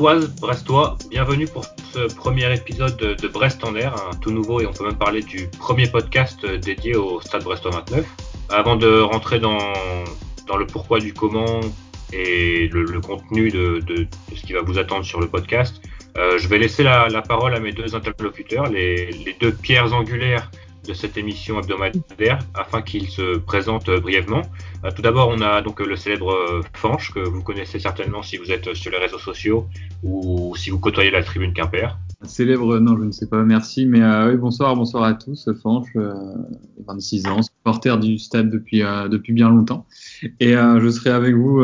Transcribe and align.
Brestoise, 0.00 0.34
Brestois, 0.40 0.96
bienvenue 1.10 1.46
pour 1.46 1.66
ce 1.92 2.14
premier 2.14 2.50
épisode 2.54 2.96
de 2.96 3.28
Brest 3.28 3.62
en 3.64 3.76
air, 3.76 3.94
un 4.10 4.16
tout 4.16 4.30
nouveau 4.30 4.58
et 4.58 4.66
on 4.66 4.72
peut 4.72 4.86
même 4.86 4.96
parler 4.96 5.20
du 5.20 5.46
premier 5.58 5.86
podcast 5.88 6.46
dédié 6.46 6.96
au 6.96 7.20
Stade 7.20 7.44
Brestois 7.44 7.70
29. 7.70 8.06
Avant 8.48 8.76
de 8.76 9.02
rentrer 9.02 9.40
dans, 9.40 9.58
le 10.58 10.66
pourquoi 10.66 11.00
du 11.00 11.12
comment 11.12 11.60
et 12.14 12.68
le, 12.68 12.98
contenu 13.02 13.50
de, 13.50 14.06
ce 14.34 14.40
qui 14.40 14.54
va 14.54 14.62
vous 14.62 14.78
attendre 14.78 15.04
sur 15.04 15.20
le 15.20 15.28
podcast, 15.28 15.82
euh, 16.16 16.38
je 16.38 16.48
vais 16.48 16.56
laisser 16.56 16.82
la, 16.82 17.06
parole 17.20 17.54
à 17.54 17.60
mes 17.60 17.72
deux 17.72 17.94
interlocuteurs, 17.94 18.70
les 18.70 19.36
deux 19.38 19.52
pierres 19.52 19.92
angulaires 19.92 20.50
de 20.90 20.94
cette 20.94 21.16
émission 21.16 21.60
hebdomadaire 21.60 22.40
afin 22.54 22.82
qu'il 22.82 23.08
se 23.08 23.38
présente 23.38 23.88
brièvement. 23.88 24.42
Euh, 24.84 24.90
tout 24.90 25.02
d'abord, 25.02 25.28
on 25.28 25.40
a 25.40 25.62
donc 25.62 25.78
le 25.78 25.94
célèbre 25.94 26.32
euh, 26.32 26.62
Fanche 26.74 27.14
que 27.14 27.20
vous 27.20 27.42
connaissez 27.44 27.78
certainement 27.78 28.22
si 28.22 28.38
vous 28.38 28.50
êtes 28.50 28.74
sur 28.74 28.90
les 28.90 28.98
réseaux 28.98 29.20
sociaux 29.20 29.68
ou 30.02 30.56
si 30.56 30.70
vous 30.70 30.80
côtoyez 30.80 31.12
la 31.12 31.22
tribune 31.22 31.52
Quimper. 31.52 31.96
Célèbre, 32.22 32.80
non, 32.80 32.96
je 32.98 33.04
ne 33.04 33.12
sais 33.12 33.28
pas, 33.28 33.42
merci. 33.44 33.86
Mais 33.86 34.02
euh, 34.02 34.30
oui, 34.30 34.36
bonsoir, 34.36 34.74
bonsoir 34.74 35.04
à 35.04 35.14
tous. 35.14 35.48
Fanche, 35.62 35.96
26 36.86 37.26
ans, 37.28 37.40
supporter 37.42 37.96
du 38.00 38.18
stade 38.18 38.50
depuis, 38.50 38.80
depuis 38.80 39.32
bien 39.32 39.48
longtemps. 39.48 39.86
Et 40.40 40.52
je 40.52 40.90
serai 40.90 41.10
avec 41.10 41.34
vous 41.34 41.62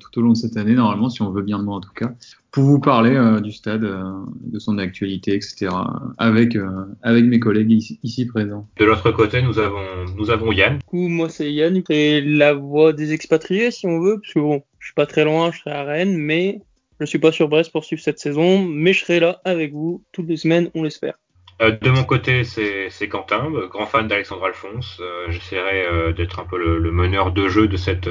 tout 0.00 0.18
au 0.18 0.22
long 0.22 0.32
de 0.32 0.36
cette 0.36 0.56
année, 0.56 0.74
normalement, 0.74 1.10
si 1.10 1.22
on 1.22 1.30
veut 1.30 1.42
bien 1.42 1.58
de 1.58 1.64
moi 1.64 1.76
en 1.76 1.80
tout 1.80 1.92
cas, 1.94 2.12
pour 2.54 2.62
vous 2.62 2.78
parler 2.78 3.16
euh, 3.16 3.40
du 3.40 3.50
stade, 3.50 3.82
euh, 3.82 4.12
de 4.40 4.60
son 4.60 4.78
actualité, 4.78 5.34
etc. 5.34 5.72
avec 6.18 6.54
euh, 6.54 6.84
avec 7.02 7.24
mes 7.24 7.40
collègues 7.40 7.72
ici, 8.04 8.26
présents. 8.26 8.68
De 8.78 8.84
l'autre 8.84 9.10
côté, 9.10 9.42
nous 9.42 9.58
avons 9.58 9.82
nous 10.16 10.30
avons 10.30 10.52
Yann. 10.52 10.78
Du 10.78 10.84
coup, 10.84 11.08
moi 11.08 11.28
c'est 11.28 11.52
Yann, 11.52 11.82
et 11.88 12.20
la 12.20 12.54
voix 12.54 12.92
des 12.92 13.12
expatriés 13.12 13.72
si 13.72 13.88
on 13.88 13.98
veut, 13.98 14.20
parce 14.20 14.32
que 14.32 14.38
bon, 14.38 14.62
je 14.78 14.86
suis 14.86 14.94
pas 14.94 15.06
très 15.06 15.24
loin, 15.24 15.50
je 15.50 15.58
serai 15.58 15.72
à 15.72 15.82
Rennes, 15.82 16.16
mais 16.16 16.60
je 17.00 17.06
suis 17.06 17.18
pas 17.18 17.32
sur 17.32 17.48
Brest 17.48 17.72
pour 17.72 17.84
suivre 17.84 18.02
cette 18.02 18.20
saison, 18.20 18.64
mais 18.64 18.92
je 18.92 19.00
serai 19.00 19.18
là 19.18 19.40
avec 19.44 19.72
vous 19.72 20.04
toutes 20.12 20.28
les 20.28 20.36
semaines, 20.36 20.70
on 20.76 20.84
l'espère. 20.84 21.18
De 21.60 21.90
mon 21.90 22.04
côté, 22.04 22.44
c'est 22.44 23.08
Quentin, 23.08 23.50
grand 23.70 23.86
fan 23.86 24.08
d'Alexandre 24.08 24.44
Alphonse. 24.46 25.00
J'essaierai 25.28 26.12
d'être 26.14 26.40
un 26.40 26.44
peu 26.44 26.58
le, 26.58 26.90
meneur 26.90 27.32
de 27.32 27.48
jeu 27.48 27.68
de 27.68 27.76
cette, 27.76 28.08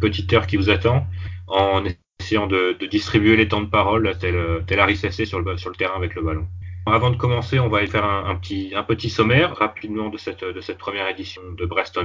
petite 0.00 0.32
heure 0.32 0.46
qui 0.46 0.56
vous 0.56 0.70
attend, 0.70 1.06
en 1.46 1.84
essayant 2.20 2.46
de, 2.46 2.76
distribuer 2.90 3.36
les 3.36 3.48
temps 3.48 3.60
de 3.60 3.66
parole, 3.66 4.16
tel, 4.18 4.64
tel 4.66 4.80
Harry 4.80 4.96
Sessé 4.96 5.24
sur 5.24 5.40
le, 5.40 5.56
sur 5.56 5.70
le 5.70 5.76
terrain 5.76 5.96
avec 5.96 6.14
le 6.14 6.22
ballon. 6.22 6.46
Avant 6.86 7.10
de 7.10 7.16
commencer, 7.16 7.58
on 7.58 7.68
va 7.68 7.86
faire 7.86 8.04
un, 8.04 8.34
petit, 8.36 9.10
sommaire 9.10 9.54
rapidement 9.56 10.08
de 10.08 10.16
cette, 10.16 10.78
première 10.78 11.08
édition 11.08 11.42
de 11.56 11.66
Brest 11.66 11.98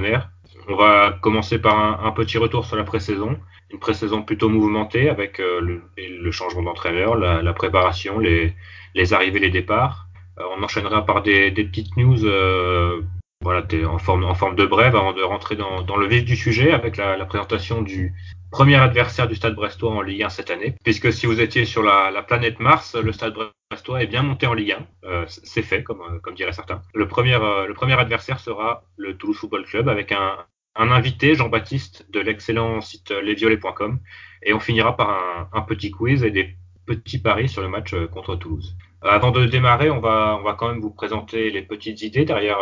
on 0.68 0.76
va 0.76 1.18
commencer 1.20 1.58
par 1.58 2.04
un, 2.04 2.10
petit 2.12 2.38
retour 2.38 2.66
sur 2.66 2.76
la 2.76 2.84
pré-saison, 2.84 3.38
une 3.70 3.78
pré-saison 3.78 4.22
plutôt 4.22 4.48
mouvementée 4.48 5.08
avec 5.08 5.40
euh, 5.40 5.60
le, 5.60 5.82
le, 5.96 6.30
changement 6.30 6.62
d'entraîneur, 6.62 7.16
la, 7.16 7.42
la, 7.42 7.52
préparation, 7.52 8.18
les, 8.18 8.54
les 8.94 9.12
arrivées, 9.12 9.40
les 9.40 9.50
départs. 9.50 10.08
Euh, 10.38 10.44
on 10.56 10.62
enchaînera 10.62 11.04
par 11.04 11.22
des, 11.22 11.50
des 11.50 11.64
petites 11.64 11.96
news 11.96 12.24
euh, 12.24 13.02
voilà, 13.42 13.66
en 13.86 13.98
forme, 13.98 14.24
en 14.24 14.34
forme 14.34 14.56
de 14.56 14.64
brève 14.64 14.96
avant 14.96 15.12
de 15.12 15.22
rentrer 15.22 15.56
dans, 15.56 15.82
dans 15.82 15.96
le 15.96 16.06
vif 16.06 16.24
du 16.24 16.36
sujet 16.36 16.72
avec 16.72 16.96
la, 16.96 17.16
la 17.16 17.26
présentation 17.26 17.82
du, 17.82 18.14
premier 18.54 18.76
adversaire 18.76 19.26
du 19.26 19.34
Stade 19.34 19.56
Brestois 19.56 19.90
en 19.90 20.00
Ligue 20.00 20.22
1 20.22 20.28
cette 20.28 20.48
année, 20.48 20.76
puisque 20.84 21.12
si 21.12 21.26
vous 21.26 21.40
étiez 21.40 21.64
sur 21.64 21.82
la, 21.82 22.22
planète 22.22 22.60
Mars, 22.60 22.94
le 22.94 23.10
Stade 23.10 23.34
Brestois 23.68 24.00
est 24.00 24.06
bien 24.06 24.22
monté 24.22 24.46
en 24.46 24.54
Ligue 24.54 24.76
1. 25.02 25.08
Euh, 25.08 25.24
c'est 25.26 25.62
fait, 25.62 25.82
comme, 25.82 26.00
euh, 26.02 26.20
comme 26.20 26.36
diraient 26.36 26.52
certains. 26.52 26.80
Le 26.94 27.08
premier, 27.08 27.34
euh, 27.34 27.66
le 27.66 27.74
premier 27.74 27.94
adversaire 27.94 28.38
sera 28.38 28.84
le 28.96 29.16
Toulouse 29.16 29.36
Football 29.36 29.64
Club 29.64 29.88
avec 29.88 30.12
un, 30.12 30.36
un 30.76 30.92
invité, 30.92 31.34
Jean-Baptiste, 31.34 32.06
de 32.10 32.20
l'excellent 32.20 32.80
site 32.80 33.10
lesviolets.com. 33.10 33.98
Et 34.44 34.54
on 34.54 34.60
finira 34.60 34.96
par 34.96 35.10
un, 35.10 35.48
un, 35.52 35.62
petit 35.62 35.90
quiz 35.90 36.22
et 36.22 36.30
des 36.30 36.56
petits 36.86 37.18
paris 37.18 37.48
sur 37.48 37.60
le 37.60 37.68
match 37.68 37.92
contre 38.12 38.36
Toulouse. 38.36 38.76
Avant 39.04 39.30
de 39.30 39.44
démarrer, 39.44 39.90
on 39.90 40.00
va, 40.00 40.38
on 40.40 40.42
va 40.42 40.54
quand 40.54 40.68
même 40.68 40.80
vous 40.80 40.90
présenter 40.90 41.50
les 41.50 41.62
petites 41.62 42.02
idées 42.02 42.24
derrière, 42.24 42.58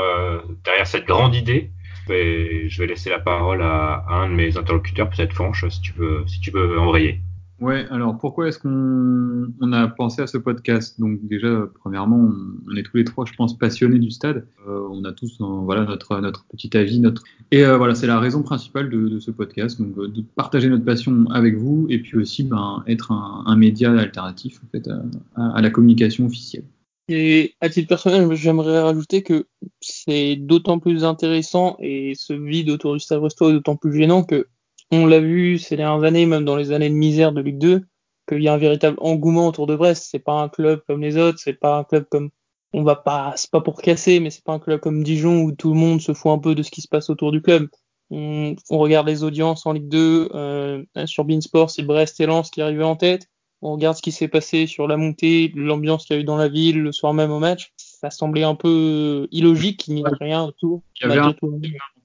derrière 0.64 0.86
cette 0.86 1.06
grande 1.06 1.34
idée 1.34 1.70
je 2.08 2.78
vais 2.78 2.86
laisser 2.86 3.10
la 3.10 3.18
parole 3.18 3.62
à, 3.62 4.04
un 4.08 4.28
de 4.28 4.34
mes 4.34 4.56
interlocuteurs, 4.56 5.08
peut-être 5.10 5.34
Fanche, 5.34 5.68
si 5.68 5.80
tu 5.80 5.92
veux, 5.92 6.24
si 6.26 6.40
tu 6.40 6.50
veux 6.50 6.78
embrayer. 6.78 7.20
Ouais, 7.62 7.86
alors 7.90 8.18
pourquoi 8.18 8.48
est-ce 8.48 8.58
qu'on 8.58 9.52
on 9.60 9.72
a 9.72 9.86
pensé 9.86 10.20
à 10.20 10.26
ce 10.26 10.36
podcast? 10.36 10.98
Donc 10.98 11.24
déjà, 11.28 11.68
premièrement, 11.78 12.28
on, 12.68 12.74
est 12.74 12.82
tous 12.82 12.96
les 12.96 13.04
trois, 13.04 13.24
je 13.24 13.32
pense, 13.34 13.56
passionnés 13.56 14.00
du 14.00 14.10
stade. 14.10 14.48
Euh, 14.66 14.88
on 14.90 15.04
a 15.04 15.12
tous, 15.12 15.38
euh, 15.40 15.44
voilà, 15.44 15.84
notre 15.84 16.18
notre 16.18 16.44
petit 16.46 16.76
avis, 16.76 16.98
notre 16.98 17.22
et 17.52 17.64
euh, 17.64 17.76
voilà, 17.76 17.94
c'est 17.94 18.08
la 18.08 18.18
raison 18.18 18.42
principale 18.42 18.90
de, 18.90 19.20
ce 19.20 19.30
podcast, 19.30 19.80
donc 19.80 19.94
de 19.94 20.24
partager 20.34 20.68
notre 20.68 20.84
passion 20.84 21.30
avec 21.30 21.54
vous 21.54 21.86
et 21.88 22.00
puis 22.00 22.16
aussi 22.16 22.42
ben, 22.42 22.82
être 22.88 23.12
un, 23.12 23.54
média 23.54 23.92
alternatif 23.92 24.58
en 24.64 24.68
fait 24.72 24.90
à, 25.36 25.62
la 25.62 25.70
communication 25.70 26.26
officielle. 26.26 26.64
Et 27.08 27.54
à 27.60 27.68
titre 27.68 27.86
personnel, 27.86 28.34
j'aimerais 28.34 28.82
rajouter 28.82 29.22
que 29.22 29.46
c'est 29.80 30.34
d'autant 30.34 30.80
plus 30.80 31.04
intéressant 31.04 31.76
et 31.78 32.14
ce 32.16 32.32
vide 32.32 32.70
autour 32.70 32.94
du 32.94 32.98
Stade 32.98 33.20
Brestois 33.20 33.50
est 33.50 33.52
d'autant 33.52 33.76
plus 33.76 33.96
gênant 33.96 34.24
que 34.24 34.48
on 34.92 35.06
l'a 35.06 35.20
vu 35.20 35.58
ces 35.58 35.76
dernières 35.76 36.04
années, 36.04 36.26
même 36.26 36.44
dans 36.44 36.56
les 36.56 36.72
années 36.72 36.88
de 36.88 36.94
misère 36.94 37.32
de 37.32 37.40
Ligue 37.40 37.58
2, 37.58 37.82
qu'il 38.28 38.42
y 38.42 38.48
a 38.48 38.54
un 38.54 38.58
véritable 38.58 38.96
engouement 39.00 39.48
autour 39.48 39.66
de 39.66 39.74
Brest. 39.74 40.06
C'est 40.10 40.20
pas 40.20 40.40
un 40.40 40.48
club 40.48 40.82
comme 40.86 41.00
les 41.00 41.16
autres, 41.16 41.38
c'est 41.40 41.54
pas 41.54 41.78
un 41.78 41.84
club 41.84 42.06
comme 42.10 42.30
on 42.72 42.84
va 42.84 42.96
pas, 42.96 43.34
c'est 43.36 43.50
pas 43.50 43.60
pour 43.60 43.82
casser, 43.82 44.20
mais 44.20 44.30
c'est 44.30 44.44
pas 44.44 44.52
un 44.52 44.58
club 44.58 44.80
comme 44.80 45.02
Dijon 45.02 45.42
où 45.42 45.52
tout 45.52 45.70
le 45.70 45.78
monde 45.78 46.00
se 46.00 46.14
fout 46.14 46.30
un 46.32 46.38
peu 46.38 46.54
de 46.54 46.62
ce 46.62 46.70
qui 46.70 46.80
se 46.80 46.88
passe 46.88 47.10
autour 47.10 47.32
du 47.32 47.42
club. 47.42 47.68
On, 48.10 48.54
on 48.70 48.78
regarde 48.78 49.08
les 49.08 49.24
audiences 49.24 49.66
en 49.66 49.72
Ligue 49.72 49.88
2 49.88 50.28
euh, 50.34 50.84
sur 51.06 51.24
Beansport, 51.24 51.70
c'est 51.70 51.82
Brest 51.82 52.20
et 52.20 52.26
Lens 52.26 52.50
qui 52.50 52.62
arrivaient 52.62 52.84
en 52.84 52.96
tête 52.96 53.28
on 53.62 53.72
regarde 53.72 53.96
ce 53.96 54.02
qui 54.02 54.12
s'est 54.12 54.28
passé 54.28 54.66
sur 54.66 54.88
la 54.88 54.96
montée, 54.96 55.52
l'ambiance 55.54 56.04
qu'il 56.04 56.16
y 56.16 56.18
a 56.18 56.22
eu 56.22 56.24
dans 56.24 56.36
la 56.36 56.48
ville 56.48 56.80
le 56.82 56.92
soir 56.92 57.14
même 57.14 57.30
au 57.30 57.38
match, 57.38 57.72
ça 58.02 58.10
semblait 58.10 58.42
un 58.42 58.56
peu 58.56 59.28
illogique, 59.30 59.86
il 59.86 59.94
n'y 59.94 60.04
avait 60.04 60.16
rien 60.20 60.42
autour. 60.42 60.82
Il 61.00 61.08
y 61.08 61.10
avait, 61.10 61.20
un, 61.20 61.34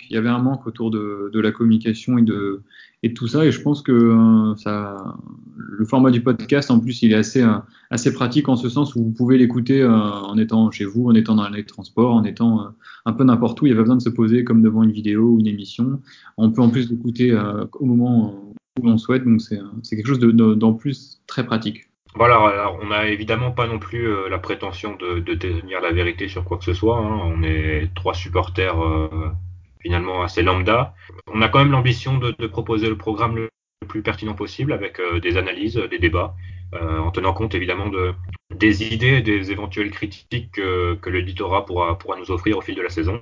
il 0.09 0.13
y 0.13 0.17
avait 0.17 0.29
un 0.29 0.37
manque 0.37 0.67
autour 0.67 0.91
de, 0.91 1.31
de, 1.33 1.39
la 1.39 1.51
communication 1.51 2.19
et 2.19 2.21
de, 2.21 2.61
et 3.01 3.09
de 3.09 3.13
tout 3.15 3.27
ça, 3.27 3.43
et 3.45 3.51
je 3.51 3.59
pense 3.61 3.81
que 3.81 3.91
euh, 3.91 4.55
ça, 4.57 4.95
le 5.57 5.85
format 5.85 6.11
du 6.11 6.21
podcast, 6.21 6.69
en 6.69 6.79
plus, 6.79 7.01
il 7.01 7.13
est 7.13 7.15
assez, 7.15 7.41
euh, 7.41 7.57
assez 7.89 8.13
pratique 8.13 8.47
en 8.47 8.55
ce 8.55 8.69
sens 8.69 8.95
où 8.95 9.03
vous 9.03 9.11
pouvez 9.11 9.39
l'écouter 9.39 9.81
euh, 9.81 9.91
en 9.91 10.37
étant 10.37 10.69
chez 10.69 10.85
vous, 10.85 11.07
en 11.07 11.15
étant 11.15 11.33
dans 11.33 11.49
les 11.49 11.65
transports, 11.65 12.13
en 12.13 12.23
étant 12.23 12.67
un 13.05 13.13
peu 13.13 13.23
n'importe 13.23 13.59
où. 13.61 13.65
Il 13.65 13.69
n'y 13.69 13.73
a 13.73 13.77
pas 13.77 13.83
besoin 13.83 13.97
de 13.97 14.01
se 14.03 14.09
poser 14.09 14.43
comme 14.43 14.61
devant 14.61 14.83
une 14.83 14.91
vidéo 14.91 15.31
ou 15.31 15.39
une 15.39 15.47
émission. 15.47 15.99
On 16.37 16.51
peut 16.51 16.61
en 16.61 16.69
plus 16.69 16.91
l'écouter 16.91 17.35
au 17.73 17.85
moment 17.85 18.53
où 18.79 18.85
l'on 18.85 18.99
souhaite, 18.99 19.25
donc 19.25 19.41
c'est 19.41 19.95
quelque 19.95 20.07
chose 20.07 20.19
d'en 20.19 20.73
plus 20.73 21.19
très 21.25 21.43
pratique. 21.43 21.86
Voilà, 22.17 22.71
on 22.81 22.87
n'a 22.87 23.07
évidemment 23.09 23.51
pas 23.51 23.67
non 23.67 23.77
plus 23.77 24.07
euh, 24.07 24.27
la 24.27 24.39
prétention 24.39 24.95
de, 24.95 25.19
détenir 25.19 25.81
la 25.81 25.91
vérité 25.91 26.27
sur 26.27 26.43
quoi 26.43 26.57
que 26.57 26.63
ce 26.63 26.73
soit. 26.73 26.97
Hein. 26.97 27.19
On 27.23 27.43
est 27.43 27.93
trois 27.93 28.15
supporters 28.15 28.83
euh, 28.83 29.29
finalement 29.81 30.23
assez 30.23 30.41
lambda. 30.41 30.95
On 31.31 31.43
a 31.43 31.49
quand 31.49 31.59
même 31.59 31.71
l'ambition 31.71 32.17
de, 32.17 32.31
proposer 32.47 32.89
le 32.89 32.97
programme 32.97 33.35
le 33.35 33.49
plus 33.87 34.01
pertinent 34.01 34.33
possible 34.33 34.73
avec 34.73 34.99
euh, 34.99 35.19
des 35.19 35.37
analyses, 35.37 35.75
des 35.75 35.99
débats, 35.99 36.35
en 36.73 37.11
tenant 37.11 37.33
compte 37.33 37.53
évidemment 37.53 37.87
de, 37.87 38.13
des 38.53 38.83
idées, 38.91 39.21
des 39.21 39.51
éventuelles 39.51 39.91
critiques 39.91 40.51
que, 40.53 40.95
que 40.95 41.65
pourra, 41.65 42.17
nous 42.17 42.31
offrir 42.31 42.57
au 42.57 42.61
fil 42.61 42.75
de 42.75 42.81
la 42.81 42.89
saison, 42.89 43.21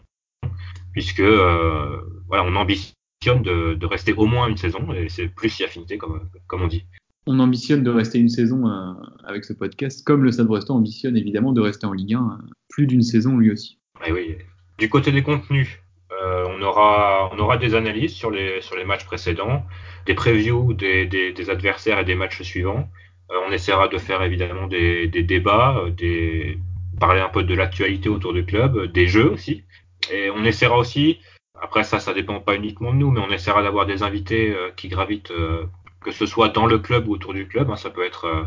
puisque 0.93 1.21
voilà, 1.21 2.43
on 2.43 2.55
ambitionne 2.55 3.43
de, 3.43 3.85
rester 3.85 4.13
au 4.13 4.25
moins 4.25 4.47
une 4.47 4.57
saison 4.57 4.93
et 4.93 5.09
c'est 5.09 5.27
plus 5.27 5.49
si 5.49 5.63
affinité 5.63 5.99
comme 5.99 6.61
on 6.61 6.67
dit 6.67 6.85
on 7.27 7.39
ambitionne 7.39 7.83
de 7.83 7.89
rester 7.89 8.19
une 8.19 8.29
saison 8.29 8.67
euh, 8.67 8.93
avec 9.23 9.45
ce 9.45 9.53
podcast, 9.53 10.05
comme 10.05 10.23
le 10.23 10.31
Stade 10.31 10.47
Brestois 10.47 10.75
ambitionne 10.75 11.17
évidemment 11.17 11.51
de 11.51 11.61
rester 11.61 11.85
en 11.85 11.93
Ligue 11.93 12.13
1 12.13 12.19
euh, 12.19 12.43
plus 12.69 12.87
d'une 12.87 13.01
saison 13.01 13.37
lui 13.37 13.51
aussi. 13.51 13.79
Eh. 14.05 14.37
Du 14.77 14.89
côté 14.89 15.11
des 15.11 15.23
contenus, 15.23 15.79
euh, 16.11 16.45
on, 16.49 16.61
aura, 16.61 17.31
on 17.33 17.39
aura 17.39 17.57
des 17.57 17.75
analyses 17.75 18.13
sur 18.13 18.29
les, 18.29 18.61
sur 18.61 18.75
les 18.75 18.85
matchs 18.85 19.05
précédents, 19.05 19.65
des 20.05 20.13
previews 20.13 20.73
des, 20.73 21.05
des, 21.05 21.49
adversaires 21.49 21.99
et 21.99 22.05
des 22.05 22.15
matchs 22.15 22.41
suivants. 22.41 22.89
on 23.47 23.51
essaiera 23.51 23.87
de 23.87 23.97
faire 23.97 24.21
évidemment 24.21 24.67
des, 24.67 25.07
des 25.07 25.23
débats, 25.23 25.81
parler 26.99 27.21
un 27.21 27.29
peu 27.29 27.43
de 27.43 27.55
l'actualité 27.55 28.09
autour 28.09 28.33
du 28.33 28.45
club, 28.45 28.91
des 28.91 29.07
jeux 29.07 29.31
aussi. 29.31 29.63
Et 30.11 30.29
on 30.29 30.43
essaiera 30.43 30.77
aussi, 30.77 31.19
après 31.59 31.83
ça, 31.83 31.99
ça 31.99 32.13
dépend 32.13 32.39
pas 32.41 32.55
uniquement 32.55 32.93
de 32.93 32.97
nous, 32.97 33.11
mais 33.11 33.21
on 33.21 33.31
essaiera 33.31 33.63
d'avoir 33.63 33.85
des 33.85 34.03
invités 34.03 34.53
qui 34.75 34.89
gravitent 34.89 35.31
que 36.05 36.11
ce 36.11 36.27
soit 36.27 36.49
dans 36.49 36.67
le 36.67 36.77
club 36.77 37.07
ou 37.07 37.13
autour 37.13 37.33
du 37.33 37.47
club. 37.47 37.71
Hein, 37.71 37.75
ça 37.75 37.89
peut 37.89 38.05
être, 38.05 38.25
euh, 38.25 38.43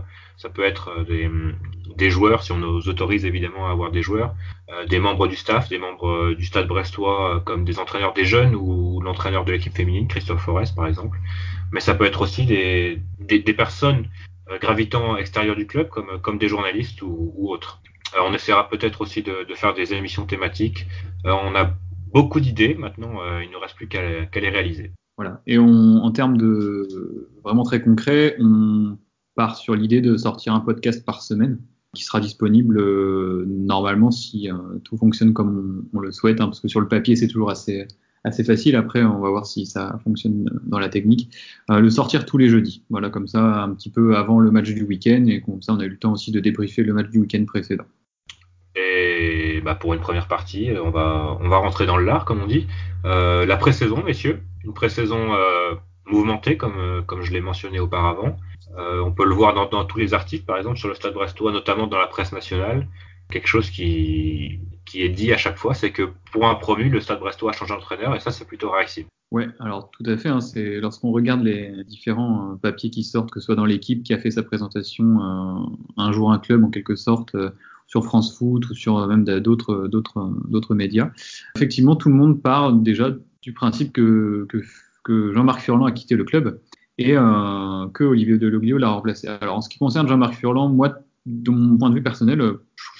euh, 0.61 1.53
des, 1.97 2.11
joueurs, 2.11 2.45
si 2.45 2.53
on 2.53 2.59
nous 2.59 2.89
autorise 2.89 3.25
évidemment 3.25 3.67
à 3.69 3.73
avoir 3.73 3.91
des 3.91 4.01
joueurs, 4.01 4.33
euh, 4.71 4.87
des 4.87 5.01
membres 5.01 5.27
du 5.27 5.35
staff, 5.35 5.69
des 5.69 5.79
membres 5.79 6.35
du 6.35 6.47
stade 6.47 6.69
brestois, 6.69 7.43
comme 7.45 7.65
des 7.65 7.81
entraîneurs 7.81 8.15
des 8.15 8.25
jeunes 8.25 8.55
ou 8.55 9.01
l'entraîneur 9.01 9.45
de 9.45 9.51
l'équipe 9.51 9.77
féminine, 9.77 10.07
Christophe 10.07 10.43
Forest 10.43 10.77
par 10.77 10.87
exemple. 10.87 11.19
Mais 11.73 11.81
ça 11.81 11.97
peut 11.97 12.05
être 12.05 12.23
aussi 12.23 12.47
des, 12.47 13.03
personnes 13.57 14.07
gravitant 14.61 15.17
extérieur 15.17 15.57
du 15.57 15.67
club, 15.67 15.89
comme, 15.89 16.39
des 16.39 16.49
journalistes 16.49 17.03
ou, 17.03 17.51
autres. 17.53 17.83
on 18.21 18.33
essaiera 18.33 18.69
peut-être 18.69 19.01
aussi 19.01 19.23
de, 19.23 19.45
de, 19.49 19.55
faire 19.55 19.75
des 19.75 19.93
émissions 19.95 20.27
thématiques. 20.27 20.87
on 21.25 21.55
a 21.57 21.73
beaucoup 22.13 22.41
d'idées 22.41 22.75
maintenant, 22.75 23.15
il 23.43 23.49
ne 23.49 23.53
nous 23.53 23.61
reste 23.61 23.75
plus 23.75 23.89
qu'à 23.89 24.41
les 24.47 24.49
réaliser. 24.49 24.93
Voilà. 25.19 25.43
Et 25.47 25.59
on, 25.59 25.97
en 26.03 26.11
termes 26.11 26.38
de 26.38 27.29
vraiment 27.44 27.65
très 27.65 27.82
concret, 27.82 28.37
on, 28.41 28.97
part 29.35 29.56
sur 29.56 29.76
l'idée 29.76 30.00
de 30.00 30.17
sortir 30.17 30.53
un 30.53 30.61
podcast 30.61 31.05
par 31.05 31.23
semaine 31.23 31.61
qui 31.94 32.03
sera 32.03 32.19
disponible 32.19 32.79
euh, 32.81 33.44
normalement 33.47 34.11
si 34.11 34.49
tout 34.82 34.97
fonctionne 34.97 35.32
comme 35.32 35.87
on, 35.94 36.00
le 36.00 36.11
souhaite, 36.11 36.41
hein, 36.41 36.47
parce 36.47 36.61
que 36.61 36.67
sur 36.67 36.81
le 36.81 36.88
papier 36.88 37.15
c'est 37.15 37.29
toujours 37.29 37.50
assez 37.50 37.87
assez 38.25 38.43
facile. 38.43 38.75
Après, 38.75 39.03
on 39.05 39.20
va 39.20 39.31
voir 39.31 39.47
si 39.47 39.65
ça 39.65 39.99
fonctionne 40.03 40.50
dans 40.67 40.81
la 40.81 40.88
technique. 40.88 41.31
le 41.69 41.88
sortir 41.88 42.26
tous 42.26 42.37
les 42.37 42.49
jeudis, 42.49 42.82
voilà, 42.91 43.11
comme 43.11 43.29
ça, 43.29 43.62
un 43.62 43.71
petit 43.71 43.91
peu 43.91 44.17
avant 44.17 44.41
le 44.41 44.50
match 44.50 44.73
du 44.73 44.82
week-end, 44.82 45.25
et 45.26 45.41
comme 45.41 45.62
ça, 45.62 45.73
on 45.73 45.79
a 45.79 45.85
eu 45.85 45.88
le 45.88 45.99
temps 45.99 46.12
aussi 46.12 46.32
de 46.32 46.41
débriefer 46.41 46.82
le 46.82 46.93
match 46.93 47.09
du 47.11 47.21
week-end 47.21 47.44
précédent. 47.47 47.85
Et 48.75 49.61
bah, 49.64 49.75
pour 49.75 49.94
une 49.94 50.00
première 50.00 50.29
partie, 50.29 50.71
on 50.82 50.91
va, 50.91 51.38
on 51.41 51.49
va 51.49 51.59
rentrer 51.59 51.87
dans 51.87 51.97
le 51.97 52.05
lard, 52.05 52.25
comme 52.25 52.43
on 52.43 52.47
dit. 52.47 52.67
Euh, 53.05 53.47
la 53.47 53.56
pré-saison, 53.56 54.03
messieurs, 54.05 54.41
une 54.65 54.73
pré-saison 54.73 55.35
euh, 55.35 55.75
mouvementée, 56.07 56.57
comme, 56.57 56.79
euh, 56.79 57.03
comme 57.03 57.23
je 57.23 57.33
l'ai 57.33 57.41
mentionné 57.41 57.81
auparavant. 57.81 58.37
on 58.77 59.13
peut 59.13 59.25
le 59.25 59.35
voir 59.35 59.55
dans, 59.71 59.85
tous 59.85 59.99
les 59.99 60.15
articles, 60.15 60.45
par 60.45 60.57
exemple 60.57 60.79
sur 60.79 60.89
le 60.89 60.95
Stade 60.95 61.15
Brestois, 61.15 61.53
notamment 61.53 61.87
dans 61.87 61.99
la 61.99 62.07
presse 62.07 62.33
nationale. 62.33 62.87
Quelque 63.31 63.49
chose 63.49 63.71
qui, 63.71 64.61
est 64.95 65.09
dit 65.09 65.33
à 65.33 65.37
chaque 65.37 65.59
fois, 65.59 65.75
c'est 65.75 65.91
que 65.91 66.11
pour 66.33 66.47
un 66.47 66.55
promu, 66.55 66.89
le 66.89 67.01
Stade 67.01 67.21
Brestois 67.21 67.51
a 67.51 67.55
changé 67.55 67.75
d'entraîneur, 67.75 68.15
et 68.15 68.21
ça, 68.21 68.31
c'est 68.31 68.47
plutôt 68.47 68.71
réactif. 68.71 69.07
Ouais, 69.31 69.47
alors 69.61 69.91
tout 69.91 70.05
à 70.07 70.17
fait. 70.17 70.31
Hein, 70.31 70.39
lorsqu'on 70.81 71.11
regarde 71.11 71.43
les 71.43 71.85
différents 71.85 72.57
papiers 72.63 72.89
qui 72.89 73.05
sortent, 73.05 73.31
que 73.31 73.41
ce 73.41 73.47
soit 73.47 73.57
dans 73.57 73.67
l'équipe 73.67 74.03
qui 74.03 74.15
a 74.15 74.19
fait 74.19 74.31
sa 74.31 74.43
présentation 74.43 75.19
un 75.99 76.13
jour 76.13 76.33
un 76.33 76.39
club 76.39 76.65
en 76.65 76.71
quelque 76.71 76.97
sorte, 76.97 77.37
sur 77.89 78.05
France 78.05 78.37
Foot 78.37 78.69
ou 78.71 78.75
sur 78.75 79.05
même 79.09 79.25
d'autres 79.25 79.89
d'autres 79.89 80.31
d'autres 80.47 80.75
médias. 80.75 81.11
Effectivement, 81.57 81.97
tout 81.97 82.11
le 82.11 82.15
monde 82.15 82.41
part 82.41 82.73
déjà 82.73 83.11
du 83.43 83.52
principe 83.52 83.93
que, 83.93 84.46
Jean-Marc 85.08 85.61
Furlan 85.61 85.87
a 85.87 85.93
quitté 85.93 86.17
le 86.17 86.25
club 86.25 86.61
et 86.99 87.17
euh, 87.17 87.87
que 87.94 88.05
Olivier 88.05 88.37
Deloglio 88.37 88.76
l'a 88.76 88.90
remplacé. 88.90 89.26
Alors 89.26 89.56
en 89.56 89.61
ce 89.62 89.70
qui 89.70 89.79
concerne 89.79 90.06
Jean-Marc 90.06 90.35
Furlan, 90.35 90.69
moi, 90.69 90.99
de 91.25 91.50
mon 91.50 91.79
point 91.79 91.88
de 91.88 91.94
vue 91.94 92.02
personnel, 92.02 92.43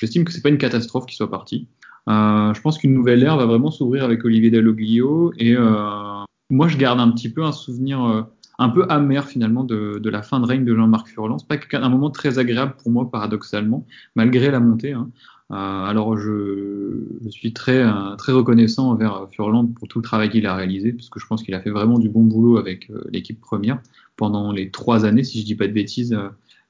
j'estime 0.01 0.25
que 0.25 0.33
c'est 0.33 0.41
pas 0.41 0.49
une 0.49 0.59
catastrophe 0.59 1.05
qu'il 1.05 1.17
soit 1.17 1.31
parti. 1.31 1.69
Euh, 2.09 2.55
je 2.55 2.61
pense 2.63 2.79
qu'une 2.79 2.95
nouvelle 2.95 3.23
ère 3.23 3.37
va 3.37 3.45
vraiment 3.45 3.71
s'ouvrir 3.71 4.05
avec 4.05 4.25
Olivier 4.25 4.51
Deloglio 4.51 5.35
et 5.37 5.55
euh, 5.55 6.25
moi 6.49 6.69
je 6.69 6.79
garde 6.79 6.99
un 7.01 7.11
petit 7.11 7.31
peu 7.31 7.45
un 7.45 7.53
souvenir 7.53 8.27
un 8.59 8.69
peu 8.71 8.85
amer 8.89 9.27
finalement 9.27 9.65
de, 9.65 10.01
la 10.09 10.23
fin 10.23 10.41
de 10.41 10.47
règne 10.47 10.65
de 10.65 10.75
Jean-Marc 10.75 11.09
Furlan. 11.09 11.39
C'est 11.39 11.47
pas 11.47 11.79
un 11.79 11.89
moment 11.89 12.11
très 12.11 12.39
agréable 12.39 12.75
pour 12.83 12.91
moi 12.91 13.11
paradoxalement, 13.11 13.87
malgré 14.17 14.51
la 14.51 14.61
montée. 14.61 14.93
Hein. 14.93 15.11
Euh, 15.51 15.55
alors 15.55 16.19
je, 16.19 17.05
je, 17.25 17.31
suis 17.31 17.55
très 17.55 17.79
euh, 17.79 18.17
très 18.17 18.33
reconnaissant 18.33 18.91
envers 18.91 19.29
Furlan 19.31 19.67
pour 19.67 19.89
tout 19.89 19.99
le 19.99 20.03
travail 20.03 20.29
qu'il 20.29 20.47
a 20.47 20.55
réalisé, 20.55 20.93
parce 20.93 21.09
que 21.09 21.19
je 21.19 21.27
pense 21.27 21.43
qu'il 21.43 21.55
a 21.55 21.61
fait 21.61 21.71
vraiment 21.71 21.99
du 21.99 22.11
bon 22.11 22.25
boulot 22.25 22.59
avec 22.59 22.91
euh, 22.91 23.03
l'équipe 23.11 23.41
première 23.41 23.81
pendant 24.17 24.53
les 24.53 24.71
trois 24.71 25.07
années, 25.07 25.25
si 25.25 25.41
je 25.41 25.47
dis 25.47 25.55
pas 25.55 25.67
de 25.67 25.73
bêtises, 25.73 26.19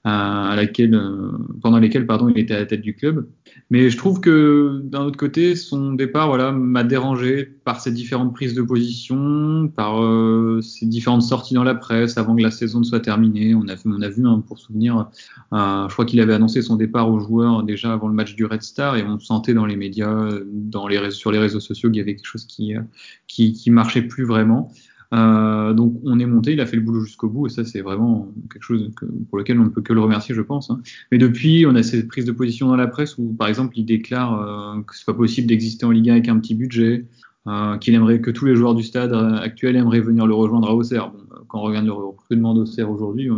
à 0.04 0.54
laquelle, 0.56 0.94
euh, 0.94 1.32
pendant 1.60 1.78
lesquelles 1.78 2.06
pardon, 2.06 2.28
il 2.28 2.38
était 2.38 2.54
à 2.54 2.60
la 2.60 2.66
tête 2.66 2.80
du 2.80 2.94
club. 2.94 3.28
Mais 3.70 3.90
je 3.90 3.96
trouve 3.96 4.20
que 4.20 4.80
d'un 4.84 5.02
autre 5.02 5.16
côté, 5.16 5.56
son 5.56 5.92
départ 5.92 6.28
voilà, 6.28 6.52
m'a 6.52 6.84
dérangé 6.84 7.44
par 7.44 7.80
ses 7.80 7.90
différentes 7.90 8.32
prises 8.32 8.54
de 8.54 8.62
position, 8.62 9.70
par 9.74 10.02
euh, 10.02 10.60
ses 10.62 10.86
différentes 10.86 11.22
sorties 11.22 11.54
dans 11.54 11.64
la 11.64 11.74
presse 11.74 12.16
avant 12.16 12.36
que 12.36 12.42
la 12.42 12.50
saison 12.50 12.78
ne 12.78 12.84
soit 12.84 13.00
terminée. 13.00 13.54
On 13.54 13.68
a, 13.68 13.74
on 13.84 14.00
a 14.00 14.08
vu, 14.08 14.26
hein, 14.26 14.42
pour 14.46 14.58
souvenir, 14.58 15.08
euh, 15.52 15.88
je 15.88 15.92
crois 15.92 16.04
qu'il 16.04 16.20
avait 16.20 16.34
annoncé 16.34 16.62
son 16.62 16.76
départ 16.76 17.10
aux 17.10 17.20
joueurs 17.20 17.64
déjà 17.64 17.92
avant 17.92 18.08
le 18.08 18.14
match 18.14 18.34
du 18.34 18.44
Red 18.44 18.62
Star 18.62 18.96
et 18.96 19.02
on 19.02 19.18
sentait 19.18 19.54
dans 19.54 19.66
les 19.66 19.76
médias, 19.76 20.30
dans 20.46 20.86
les, 20.86 21.10
sur 21.10 21.32
les 21.32 21.38
réseaux 21.38 21.60
sociaux, 21.60 21.90
qu'il 21.90 21.98
y 21.98 22.02
avait 22.02 22.14
quelque 22.14 22.26
chose 22.26 22.46
qui, 22.46 22.74
qui, 23.26 23.52
qui 23.52 23.70
marchait 23.70 24.02
plus 24.02 24.24
vraiment. 24.24 24.72
Euh, 25.14 25.72
donc 25.72 25.94
on 26.04 26.18
est 26.18 26.26
monté, 26.26 26.52
il 26.52 26.60
a 26.60 26.66
fait 26.66 26.76
le 26.76 26.82
boulot 26.82 27.00
jusqu'au 27.00 27.30
bout 27.30 27.46
et 27.46 27.50
ça 27.50 27.64
c'est 27.64 27.80
vraiment 27.80 28.28
quelque 28.52 28.62
chose 28.62 28.90
pour 29.30 29.38
lequel 29.38 29.58
on 29.58 29.64
ne 29.64 29.68
peut 29.70 29.80
que 29.80 29.94
le 29.94 30.00
remercier 30.00 30.34
je 30.34 30.42
pense. 30.42 30.70
Hein. 30.70 30.80
Mais 31.10 31.16
depuis 31.16 31.64
on 31.66 31.74
a 31.76 31.82
cette 31.82 32.08
prise 32.08 32.26
de 32.26 32.32
position 32.32 32.68
dans 32.68 32.76
la 32.76 32.88
presse 32.88 33.16
où 33.16 33.32
par 33.32 33.48
exemple 33.48 33.78
il 33.78 33.86
déclare 33.86 34.40
euh, 34.40 34.82
que 34.82 34.94
c'est 34.94 35.06
pas 35.06 35.14
possible 35.14 35.46
d'exister 35.46 35.86
en 35.86 35.90
Ligue 35.90 36.10
1 36.10 36.12
avec 36.12 36.28
un 36.28 36.38
petit 36.38 36.54
budget, 36.54 37.06
euh, 37.48 37.78
qu'il 37.78 37.94
aimerait 37.94 38.20
que 38.20 38.30
tous 38.30 38.44
les 38.44 38.54
joueurs 38.56 38.74
du 38.74 38.82
stade 38.82 39.12
euh, 39.14 39.36
actuel 39.38 39.76
aimeraient 39.76 40.00
venir 40.00 40.26
le 40.26 40.34
rejoindre 40.34 40.68
à 40.68 40.74
Auxerre. 40.74 41.10
Bon, 41.10 41.20
euh, 41.32 41.38
quand 41.48 41.60
on 41.60 41.62
regarde 41.62 41.86
le 41.86 41.92
recrutement 41.92 42.52
d'Auxerre 42.52 42.90
aujourd'hui, 42.90 43.30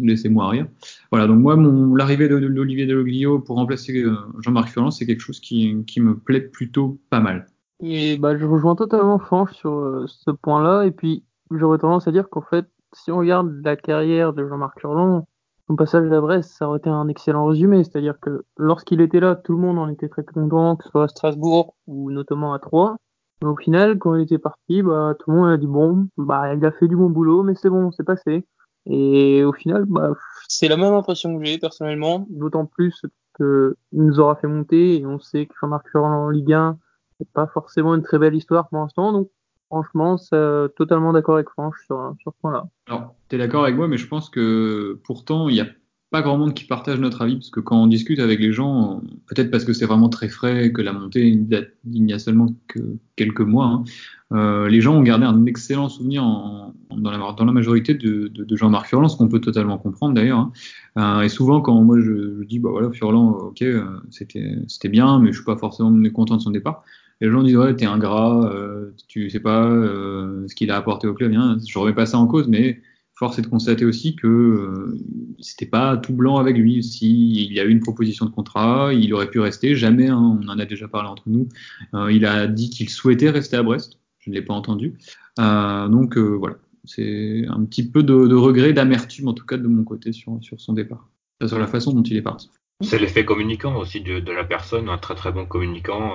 laissez-moi 0.00 0.48
rire. 0.48 0.66
Voilà, 1.12 1.28
donc 1.28 1.40
moi, 1.40 1.56
l'arrivée 1.96 2.28
de, 2.28 2.34
l'Olivier 2.34 2.86
Deloglio 2.86 3.38
pour 3.38 3.56
remplacer 3.56 4.04
Jean-Marc 4.40 4.70
Furlan, 4.70 4.90
c'est 4.90 5.06
quelque 5.06 5.20
chose 5.20 5.38
qui, 5.38 5.84
qui 5.86 6.00
me 6.00 6.16
plaît 6.16 6.40
plutôt 6.40 6.98
pas 7.08 7.20
mal. 7.20 7.46
Et 7.80 8.16
bah, 8.16 8.36
je 8.36 8.46
rejoins 8.46 8.74
totalement 8.74 9.18
Franche 9.18 9.52
sur 9.52 9.72
euh, 9.72 10.06
ce 10.08 10.30
point-là. 10.30 10.86
Et 10.86 10.90
puis, 10.90 11.24
j'aurais 11.50 11.78
tendance 11.78 12.08
à 12.08 12.12
dire 12.12 12.28
qu'en 12.30 12.42
fait, 12.42 12.66
si 12.94 13.10
on 13.10 13.18
regarde 13.18 13.52
la 13.64 13.76
carrière 13.76 14.32
de 14.32 14.46
Jean-Marc 14.46 14.80
Furlan, 14.80 15.26
son 15.68 15.76
passage 15.76 16.10
à 16.12 16.20
Brest, 16.20 16.52
ça 16.56 16.68
aurait 16.68 16.78
été 16.78 16.88
un 16.88 17.08
excellent 17.08 17.46
résumé. 17.46 17.84
C'est-à-dire 17.84 18.18
que 18.20 18.44
lorsqu'il 18.56 19.00
était 19.00 19.20
là, 19.20 19.34
tout 19.34 19.52
le 19.52 19.58
monde 19.58 19.78
en 19.78 19.88
était 19.88 20.08
très 20.08 20.24
content, 20.24 20.76
que 20.76 20.84
ce 20.84 20.90
soit 20.90 21.04
à 21.04 21.08
Strasbourg 21.08 21.74
ou 21.86 22.10
notamment 22.10 22.54
à 22.54 22.58
Troyes. 22.58 22.96
Mais 23.42 23.48
au 23.48 23.56
final, 23.56 23.98
quand 23.98 24.14
il 24.14 24.22
était 24.22 24.38
parti, 24.38 24.82
bah, 24.82 25.14
tout 25.18 25.30
le 25.30 25.36
monde 25.36 25.50
a 25.50 25.56
dit 25.56 25.66
bon, 25.66 26.08
bah, 26.16 26.54
il 26.54 26.64
a 26.64 26.72
fait 26.72 26.88
du 26.88 26.96
bon 26.96 27.10
boulot, 27.10 27.42
mais 27.42 27.54
c'est 27.54 27.68
bon, 27.68 27.90
c'est 27.90 28.04
passé. 28.04 28.46
Et 28.86 29.44
au 29.44 29.52
final, 29.52 29.84
bah, 29.86 30.12
c'est 30.48 30.68
la 30.68 30.76
même 30.76 30.94
impression 30.94 31.36
que 31.36 31.44
j'ai 31.44 31.58
personnellement, 31.58 32.26
d'autant 32.30 32.64
plus 32.64 33.02
qu'il 33.36 33.74
nous 33.92 34.20
aura 34.20 34.36
fait 34.36 34.46
monter 34.46 34.98
et 34.98 35.06
on 35.06 35.18
sait 35.18 35.46
que 35.46 35.54
Jean-Marc 35.60 35.88
Furlan 35.90 36.26
en 36.26 36.30
Ligue 36.30 36.52
1, 36.52 36.78
c'est 37.18 37.30
pas 37.30 37.46
forcément 37.46 37.94
une 37.94 38.02
très 38.02 38.18
belle 38.18 38.34
histoire 38.34 38.68
pour 38.68 38.78
l'instant. 38.78 39.12
Donc, 39.12 39.30
franchement, 39.68 40.16
c'est 40.16 40.74
totalement 40.76 41.12
d'accord 41.12 41.36
avec 41.36 41.48
Franche 41.50 41.76
sur, 41.86 42.14
ce 42.24 42.30
point-là. 42.40 42.66
Alors, 42.86 43.14
tu 43.28 43.36
es 43.36 43.38
d'accord 43.38 43.64
avec 43.64 43.76
moi, 43.76 43.88
mais 43.88 43.98
je 43.98 44.06
pense 44.06 44.30
que 44.30 45.00
pourtant, 45.04 45.48
il 45.48 45.54
n'y 45.54 45.60
a 45.60 45.66
pas 46.10 46.22
grand 46.22 46.38
monde 46.38 46.54
qui 46.54 46.64
partage 46.64 47.00
notre 47.00 47.22
avis, 47.22 47.34
parce 47.34 47.50
que 47.50 47.58
quand 47.58 47.82
on 47.82 47.88
discute 47.88 48.20
avec 48.20 48.38
les 48.38 48.52
gens, 48.52 49.02
peut-être 49.26 49.50
parce 49.50 49.64
que 49.64 49.72
c'est 49.72 49.86
vraiment 49.86 50.08
très 50.08 50.28
frais, 50.28 50.70
que 50.72 50.80
la 50.80 50.92
montée 50.92 51.26
il 51.26 52.04
n'y 52.04 52.12
a 52.12 52.18
seulement 52.20 52.54
que 52.68 52.78
quelques 53.16 53.40
mois, 53.40 53.66
hein, 53.66 53.84
euh, 54.32 54.68
les 54.68 54.80
gens 54.80 54.94
ont 54.94 55.02
gardé 55.02 55.24
un 55.24 55.46
excellent 55.46 55.88
souvenir 55.88 56.22
en, 56.22 56.74
dans, 56.90 57.10
la, 57.10 57.52
majorité 57.52 57.94
de, 57.94 58.30
Jean-Marc 58.56 58.86
Furlan, 58.86 59.08
ce 59.08 59.16
qu'on 59.16 59.28
peut 59.28 59.40
totalement 59.40 59.78
comprendre 59.78 60.14
d'ailleurs. 60.14 60.38
Hein. 60.38 60.52
Euh, 60.98 61.22
et 61.22 61.28
souvent, 61.28 61.60
quand 61.60 61.80
moi 61.82 62.00
je, 62.00 62.38
je, 62.40 62.44
dis, 62.44 62.60
bah 62.60 62.70
voilà, 62.70 62.90
Furlan, 62.92 63.30
ok, 63.30 63.62
euh, 63.62 63.84
c'était 64.10 64.88
bien, 64.88 65.18
mais 65.18 65.32
je 65.32 65.38
suis 65.38 65.44
pas 65.44 65.56
forcément 65.56 65.92
content 66.10 66.36
de 66.36 66.42
son 66.42 66.50
départ 66.50 66.84
les 67.20 67.30
gens 67.30 67.42
disent 67.42 67.56
ouais 67.56 67.74
t'es 67.74 67.86
ingrat, 67.86 68.50
euh, 68.52 68.94
tu 69.08 69.30
sais 69.30 69.40
pas 69.40 69.64
euh, 69.66 70.46
ce 70.48 70.54
qu'il 70.54 70.70
a 70.70 70.76
apporté 70.76 71.06
au 71.06 71.14
club. 71.14 71.30
Bien, 71.30 71.58
je 71.66 71.78
remets 71.78 71.94
pas 71.94 72.06
ça 72.06 72.18
en 72.18 72.26
cause, 72.26 72.48
mais 72.48 72.80
force 73.14 73.38
est 73.38 73.42
de 73.42 73.46
constater 73.46 73.84
aussi 73.84 74.14
que 74.14 74.26
euh, 74.26 74.98
c'était 75.40 75.66
pas 75.66 75.96
tout 75.96 76.12
blanc 76.12 76.36
avec 76.36 76.56
lui. 76.56 76.82
Si 76.82 77.44
il 77.44 77.52
y 77.52 77.60
a 77.60 77.64
eu 77.64 77.70
une 77.70 77.80
proposition 77.80 78.26
de 78.26 78.30
contrat, 78.30 78.92
il 78.92 79.12
aurait 79.14 79.30
pu 79.30 79.40
rester. 79.40 79.74
Jamais, 79.74 80.08
hein, 80.08 80.38
on 80.42 80.48
en 80.48 80.58
a 80.58 80.66
déjà 80.66 80.88
parlé 80.88 81.08
entre 81.08 81.24
nous. 81.26 81.48
Euh, 81.94 82.12
il 82.12 82.26
a 82.26 82.46
dit 82.46 82.70
qu'il 82.70 82.90
souhaitait 82.90 83.30
rester 83.30 83.56
à 83.56 83.62
Brest. 83.62 83.98
Je 84.18 84.30
ne 84.30 84.34
l'ai 84.34 84.42
pas 84.42 84.54
entendu. 84.54 84.94
Donc 85.38 86.18
voilà, 86.18 86.56
c'est 86.84 87.44
un 87.48 87.64
petit 87.64 87.88
peu 87.88 88.02
de, 88.02 88.34
regret, 88.34 88.72
d'amertume 88.72 89.28
en 89.28 89.34
tout 89.34 89.46
cas 89.46 89.56
de 89.56 89.68
mon 89.68 89.84
côté 89.84 90.12
sur, 90.12 90.40
son 90.40 90.72
départ, 90.72 91.08
sur 91.46 91.58
la 91.58 91.68
façon 91.68 91.92
dont 91.92 92.02
il 92.02 92.16
est 92.16 92.22
parti. 92.22 92.50
C'est 92.80 92.98
l'effet 92.98 93.24
communicant 93.24 93.76
aussi 93.76 94.00
de, 94.00 94.32
la 94.32 94.44
personne, 94.44 94.88
un 94.88 94.98
très 94.98 95.14
très 95.14 95.30
bon 95.30 95.46
communicant. 95.46 96.14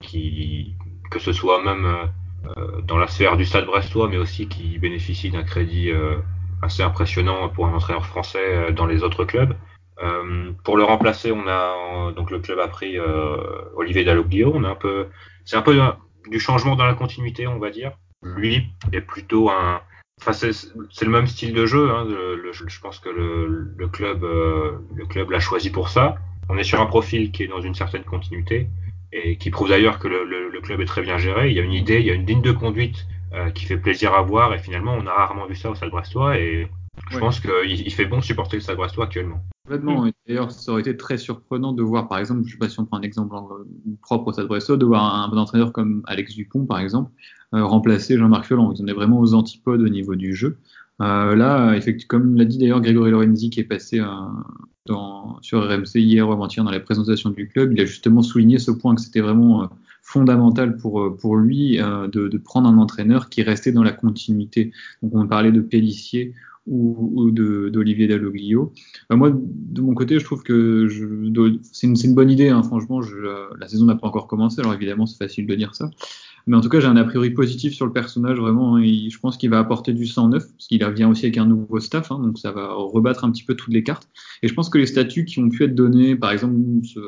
Qui, 0.00 0.76
que 1.10 1.18
ce 1.18 1.32
soit 1.32 1.62
même 1.62 2.10
euh, 2.56 2.80
dans 2.82 2.98
la 2.98 3.08
sphère 3.08 3.36
du 3.36 3.44
stade 3.44 3.66
brestois, 3.66 4.08
mais 4.08 4.16
aussi 4.16 4.48
qui 4.48 4.78
bénéficie 4.78 5.30
d'un 5.30 5.42
crédit 5.42 5.90
euh, 5.90 6.16
assez 6.62 6.82
impressionnant 6.82 7.48
pour 7.48 7.66
un 7.66 7.74
entraîneur 7.74 8.06
français 8.06 8.38
euh, 8.42 8.72
dans 8.72 8.86
les 8.86 9.02
autres 9.02 9.24
clubs. 9.24 9.54
pour 10.64 10.76
le 10.76 10.84
remplacer, 10.84 11.32
on 11.32 11.46
a 11.48 12.12
donc 12.12 12.30
le 12.30 12.38
club 12.38 12.60
a 12.60 12.68
pris 12.68 12.96
Olivier 13.74 14.04
Dalloglio. 14.04 14.52
On 14.54 14.62
a 14.62 14.68
un 14.68 14.76
peu, 14.76 15.08
c'est 15.44 15.56
un 15.56 15.62
peu 15.62 15.76
du 16.30 16.38
changement 16.38 16.76
dans 16.76 16.86
la 16.86 16.94
continuité, 16.94 17.48
on 17.48 17.58
va 17.58 17.70
dire. 17.70 17.90
Lui 18.22 18.68
est 18.92 19.00
plutôt 19.00 19.50
un, 19.50 19.80
Enfin, 20.20 20.32
c'est 20.32 21.04
le 21.04 21.10
même 21.10 21.26
style 21.28 21.52
de 21.52 21.64
jeu. 21.66 21.90
Hein, 21.90 22.06
je 22.08 22.80
pense 22.80 22.98
que 23.00 23.08
le, 23.08 23.72
le 23.76 23.88
club, 23.88 24.22
le 24.22 25.06
club 25.06 25.30
l'a 25.30 25.40
choisi 25.40 25.70
pour 25.70 25.88
ça. 25.88 26.16
On 26.48 26.56
est 26.58 26.64
sur 26.64 26.80
un 26.80 26.86
profil 26.86 27.32
qui 27.32 27.42
est 27.42 27.48
dans 27.48 27.60
une 27.60 27.74
certaine 27.74 28.04
continuité 28.04 28.68
et 29.12 29.38
qui 29.38 29.50
prouve 29.50 29.68
d'ailleurs 29.68 29.98
que 29.98 30.08
le, 30.08 30.24
le, 30.24 30.50
le, 30.50 30.60
club 30.60 30.80
est 30.80 30.86
très 30.86 31.02
bien 31.02 31.18
géré. 31.18 31.50
Il 31.50 31.56
y 31.56 31.60
a 31.60 31.62
une 31.62 31.72
idée, 31.72 32.00
il 32.00 32.06
y 32.06 32.10
a 32.10 32.14
une 32.14 32.26
ligne 32.26 32.42
de 32.42 32.52
conduite 32.52 33.06
euh, 33.32 33.50
qui 33.50 33.64
fait 33.64 33.76
plaisir 33.76 34.14
à 34.14 34.22
voir 34.22 34.54
et 34.54 34.58
finalement 34.58 34.94
on 34.94 35.06
a 35.06 35.12
rarement 35.12 35.46
vu 35.46 35.54
ça 35.54 35.70
au 35.70 35.74
Stade 35.74 35.90
Brestois 35.90 36.38
et 36.38 36.68
je 37.10 37.14
ouais. 37.14 37.20
pense 37.20 37.40
qu'il 37.40 37.50
il 37.70 37.92
fait 37.92 38.04
bon 38.04 38.20
supporter 38.20 38.56
le 38.56 38.62
Stade 38.62 38.76
Brestois 38.76 39.04
actuellement. 39.04 39.40
Complètement. 39.64 40.06
D'ailleurs, 40.26 40.50
ça 40.50 40.72
aurait 40.72 40.80
été 40.80 40.96
très 40.96 41.18
surprenant 41.18 41.72
de 41.74 41.82
voir, 41.82 42.08
par 42.08 42.18
exemple, 42.18 42.42
je 42.46 42.52
sais 42.52 42.58
pas 42.58 42.70
si 42.70 42.80
on 42.80 42.86
prend 42.86 42.96
un 42.96 43.02
exemple 43.02 43.36
propre 44.00 44.28
au 44.28 44.32
Stade 44.32 44.46
Brestois, 44.46 44.78
de 44.78 44.86
voir 44.86 45.14
un, 45.14 45.30
un 45.30 45.38
entraîneur 45.38 45.72
comme 45.72 46.02
Alex 46.06 46.34
Dupont, 46.34 46.64
par 46.64 46.78
exemple, 46.78 47.10
euh, 47.54 47.64
remplacer 47.64 48.16
Jean-Marc 48.16 48.46
Furlan. 48.46 48.72
Ils 48.72 48.82
en 48.82 48.86
est 48.86 48.92
vraiment 48.94 49.20
aux 49.20 49.34
antipodes 49.34 49.82
au 49.82 49.88
niveau 49.88 50.14
du 50.14 50.34
jeu. 50.34 50.58
Euh, 51.00 51.36
là, 51.36 51.74
effectivement, 51.74 52.08
comme 52.08 52.36
l'a 52.36 52.44
dit 52.44 52.58
d'ailleurs 52.58 52.80
Grégory 52.80 53.10
Lorenzi, 53.10 53.50
qui 53.50 53.60
est 53.60 53.64
passé 53.64 54.00
euh, 54.00 54.06
dans, 54.88 55.40
sur 55.42 55.62
RMC 55.68 55.96
hier 55.96 56.28
ou 56.28 56.32
avant-hier 56.32 56.64
dans 56.64 56.70
la 56.70 56.80
présentation 56.80 57.30
du 57.30 57.48
club, 57.48 57.72
il 57.72 57.80
a 57.80 57.84
justement 57.84 58.22
souligné 58.22 58.58
ce 58.58 58.70
point 58.70 58.94
que 58.94 59.00
c'était 59.00 59.20
vraiment 59.20 59.62
euh, 59.62 59.66
fondamental 60.02 60.76
pour, 60.76 61.00
euh, 61.00 61.16
pour 61.16 61.36
lui 61.36 61.80
euh, 61.80 62.08
de, 62.08 62.26
de, 62.28 62.38
prendre 62.38 62.68
un 62.68 62.78
entraîneur 62.78 63.28
qui 63.28 63.42
restait 63.42 63.72
dans 63.72 63.84
la 63.84 63.92
continuité. 63.92 64.72
Donc 65.02 65.14
on 65.14 65.26
parlait 65.28 65.52
de 65.52 65.60
Pellissier 65.60 66.34
ou, 66.66 67.30
d'Olivier 67.30 68.08
Dalloglio. 68.08 68.74
moi, 69.10 69.30
de 69.32 69.80
mon 69.80 69.94
côté, 69.94 70.18
je 70.18 70.24
trouve 70.24 70.42
que 70.42 70.86
c'est 71.72 71.86
une, 71.86 71.96
une, 71.96 72.14
bonne 72.14 72.30
idée. 72.30 72.50
Hein. 72.50 72.62
Franchement, 72.62 73.00
je, 73.00 73.16
la 73.58 73.68
saison 73.68 73.86
n'a 73.86 73.94
pas 73.94 74.06
encore 74.06 74.26
commencé, 74.26 74.60
alors 74.60 74.74
évidemment, 74.74 75.06
c'est 75.06 75.16
facile 75.16 75.46
de 75.46 75.54
dire 75.54 75.74
ça. 75.74 75.88
Mais 76.48 76.56
en 76.56 76.62
tout 76.62 76.70
cas, 76.70 76.80
j'ai 76.80 76.86
un 76.86 76.96
a 76.96 77.04
priori 77.04 77.28
positif 77.30 77.74
sur 77.74 77.84
le 77.84 77.92
personnage, 77.92 78.38
vraiment. 78.38 78.76
Hein. 78.76 78.82
je 78.82 79.18
pense 79.18 79.36
qu'il 79.36 79.50
va 79.50 79.58
apporter 79.58 79.92
du 79.92 80.06
sang 80.06 80.28
neuf, 80.28 80.50
parce 80.50 80.66
qu'il 80.66 80.82
vient 80.94 81.10
aussi 81.10 81.26
avec 81.26 81.36
un 81.36 81.44
nouveau 81.44 81.78
staff, 81.78 82.10
hein, 82.10 82.20
donc 82.20 82.38
ça 82.38 82.52
va 82.52 82.72
rebattre 82.72 83.24
un 83.24 83.30
petit 83.30 83.44
peu 83.44 83.54
toutes 83.54 83.74
les 83.74 83.82
cartes. 83.82 84.08
Et 84.42 84.48
je 84.48 84.54
pense 84.54 84.70
que 84.70 84.78
les 84.78 84.86
statuts 84.86 85.26
qui 85.26 85.40
ont 85.40 85.50
pu 85.50 85.64
être 85.64 85.74
donnés, 85.74 86.16
par 86.16 86.30
exemple 86.30 86.56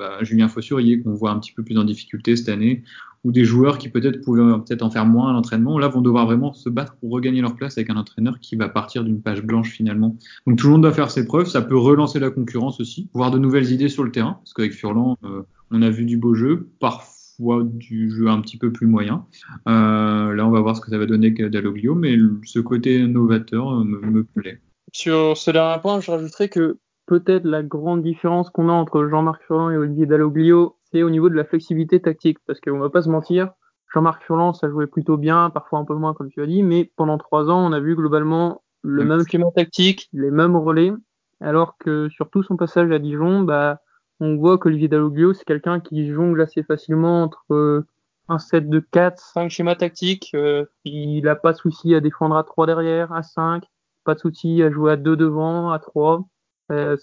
à 0.02 0.22
Julien 0.22 0.48
Fossurier, 0.48 1.00
qu'on 1.00 1.14
voit 1.14 1.30
un 1.30 1.38
petit 1.38 1.52
peu 1.52 1.62
plus 1.62 1.78
en 1.78 1.84
difficulté 1.84 2.36
cette 2.36 2.50
année, 2.50 2.84
ou 3.24 3.32
des 3.32 3.44
joueurs 3.44 3.78
qui 3.78 3.88
peut-être 3.88 4.20
pouvaient 4.20 4.42
peut-être 4.42 4.82
en 4.82 4.90
faire 4.90 5.06
moins 5.06 5.30
à 5.30 5.32
l'entraînement, 5.32 5.78
là 5.78 5.88
vont 5.88 6.02
devoir 6.02 6.26
vraiment 6.26 6.52
se 6.52 6.68
battre 6.68 6.96
pour 6.96 7.10
regagner 7.10 7.40
leur 7.40 7.56
place 7.56 7.78
avec 7.78 7.88
un 7.88 7.96
entraîneur 7.96 8.40
qui 8.40 8.56
va 8.56 8.68
partir 8.68 9.04
d'une 9.04 9.22
page 9.22 9.42
blanche 9.42 9.70
finalement. 9.70 10.18
Donc 10.46 10.58
tout 10.58 10.66
le 10.66 10.72
monde 10.72 10.82
doit 10.82 10.92
faire 10.92 11.10
ses 11.10 11.24
preuves, 11.24 11.48
ça 11.48 11.62
peut 11.62 11.78
relancer 11.78 12.18
la 12.18 12.28
concurrence 12.28 12.78
aussi, 12.78 13.08
voir 13.14 13.30
de 13.30 13.38
nouvelles 13.38 13.72
idées 13.72 13.88
sur 13.88 14.04
le 14.04 14.10
terrain, 14.10 14.38
parce 14.44 14.52
qu'avec 14.52 14.72
Furlan, 14.72 15.16
euh, 15.24 15.42
on 15.70 15.80
a 15.80 15.88
vu 15.88 16.04
du 16.04 16.18
beau 16.18 16.34
jeu, 16.34 16.68
parfois 16.78 17.19
du 17.64 18.10
jeu 18.10 18.28
un 18.28 18.40
petit 18.40 18.58
peu 18.58 18.72
plus 18.72 18.86
moyen. 18.86 19.26
Euh, 19.68 20.34
là, 20.34 20.46
on 20.46 20.50
va 20.50 20.60
voir 20.60 20.76
ce 20.76 20.80
que 20.80 20.90
ça 20.90 20.98
va 20.98 21.06
donner 21.06 21.30
Dalloglio, 21.30 21.94
mais 21.94 22.16
ce 22.44 22.60
côté 22.60 23.06
novateur 23.06 23.72
euh, 23.72 23.84
me, 23.84 24.24
plaît. 24.24 24.60
Sur 24.92 25.36
ce 25.36 25.50
dernier 25.50 25.80
point, 25.80 26.00
je 26.00 26.10
rajouterais 26.10 26.48
que 26.48 26.78
peut-être 27.06 27.44
la 27.44 27.62
grande 27.62 28.02
différence 28.02 28.50
qu'on 28.50 28.68
a 28.68 28.72
entre 28.72 29.06
Jean-Marc 29.06 29.42
Furlan 29.44 29.70
et 29.70 29.76
Olivier 29.76 30.06
Dalloglio, 30.06 30.76
c'est 30.92 31.02
au 31.02 31.10
niveau 31.10 31.28
de 31.28 31.34
la 31.34 31.44
flexibilité 31.44 32.00
tactique, 32.00 32.38
parce 32.46 32.60
qu'on 32.60 32.78
va 32.78 32.90
pas 32.90 33.02
se 33.02 33.08
mentir, 33.08 33.50
Jean-Marc 33.92 34.22
Furlan, 34.24 34.52
ça 34.52 34.68
jouait 34.68 34.86
plutôt 34.86 35.16
bien, 35.16 35.50
parfois 35.50 35.80
un 35.80 35.84
peu 35.84 35.94
moins, 35.94 36.14
comme 36.14 36.30
tu 36.30 36.42
as 36.42 36.46
dit, 36.46 36.62
mais 36.62 36.90
pendant 36.96 37.18
trois 37.18 37.50
ans, 37.50 37.66
on 37.66 37.72
a 37.72 37.80
vu 37.80 37.96
globalement 37.96 38.62
le 38.82 39.04
même 39.04 39.26
schéma 39.26 39.46
tactique, 39.54 40.08
les 40.12 40.30
mêmes 40.30 40.56
relais, 40.56 40.92
alors 41.40 41.76
que 41.78 42.08
sur 42.08 42.30
tout 42.30 42.42
son 42.42 42.56
passage 42.56 42.90
à 42.90 42.98
Dijon, 42.98 43.42
bah, 43.42 43.80
on 44.20 44.36
voit 44.36 44.58
qu'Olivier 44.58 44.88
Dalloglio, 44.88 45.32
c'est 45.32 45.44
quelqu'un 45.44 45.80
qui 45.80 46.12
jongle 46.12 46.42
assez 46.42 46.62
facilement 46.62 47.22
entre 47.24 47.44
euh, 47.52 47.86
un 48.28 48.38
set 48.38 48.68
de 48.68 48.78
4, 48.78 49.18
5 49.18 49.50
schémas 49.50 49.74
tactiques. 49.74 50.32
Euh, 50.34 50.66
il 50.84 51.22
n'a 51.22 51.34
pas 51.34 51.52
de 51.52 51.56
souci 51.56 51.94
à 51.94 52.00
défendre 52.00 52.36
à 52.36 52.44
3 52.44 52.66
derrière, 52.66 53.12
à 53.12 53.22
5, 53.22 53.64
pas 54.04 54.14
de 54.14 54.20
souci 54.20 54.62
à 54.62 54.70
jouer 54.70 54.92
à 54.92 54.96
2 54.96 55.16
devant, 55.16 55.70
à 55.72 55.78
3. 55.78 56.22
Euh, 56.70 56.96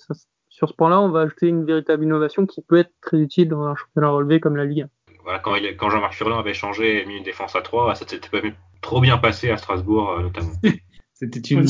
sur 0.49 0.69
ce 0.69 0.73
point-là, 0.73 1.01
on 1.01 1.09
va 1.09 1.21
ajouter 1.21 1.47
une 1.47 1.65
véritable 1.65 2.03
innovation 2.03 2.45
qui 2.45 2.61
peut 2.61 2.77
être 2.77 2.93
très 3.01 3.17
utile 3.17 3.49
dans 3.49 3.63
un 3.63 3.75
championnat 3.75 4.09
relevé 4.09 4.39
comme 4.39 4.55
la 4.55 4.65
Ligue 4.65 4.83
1. 4.83 4.89
Voilà, 5.23 5.39
quand, 5.39 5.55
quand 5.77 5.89
Jean-Marc 5.89 6.13
Furlan 6.13 6.39
avait 6.39 6.53
changé 6.53 7.01
et 7.01 7.05
mis 7.05 7.17
une 7.17 7.23
défense 7.23 7.55
à 7.55 7.61
3, 7.61 7.95
ça 7.95 8.07
s'était 8.07 8.29
pas 8.29 8.47
trop 8.81 9.01
bien 9.01 9.17
passé 9.17 9.49
à 9.49 9.57
Strasbourg 9.57 10.19
notamment. 10.21 10.53
c'était 11.13 11.39
une 11.39 11.65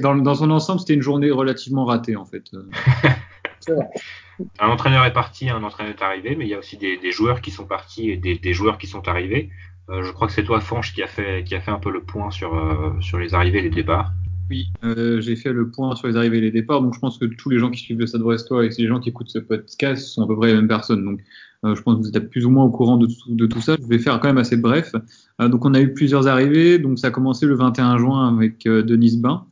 dans, 0.00 0.14
dans 0.14 0.34
son 0.34 0.50
ensemble, 0.50 0.78
c'était 0.78 0.94
une 0.94 1.02
journée 1.02 1.30
relativement 1.30 1.86
ratée 1.86 2.14
en 2.16 2.26
fait. 2.26 2.44
Un 4.58 4.68
entraîneur 4.68 5.04
est 5.04 5.12
parti, 5.12 5.48
un 5.50 5.62
entraîneur 5.62 5.94
est 5.94 6.02
arrivé, 6.02 6.34
mais 6.36 6.46
il 6.46 6.50
y 6.50 6.54
a 6.54 6.58
aussi 6.58 6.76
des, 6.76 7.12
joueurs 7.12 7.40
qui 7.40 7.50
sont 7.50 7.66
partis 7.66 8.10
et 8.10 8.16
des, 8.16 8.52
joueurs 8.52 8.78
qui 8.78 8.86
sont 8.86 9.06
arrivés. 9.08 9.50
Euh, 9.90 10.02
je 10.02 10.12
crois 10.12 10.26
que 10.26 10.32
c'est 10.32 10.44
toi, 10.44 10.60
Fanche, 10.60 10.94
qui 10.94 11.02
a 11.02 11.06
fait, 11.06 11.44
qui 11.44 11.54
a 11.54 11.60
fait 11.60 11.70
un 11.70 11.78
peu 11.78 11.90
le 11.90 12.02
point 12.02 12.30
sur, 12.30 12.54
euh, 12.54 12.92
sur 13.00 13.18
les 13.18 13.34
arrivées 13.34 13.58
et 13.58 13.62
les 13.62 13.70
départs. 13.70 14.12
Oui, 14.48 14.68
euh, 14.84 15.20
j'ai 15.20 15.36
fait 15.36 15.52
le 15.52 15.70
point 15.70 15.94
sur 15.94 16.08
les 16.08 16.16
arrivées 16.16 16.38
et 16.38 16.42
les 16.42 16.50
départs. 16.50 16.80
Donc, 16.80 16.94
je 16.94 17.00
pense 17.00 17.18
que 17.18 17.24
tous 17.24 17.50
les 17.50 17.58
gens 17.58 17.70
qui 17.70 17.80
suivent 17.80 17.98
le 17.98 18.06
Stade 18.06 18.22
Brestois 18.22 18.64
et 18.64 18.68
les 18.68 18.86
gens 18.86 19.00
qui 19.00 19.10
écoutent 19.10 19.28
ce 19.28 19.38
podcast 19.38 20.06
sont 20.06 20.22
à 20.22 20.26
peu 20.26 20.36
près 20.36 20.48
les 20.48 20.54
mêmes 20.54 20.68
personnes. 20.68 21.04
Donc, 21.04 21.20
je 21.62 21.80
pense 21.82 21.98
que 21.98 22.02
vous 22.02 22.16
êtes 22.16 22.30
plus 22.30 22.46
ou 22.46 22.50
moins 22.50 22.64
au 22.64 22.70
courant 22.70 22.96
de 22.96 23.06
tout, 23.06 23.34
de 23.34 23.46
tout 23.46 23.60
ça. 23.60 23.76
Je 23.80 23.86
vais 23.86 23.98
faire 23.98 24.18
quand 24.18 24.28
même 24.28 24.38
assez 24.38 24.56
bref. 24.56 24.92
donc, 25.38 25.64
on 25.64 25.74
a 25.74 25.80
eu 25.80 25.92
plusieurs 25.92 26.26
arrivées. 26.26 26.78
Donc, 26.78 26.98
ça 26.98 27.08
a 27.08 27.10
commencé 27.10 27.46
le 27.46 27.54
21 27.54 27.98
juin 27.98 28.34
avec 28.34 28.64
Denis 28.64 29.18
Bain, 29.18 29.46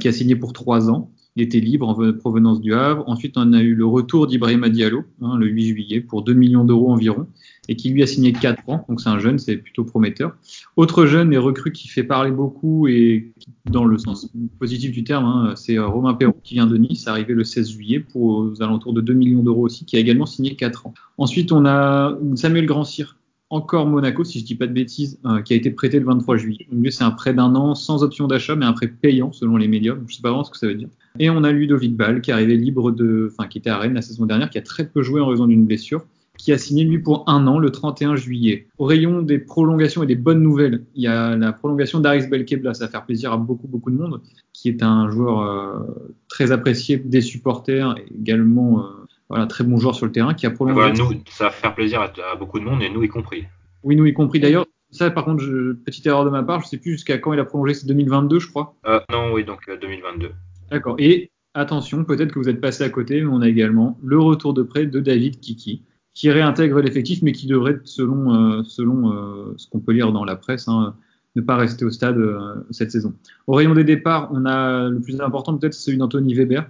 qui 0.00 0.08
a 0.08 0.12
signé 0.12 0.34
pour 0.34 0.52
trois 0.52 0.90
ans. 0.90 1.12
Il 1.36 1.42
était 1.42 1.60
libre 1.60 1.88
en 1.88 2.12
provenance 2.14 2.60
du 2.60 2.74
Havre. 2.74 3.04
Ensuite, 3.06 3.36
on 3.36 3.52
a 3.52 3.60
eu 3.60 3.74
le 3.74 3.86
retour 3.86 4.26
d'Ibrahima 4.26 4.68
Diallo, 4.68 5.04
hein, 5.22 5.36
le 5.38 5.46
8 5.46 5.66
juillet, 5.68 6.00
pour 6.00 6.22
2 6.22 6.32
millions 6.32 6.64
d'euros 6.64 6.90
environ, 6.90 7.26
et 7.68 7.76
qui 7.76 7.90
lui 7.90 8.02
a 8.02 8.06
signé 8.06 8.32
4 8.32 8.68
ans. 8.68 8.84
Donc, 8.88 9.00
c'est 9.00 9.08
un 9.08 9.18
jeune, 9.20 9.38
c'est 9.38 9.56
plutôt 9.56 9.84
prometteur. 9.84 10.36
Autre 10.76 11.06
jeune 11.06 11.32
et 11.32 11.38
recrue 11.38 11.70
qui 11.70 11.86
fait 11.86 12.02
parler 12.02 12.32
beaucoup 12.32 12.88
et 12.88 13.32
dans 13.70 13.84
le 13.84 13.96
sens 13.98 14.28
positif 14.58 14.90
du 14.90 15.04
terme, 15.04 15.24
hein, 15.24 15.52
c'est 15.54 15.78
euh, 15.78 15.86
Romain 15.86 16.14
Perrault 16.14 16.36
qui 16.42 16.54
vient 16.54 16.66
de 16.66 16.76
Nice, 16.76 17.06
arrivé 17.06 17.32
le 17.32 17.44
16 17.44 17.70
juillet 17.70 18.00
pour 18.00 18.24
aux 18.24 18.62
alentours 18.62 18.92
de 18.92 19.00
2 19.00 19.12
millions 19.12 19.42
d'euros 19.42 19.66
aussi, 19.66 19.84
qui 19.84 19.96
a 19.96 20.00
également 20.00 20.26
signé 20.26 20.56
4 20.56 20.86
ans. 20.86 20.94
Ensuite, 21.16 21.52
on 21.52 21.64
a 21.64 22.18
Samuel 22.34 22.66
Grandcir, 22.66 23.16
encore 23.50 23.86
Monaco, 23.86 24.22
si 24.22 24.38
je 24.38 24.44
dis 24.44 24.54
pas 24.54 24.68
de 24.68 24.72
bêtises, 24.72 25.18
euh, 25.26 25.42
qui 25.42 25.52
a 25.52 25.56
été 25.56 25.70
prêté 25.70 25.98
le 25.98 26.06
23 26.06 26.36
juillet. 26.36 26.66
Donc 26.70 26.86
c'est 26.92 27.04
un 27.04 27.10
prêt 27.10 27.34
d'un 27.34 27.54
an 27.56 27.74
sans 27.74 28.02
option 28.04 28.28
d'achat, 28.28 28.54
mais 28.54 28.64
un 28.64 28.72
prêt 28.72 28.86
payant 28.86 29.32
selon 29.32 29.56
les 29.56 29.68
médias. 29.68 29.96
Je 30.06 30.14
sais 30.14 30.22
pas 30.22 30.30
vraiment 30.30 30.44
ce 30.44 30.50
que 30.50 30.58
ça 30.58 30.68
veut 30.68 30.74
dire. 30.74 30.88
Et 31.18 31.28
on 31.30 31.42
a 31.42 31.50
Ludovic 31.50 31.96
Ball, 31.96 32.20
qui 32.20 32.30
est 32.30 32.34
arrivé 32.34 32.56
libre 32.56 32.92
de, 32.92 33.28
enfin 33.32 33.48
qui 33.48 33.58
était 33.58 33.70
à 33.70 33.78
Rennes 33.78 33.94
la 33.94 34.02
saison 34.02 34.24
dernière, 34.24 34.50
qui 34.50 34.58
a 34.58 34.62
très 34.62 34.86
peu 34.86 35.02
joué 35.02 35.20
en 35.20 35.26
raison 35.26 35.46
d'une 35.46 35.66
blessure, 35.66 36.04
qui 36.38 36.52
a 36.52 36.58
signé 36.58 36.84
lui 36.84 36.98
pour 37.00 37.24
un 37.28 37.46
an 37.48 37.58
le 37.58 37.70
31 37.70 38.14
juillet. 38.14 38.68
Au 38.78 38.86
rayon 38.86 39.20
des 39.20 39.38
prolongations 39.38 40.04
et 40.04 40.06
des 40.06 40.14
bonnes 40.14 40.42
nouvelles, 40.42 40.84
il 40.94 41.02
y 41.02 41.08
a 41.08 41.36
la 41.36 41.52
prolongation 41.52 42.00
d'Aris 42.00 42.28
Belkebla, 42.28 42.72
ça 42.72 42.86
va 42.86 42.90
faire 42.90 43.04
plaisir 43.04 43.32
à 43.32 43.36
beaucoup 43.36 43.66
beaucoup 43.66 43.90
de 43.90 43.96
monde, 43.96 44.22
qui 44.52 44.68
est 44.68 44.82
un 44.82 45.10
joueur 45.10 45.40
euh, 45.40 45.80
très 46.28 46.52
apprécié 46.52 46.96
des 46.98 47.20
supporters, 47.20 47.96
également 48.18 48.80
euh, 48.80 48.82
voilà, 49.30 49.46
très 49.46 49.62
bon 49.62 49.78
joueur 49.78 49.94
sur 49.94 50.06
le 50.06 50.12
terrain 50.12 50.34
qui 50.34 50.44
a 50.44 50.50
prolongé. 50.50 50.74
Voilà, 50.74 50.92
nous, 50.92 51.22
ça 51.30 51.44
va 51.44 51.50
faire 51.50 51.74
plaisir 51.74 52.02
à, 52.02 52.36
beaucoup 52.36 52.58
de 52.58 52.64
monde 52.64 52.82
et 52.82 52.90
nous 52.90 53.04
y 53.04 53.08
compris. 53.08 53.44
Oui, 53.84 53.94
nous 53.94 54.04
y 54.04 54.12
compris. 54.12 54.40
D'ailleurs, 54.40 54.66
ça, 54.90 55.08
par 55.10 55.24
contre, 55.24 55.44
petite 55.84 56.04
erreur 56.04 56.24
de 56.24 56.30
ma 56.30 56.42
part, 56.42 56.62
je 56.62 56.66
sais 56.66 56.78
plus 56.78 56.92
jusqu'à 56.92 57.16
quand 57.18 57.32
il 57.32 57.38
a 57.38 57.44
prolongé, 57.44 57.74
c'est 57.74 57.86
2022, 57.86 58.40
je 58.40 58.48
crois. 58.48 58.74
Euh, 58.86 58.98
non, 59.10 59.32
oui, 59.32 59.44
donc 59.44 59.60
2022. 59.80 60.26
Euh, 60.26 60.30
D'accord. 60.72 60.96
Et 60.98 61.30
attention, 61.54 62.04
peut-être 62.04 62.32
que 62.32 62.40
vous 62.40 62.48
êtes 62.48 62.60
passé 62.60 62.82
à 62.82 62.90
côté, 62.90 63.20
mais 63.22 63.28
on 63.28 63.40
a 63.40 63.48
également 63.48 63.96
le 64.02 64.18
retour 64.18 64.52
de 64.52 64.64
prêt 64.64 64.86
de 64.86 64.98
David 64.98 65.38
Kiki, 65.38 65.84
qui 66.12 66.28
réintègre 66.28 66.80
l'effectif, 66.80 67.22
mais 67.22 67.30
qui 67.30 67.46
devrait, 67.46 67.78
selon, 67.84 68.34
euh, 68.34 68.62
selon 68.64 69.54
ce 69.56 69.68
qu'on 69.68 69.78
peut 69.78 69.92
lire 69.92 70.10
dans 70.10 70.24
la 70.24 70.34
presse, 70.34 70.66
hein, 70.66 70.96
ne 71.36 71.40
pas 71.40 71.54
rester 71.54 71.84
au 71.84 71.90
stade 71.92 72.18
cette 72.72 72.90
saison. 72.90 73.14
Au 73.46 73.54
rayon 73.54 73.74
des 73.74 73.84
départs, 73.84 74.28
on 74.32 74.44
a 74.44 74.88
le 74.88 75.00
plus 75.00 75.20
important 75.20 75.56
peut-être 75.56 75.74
celui 75.74 75.98
d'Anthony 75.98 76.34
Weber, 76.34 76.66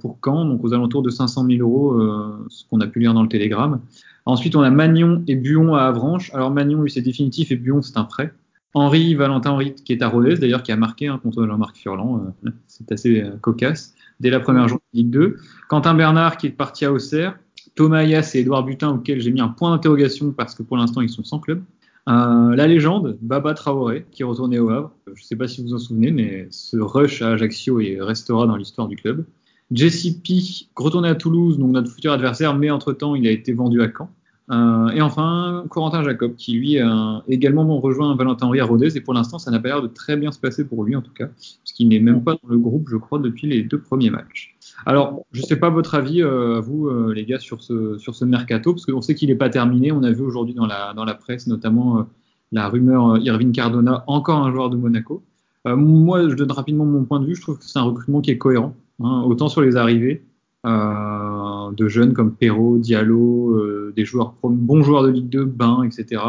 pour 0.00 0.18
Caen, 0.24 0.44
donc 0.44 0.64
aux 0.64 0.74
alentours 0.74 1.02
de 1.02 1.10
500 1.10 1.46
000 1.46 1.60
euros, 1.60 1.92
euh, 1.92 2.46
ce 2.48 2.64
qu'on 2.68 2.80
a 2.80 2.86
pu 2.86 2.98
lire 3.00 3.14
dans 3.14 3.22
le 3.22 3.28
Télégramme. 3.28 3.80
Ensuite, 4.26 4.56
on 4.56 4.62
a 4.62 4.70
Magnon 4.70 5.22
et 5.26 5.36
Buon 5.36 5.74
à 5.74 5.82
Avranches. 5.82 6.32
Alors 6.34 6.50
Magnon, 6.50 6.82
lui, 6.82 6.90
c'est 6.90 7.00
définitif 7.00 7.52
et 7.52 7.56
Buon, 7.56 7.80
c'est 7.80 7.96
un 7.96 8.04
prêt. 8.04 8.32
Henri, 8.74 9.14
Valentin 9.14 9.52
Henri, 9.52 9.74
qui 9.74 9.92
est 9.92 10.02
à 10.02 10.08
Rodez, 10.08 10.36
d'ailleurs, 10.36 10.62
qui 10.62 10.72
a 10.72 10.76
marqué 10.76 11.06
hein, 11.06 11.18
contre 11.22 11.46
Jean-Marc 11.46 11.76
Furlan. 11.76 12.34
Euh, 12.44 12.50
c'est 12.66 12.90
assez 12.92 13.24
cocasse. 13.40 13.94
Dès 14.20 14.30
la 14.30 14.40
première 14.40 14.66
journée 14.66 14.82
de 14.92 14.98
Ligue 14.98 15.10
2. 15.10 15.36
Quentin 15.68 15.94
Bernard, 15.94 16.36
qui 16.36 16.48
est 16.48 16.50
parti 16.50 16.84
à 16.84 16.92
Auxerre. 16.92 17.38
Thomas 17.76 17.98
Ayas 17.98 18.32
et 18.34 18.40
Edouard 18.40 18.64
Butin, 18.64 18.90
auxquels 18.90 19.20
j'ai 19.20 19.30
mis 19.30 19.40
un 19.40 19.48
point 19.48 19.70
d'interrogation 19.70 20.32
parce 20.32 20.56
que 20.56 20.64
pour 20.64 20.76
l'instant, 20.76 21.00
ils 21.00 21.08
sont 21.08 21.22
sans 21.22 21.38
club. 21.38 21.62
la 22.08 22.66
légende, 22.66 23.16
Baba 23.22 23.54
Traoré, 23.54 24.04
qui 24.10 24.22
est 24.22 24.24
retourné 24.24 24.58
au 24.58 24.70
Havre. 24.70 24.90
Je 25.06 25.12
ne 25.12 25.24
sais 25.24 25.36
pas 25.36 25.46
si 25.46 25.62
vous 25.62 25.68
vous 25.68 25.74
en 25.74 25.78
souvenez, 25.78 26.10
mais 26.10 26.48
ce 26.50 26.76
rush 26.76 27.22
à 27.22 27.28
Ajaccio 27.28 27.78
et 27.78 27.98
restera 28.00 28.48
dans 28.48 28.56
l'histoire 28.56 28.88
du 28.88 28.96
club. 28.96 29.24
Jesse 29.70 30.10
P, 30.24 30.66
retourné 30.76 31.08
à 31.08 31.14
Toulouse, 31.14 31.58
donc 31.58 31.72
notre 31.72 31.90
futur 31.90 32.12
adversaire, 32.12 32.54
mais 32.56 32.70
entre-temps, 32.70 33.14
il 33.14 33.26
a 33.26 33.30
été 33.30 33.52
vendu 33.52 33.82
à 33.82 33.88
Caen. 33.96 34.10
Euh, 34.50 34.88
et 34.88 35.02
enfin, 35.02 35.64
Corentin 35.68 36.02
Jacob, 36.02 36.34
qui 36.36 36.54
lui 36.54 36.78
a 36.78 37.22
également 37.28 37.78
rejoint 37.78 38.16
Valentin 38.16 38.46
Henry 38.46 38.60
à 38.60 38.64
Rodez, 38.64 38.96
et 38.96 39.00
pour 39.02 39.12
l'instant, 39.12 39.38
ça 39.38 39.50
n'a 39.50 39.60
pas 39.60 39.68
l'air 39.68 39.82
de 39.82 39.88
très 39.88 40.16
bien 40.16 40.32
se 40.32 40.38
passer 40.38 40.66
pour 40.66 40.84
lui 40.84 40.96
en 40.96 41.02
tout 41.02 41.12
cas, 41.12 41.26
parce 41.26 41.72
qu'il 41.74 41.88
n'est 41.88 42.00
même 42.00 42.24
pas 42.24 42.32
dans 42.32 42.48
le 42.48 42.58
groupe, 42.58 42.88
je 42.88 42.96
crois, 42.96 43.18
depuis 43.18 43.46
les 43.46 43.62
deux 43.62 43.78
premiers 43.78 44.08
matchs. 44.08 44.56
Alors, 44.86 45.26
je 45.32 45.42
ne 45.42 45.46
sais 45.46 45.56
pas 45.56 45.68
votre 45.68 45.94
avis, 45.94 46.22
euh, 46.22 46.58
à 46.58 46.60
vous, 46.60 46.88
euh, 46.88 47.12
les 47.14 47.26
gars, 47.26 47.38
sur 47.38 47.62
ce, 47.62 47.98
sur 47.98 48.14
ce 48.14 48.24
mercato, 48.24 48.72
parce 48.72 48.86
qu'on 48.86 49.02
sait 49.02 49.14
qu'il 49.14 49.28
n'est 49.28 49.34
pas 49.34 49.50
terminé. 49.50 49.92
On 49.92 50.02
a 50.02 50.12
vu 50.12 50.22
aujourd'hui 50.22 50.54
dans 50.54 50.66
la, 50.66 50.94
dans 50.94 51.04
la 51.04 51.14
presse, 51.14 51.46
notamment 51.46 52.06
la 52.52 52.68
rumeur 52.68 53.18
Irving 53.18 53.52
Cardona, 53.52 54.04
encore 54.06 54.38
un 54.38 54.50
joueur 54.50 54.70
de 54.70 54.76
Monaco. 54.76 55.22
moi, 55.66 56.26
je 56.26 56.34
donne 56.34 56.52
rapidement 56.52 56.86
mon 56.86 57.04
point 57.04 57.20
de 57.20 57.26
vue. 57.26 57.34
Je 57.34 57.42
trouve 57.42 57.58
que 57.58 57.64
c'est 57.64 57.78
un 57.78 57.82
recrutement 57.82 58.22
qui 58.22 58.30
est 58.30 58.38
cohérent. 58.38 58.74
Hein, 59.02 59.22
autant 59.26 59.48
sur 59.48 59.60
les 59.60 59.76
arrivées 59.76 60.24
euh, 60.66 61.70
de 61.72 61.88
jeunes 61.88 62.14
comme 62.14 62.34
Perrault, 62.34 62.78
Diallo, 62.78 63.50
euh, 63.50 63.92
des 63.96 64.04
joueurs 64.04 64.34
bons 64.42 64.82
joueurs 64.82 65.04
de 65.04 65.08
Ligue 65.08 65.28
2, 65.28 65.44
Bain, 65.44 65.84
etc. 65.84 66.22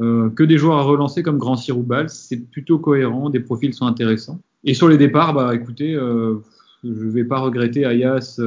Euh, 0.00 0.30
que 0.30 0.44
des 0.44 0.58
joueurs 0.58 0.78
à 0.78 0.82
relancer 0.82 1.22
comme 1.22 1.38
Grand 1.38 1.56
Ciroubal, 1.56 2.08
c'est 2.08 2.36
plutôt 2.36 2.78
cohérent, 2.78 3.30
des 3.30 3.40
profils 3.40 3.74
sont 3.74 3.86
intéressants. 3.86 4.38
Et 4.62 4.74
sur 4.74 4.88
les 4.88 4.96
départs, 4.96 5.34
bah 5.34 5.54
écoutez, 5.54 5.92
je 5.92 6.88
ne 6.88 7.10
vais 7.10 7.24
pas 7.24 7.40
regretter 7.40 7.84
Ayas, 7.84 8.40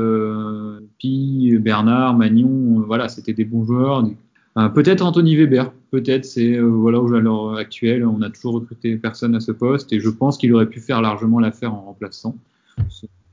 Pi, 0.97 1.57
Bernard, 1.59 2.17
Magnon, 2.17 2.83
voilà, 2.87 3.07
c'était 3.07 3.33
des 3.33 3.45
bons 3.45 3.65
joueurs. 3.65 4.03
peut-être 4.73 5.05
Anthony 5.05 5.35
Weber, 5.35 5.71
peut-être 5.91 6.25
c'est 6.25 6.57
voilà 6.57 6.97
à 6.97 7.19
l'heure 7.19 7.55
actuelle, 7.57 8.03
on 8.05 8.21
a 8.23 8.31
toujours 8.31 8.55
recruté 8.55 8.95
personne 8.95 9.35
à 9.35 9.39
ce 9.39 9.51
poste 9.51 9.93
et 9.93 9.99
je 9.99 10.09
pense 10.09 10.39
qu'il 10.39 10.51
aurait 10.55 10.69
pu 10.69 10.79
faire 10.79 11.01
largement 11.01 11.39
l'affaire 11.39 11.75
en 11.75 11.81
remplaçant 11.81 12.35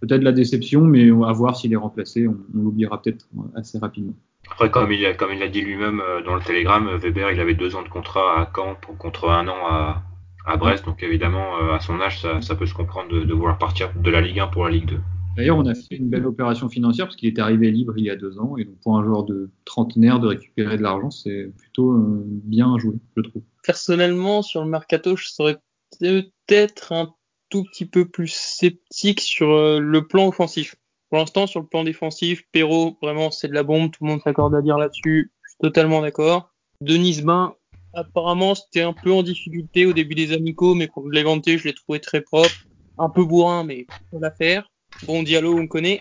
peut-être 0.07 0.23
la 0.23 0.33
déception, 0.33 0.83
mais 0.83 1.09
à 1.09 1.33
voir 1.33 1.57
s'il 1.57 1.73
est 1.73 1.77
remplacé, 1.77 2.29
on, 2.29 2.37
l'oubliera 2.53 3.01
peut-être 3.01 3.27
assez 3.55 3.79
rapidement. 3.79 4.15
Après, 4.51 4.71
comme 4.71 4.93
il, 4.93 5.05
a, 5.07 5.15
comme 5.15 5.33
il 5.33 5.39
l'a 5.39 5.49
dit 5.49 5.63
lui-même 5.63 6.01
euh, 6.01 6.23
dans 6.23 6.35
le 6.35 6.43
télégramme, 6.43 6.97
Weber, 6.97 7.31
il 7.31 7.41
avait 7.41 7.55
deux 7.55 7.77
ans 7.77 7.83
de 7.83 7.89
contrat 7.89 8.41
à 8.41 8.51
Caen 8.55 8.77
contre 8.99 9.31
un 9.31 9.49
an 9.49 9.67
à, 9.71 10.03
à 10.47 10.57
Brest. 10.57 10.85
Donc 10.85 11.03
évidemment, 11.03 11.57
à 11.73 11.81
son 11.81 12.01
âge, 12.01 12.21
ça, 12.21 12.43
ça 12.43 12.55
peut 12.55 12.67
se 12.67 12.75
comprendre 12.75 13.09
de, 13.09 13.25
de, 13.25 13.33
vouloir 13.33 13.59
partir 13.59 13.91
de 13.95 14.11
la 14.11 14.21
Ligue 14.21 14.41
1 14.41 14.49
pour 14.49 14.65
la 14.65 14.71
Ligue 14.71 14.87
2. 14.87 15.01
D'ailleurs, 15.37 15.57
on 15.57 15.67
a 15.67 15.75
fait 15.75 15.97
une 15.97 16.09
belle 16.09 16.27
opération 16.27 16.69
financière 16.69 17.07
parce 17.07 17.17
qu'il 17.17 17.29
était 17.29 17.41
arrivé 17.41 17.71
libre 17.71 17.95
il 17.97 18.05
y 18.05 18.11
a 18.11 18.17
deux 18.17 18.39
ans. 18.39 18.57
Et 18.57 18.65
donc, 18.65 18.77
pour 18.83 18.97
un 18.97 19.05
joueur 19.05 19.25
de 19.25 19.51
trentenaire, 19.65 20.21
de 20.21 20.29
récupérer 20.29 20.77
de 20.77 20.83
l'argent, 20.83 21.11
c'est 21.11 21.51
plutôt 21.59 21.93
euh, 21.93 22.23
bien 22.27 22.79
joué, 22.79 22.95
je 23.17 23.23
trouve. 23.23 23.43
Personnellement, 23.65 24.43
sur 24.43 24.63
le 24.63 24.71
mercato, 24.71 25.17
je 25.17 25.29
serais 25.29 25.57
peut-être 25.99 26.93
un 26.93 27.15
tout 27.55 27.63
petit 27.63 27.87
peu 27.87 28.05
plus 28.05 28.35
sceptique 28.35 29.21
sur 29.21 29.53
euh, 29.53 29.79
le 29.79 30.09
plan 30.09 30.27
offensif. 30.27 30.75
Pour 31.09 31.19
l'instant, 31.19 31.47
sur 31.47 31.61
le 31.61 31.67
plan 31.67 31.85
défensif, 31.85 32.43
Perrault, 32.51 32.99
vraiment, 33.01 33.31
c'est 33.31 33.47
de 33.47 33.55
la 33.55 33.63
bombe. 33.63 33.93
Tout 33.93 34.03
le 34.03 34.11
monde 34.11 34.21
s'accorde 34.23 34.57
à 34.57 34.61
dire 34.61 34.77
là-dessus. 34.77 35.31
Je 35.45 35.51
suis 35.51 35.59
totalement 35.61 36.01
d'accord. 36.01 36.51
Denis 36.81 37.23
Bain, 37.23 37.55
apparemment, 37.93 38.57
c'était 38.57 38.81
un 38.81 38.93
peu 38.93 39.13
en 39.13 39.23
difficulté 39.23 39.87
au 39.87 39.93
début 39.93 40.17
des 40.17 40.33
amicaux, 40.33 40.75
mais 40.75 40.89
contre 40.89 41.11
Levante, 41.11 41.49
je 41.49 41.63
l'ai 41.63 41.75
trouvé 41.75 42.01
très 42.01 42.23
propre. 42.23 42.67
Un 42.99 43.09
peu 43.09 43.25
bourrin, 43.25 43.63
mais 43.63 43.87
on 44.11 44.19
l'affaire. 44.19 44.69
Bon, 45.07 45.23
Diallo, 45.23 45.57
on 45.57 45.69
connaît. 45.69 46.01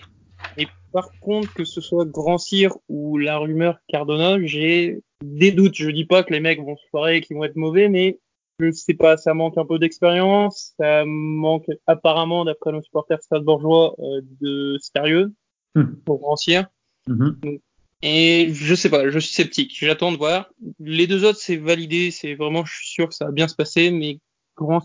Et 0.57 0.65
par 0.91 1.11
contre, 1.21 1.53
que 1.53 1.65
ce 1.65 1.81
soit 1.81 2.05
Grand 2.05 2.39
Cyr 2.39 2.75
ou 2.89 3.19
la 3.19 3.37
rumeur 3.37 3.77
Cardona, 3.89 4.43
j'ai 4.43 5.03
des 5.23 5.51
doutes. 5.51 5.75
Je 5.75 5.91
dis 5.91 6.05
pas 6.05 6.23
que 6.23 6.33
les 6.33 6.39
mecs 6.39 6.61
vont 6.61 6.77
se 6.77 6.87
foirer 6.89 7.17
et 7.17 7.21
qu'ils 7.21 7.37
vont 7.37 7.43
être 7.43 7.57
mauvais, 7.57 7.89
mais 7.89 8.17
je 8.59 8.71
sais 8.71 8.93
pas, 8.93 9.17
ça 9.17 9.33
manque 9.33 9.57
un 9.57 9.65
peu 9.65 9.79
d'expérience, 9.79 10.73
ça 10.77 11.03
manque 11.05 11.65
apparemment, 11.87 12.45
d'après 12.45 12.71
nos 12.71 12.81
supporters 12.81 13.21
strasbourgeois, 13.21 13.95
euh, 13.99 14.21
de 14.41 14.77
sérieux 14.79 15.33
Hmm. 15.75 15.95
pour 16.05 16.37
Cyr. 16.37 16.65
Mhm. 17.07 17.39
Et 18.03 18.49
je 18.53 18.75
sais 18.75 18.89
pas, 18.89 19.09
je 19.09 19.17
suis 19.17 19.33
sceptique. 19.33 19.75
J'attends 19.79 20.11
de 20.11 20.17
voir. 20.17 20.49
Les 20.79 21.07
deux 21.07 21.23
autres, 21.25 21.39
c'est 21.39 21.55
validé, 21.55 22.11
c'est 22.11 22.35
vraiment, 22.35 22.65
je 22.65 22.75
suis 22.75 22.87
sûr 22.87 23.07
que 23.07 23.15
ça 23.15 23.25
va 23.25 23.31
bien 23.31 23.47
se 23.47 23.55
passer, 23.55 23.91
mais 23.91 24.19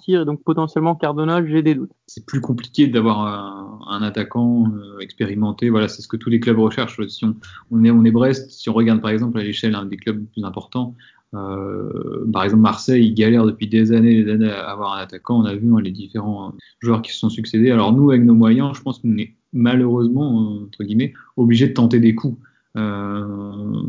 Cyr 0.02 0.22
et 0.22 0.24
donc 0.24 0.42
potentiellement 0.44 0.94
Cardona, 0.94 1.44
j'ai 1.44 1.62
des 1.62 1.74
doutes. 1.74 1.90
C'est 2.06 2.24
plus 2.24 2.40
compliqué 2.40 2.86
d'avoir 2.86 3.20
un, 3.20 3.80
un 3.88 4.02
attaquant 4.02 4.64
euh, 4.72 4.98
expérimenté. 5.00 5.68
Voilà, 5.68 5.88
c'est 5.88 6.00
ce 6.00 6.08
que 6.08 6.16
tous 6.16 6.30
les 6.30 6.40
clubs 6.40 6.58
recherchent. 6.58 7.06
Si 7.08 7.24
on, 7.24 7.36
on 7.70 7.84
est, 7.84 7.90
on 7.90 8.04
est 8.04 8.10
Brest, 8.10 8.50
si 8.50 8.70
on 8.70 8.72
regarde 8.72 9.02
par 9.02 9.10
exemple 9.10 9.38
à 9.38 9.42
l'échelle 9.42 9.74
un 9.74 9.84
des 9.84 9.98
clubs 9.98 10.20
les 10.20 10.26
plus 10.26 10.44
importants, 10.44 10.94
par 11.32 12.44
exemple 12.44 12.62
Marseille, 12.62 13.06
ils 13.06 13.14
galèrent 13.14 13.46
depuis 13.46 13.66
des 13.66 13.92
années, 13.92 14.22
des 14.22 14.30
années 14.30 14.50
à 14.50 14.70
avoir 14.70 14.94
un 14.94 14.98
attaquant. 15.00 15.40
On 15.40 15.44
a 15.44 15.54
vu 15.54 15.72
hein, 15.74 15.80
les 15.80 15.90
différents 15.90 16.48
euh, 16.48 16.52
joueurs 16.80 17.02
qui 17.02 17.12
se 17.12 17.18
sont 17.18 17.28
succédés. 17.28 17.70
Alors 17.70 17.92
nous, 17.92 18.10
avec 18.10 18.24
nos 18.24 18.34
moyens, 18.34 18.76
je 18.76 18.82
pense 18.82 18.98
qu'on 19.00 19.16
est 19.18 19.34
malheureusement 19.52 20.40
euh, 20.40 20.64
entre 20.64 20.84
guillemets 20.84 21.12
obligé 21.36 21.68
de 21.68 21.74
tenter 21.74 22.00
des 22.00 22.14
coups. 22.14 22.38
Euh, 22.76 23.82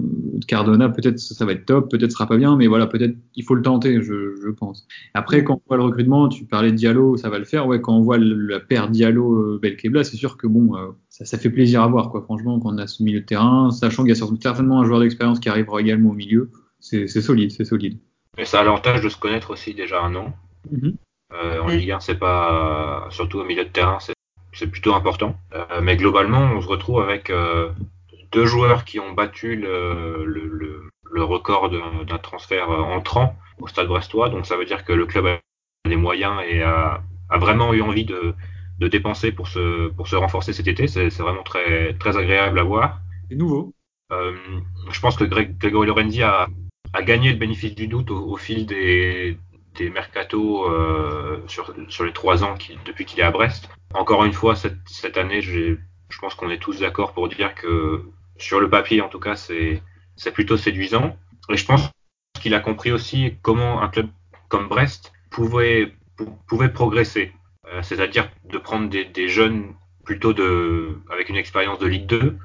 Cardona, 0.47 0.89
peut-être 0.89 1.19
ça 1.19 1.45
va 1.45 1.51
être 1.51 1.65
top, 1.65 1.91
peut-être 1.91 2.11
ce 2.11 2.15
sera 2.15 2.27
pas 2.27 2.37
bien, 2.37 2.55
mais 2.55 2.65
voilà, 2.67 2.87
peut-être 2.87 3.15
il 3.35 3.43
faut 3.43 3.53
le 3.53 3.61
tenter, 3.61 4.01
je, 4.01 4.35
je 4.41 4.49
pense. 4.49 4.87
Après, 5.13 5.43
quand 5.43 5.55
on 5.55 5.61
voit 5.67 5.77
le 5.77 5.83
recrutement, 5.83 6.27
tu 6.27 6.45
parlais 6.45 6.71
de 6.71 6.75
Diallo, 6.77 7.15
ça 7.17 7.29
va 7.29 7.37
le 7.37 7.45
faire. 7.45 7.67
Ouais, 7.67 7.81
quand 7.81 7.95
on 7.95 8.01
voit 8.01 8.17
la 8.17 8.59
paire 8.59 8.89
Diallo-Belkebla, 8.89 10.03
c'est 10.03 10.17
sûr 10.17 10.37
que 10.37 10.47
bon, 10.47 10.75
euh, 10.75 10.87
ça, 11.09 11.25
ça 11.25 11.37
fait 11.37 11.51
plaisir 11.51 11.83
à 11.83 11.87
voir, 11.87 12.09
quoi. 12.09 12.21
Franchement, 12.21 12.59
quand 12.59 12.73
on 12.73 12.77
a 12.79 12.87
ce 12.87 13.03
milieu 13.03 13.19
de 13.19 13.25
terrain, 13.25 13.69
sachant 13.69 14.03
qu'il 14.03 14.15
y 14.17 14.19
a 14.19 14.27
certainement 14.41 14.79
un 14.79 14.85
joueur 14.85 15.01
d'expérience 15.01 15.39
qui 15.39 15.49
arrivera 15.49 15.81
également 15.81 16.11
au 16.11 16.15
milieu, 16.15 16.49
c'est 16.79 17.07
solide, 17.07 17.51
c'est 17.51 17.65
solide. 17.65 17.99
Et 18.37 18.45
ça 18.45 18.61
a 18.61 18.63
l'avantage 18.63 19.01
de 19.01 19.09
se 19.09 19.17
connaître 19.17 19.51
aussi 19.51 19.73
déjà 19.73 20.01
un 20.01 20.15
an. 20.15 20.33
Euh, 21.33 21.59
en. 21.59 21.67
Ligue 21.67 21.91
1, 21.91 21.99
c'est 21.99 22.17
pas, 22.17 23.07
surtout 23.11 23.39
au 23.39 23.43
milieu 23.43 23.65
de 23.65 23.69
terrain, 23.69 23.97
c'est 24.53 24.67
plutôt 24.67 24.93
important. 24.93 25.35
Euh, 25.53 25.81
mais 25.81 25.97
globalement, 25.97 26.41
on 26.41 26.61
se 26.61 26.67
retrouve 26.67 27.01
avec 27.01 27.29
euh, 27.29 27.71
deux 28.31 28.45
joueurs 28.45 28.85
qui 28.85 28.99
ont 28.99 29.11
battu 29.11 29.55
le, 29.55 30.25
le, 30.25 30.47
le, 30.47 30.89
le 31.11 31.23
record 31.23 31.69
d'un 31.69 32.17
transfert 32.17 32.69
entrant 32.69 33.35
au 33.59 33.67
Stade 33.67 33.87
Brestois. 33.87 34.29
Donc 34.29 34.45
ça 34.45 34.57
veut 34.57 34.65
dire 34.65 34.85
que 34.85 34.93
le 34.93 35.05
club 35.05 35.25
a 35.27 35.39
les 35.85 35.95
moyens 35.95 36.41
et 36.47 36.61
a, 36.61 37.01
a 37.29 37.37
vraiment 37.37 37.73
eu 37.73 37.81
envie 37.81 38.05
de, 38.05 38.33
de 38.79 38.87
dépenser 38.87 39.31
pour 39.31 39.47
se, 39.47 39.89
pour 39.89 40.07
se 40.07 40.15
renforcer 40.15 40.53
cet 40.53 40.67
été. 40.67 40.87
C'est 40.87 41.09
c'est 41.09 41.23
vraiment 41.23 41.43
très, 41.43 41.93
très 41.95 42.17
agréable 42.17 42.59
à 42.59 42.63
voir. 42.63 42.99
C'est 43.29 43.35
nouveau. 43.35 43.73
Euh, 44.11 44.35
je 44.91 44.99
pense 44.99 45.15
que 45.15 45.23
Greg, 45.23 45.57
Grégory 45.57 45.87
Lorenzi 45.87 46.23
a, 46.23 46.47
a 46.93 47.01
gagné 47.01 47.31
le 47.31 47.37
bénéfice 47.37 47.75
du 47.75 47.87
doute 47.87 48.11
au, 48.11 48.35
fil 48.37 48.65
des, 48.65 49.37
mercatos 49.93 50.69
euh, 50.69 51.41
sur, 51.47 52.03
les 52.03 52.13
trois 52.13 52.43
ans 52.43 52.55
depuis 52.85 53.05
qu'il 53.05 53.19
est 53.19 53.23
à 53.23 53.31
Brest. 53.31 53.69
Encore 53.93 54.25
une 54.25 54.33
fois, 54.33 54.55
cette, 54.55 55.17
année, 55.17 55.41
je 55.41 55.77
pense 56.19 56.35
qu'on 56.35 56.49
est 56.49 56.59
tous 56.59 56.79
d'accord 56.79 57.13
pour 57.13 57.29
dire 57.29 57.55
que 57.55 58.03
sur 58.37 58.59
le 58.59 58.69
papier, 58.69 59.01
en 59.01 59.09
tout 59.09 59.19
cas, 59.19 59.35
c'est 59.35 59.81
plutôt 60.33 60.57
séduisant. 60.57 61.15
Et 61.49 61.57
je 61.57 61.65
pense 61.65 61.89
qu'il 62.39 62.53
a 62.53 62.59
compris 62.59 62.91
aussi 62.91 63.35
comment 63.41 63.81
un 63.81 63.89
club 63.89 64.07
comme 64.49 64.67
Brest 64.67 65.11
pouvait, 65.29 65.93
pou- 66.17 66.37
pouvait 66.47 66.69
progresser. 66.69 67.33
Euh, 67.67 67.81
C'est-à-dire 67.83 68.29
de 68.45 68.57
prendre 68.57 68.89
des, 68.89 69.05
des 69.05 69.29
jeunes 69.29 69.73
plutôt 70.05 70.33
de, 70.33 70.97
avec 71.11 71.29
une 71.29 71.35
expérience 71.35 71.79
de 71.79 71.87
Ligue 71.87 72.07
2, 72.07 72.17
euh, 72.17 72.37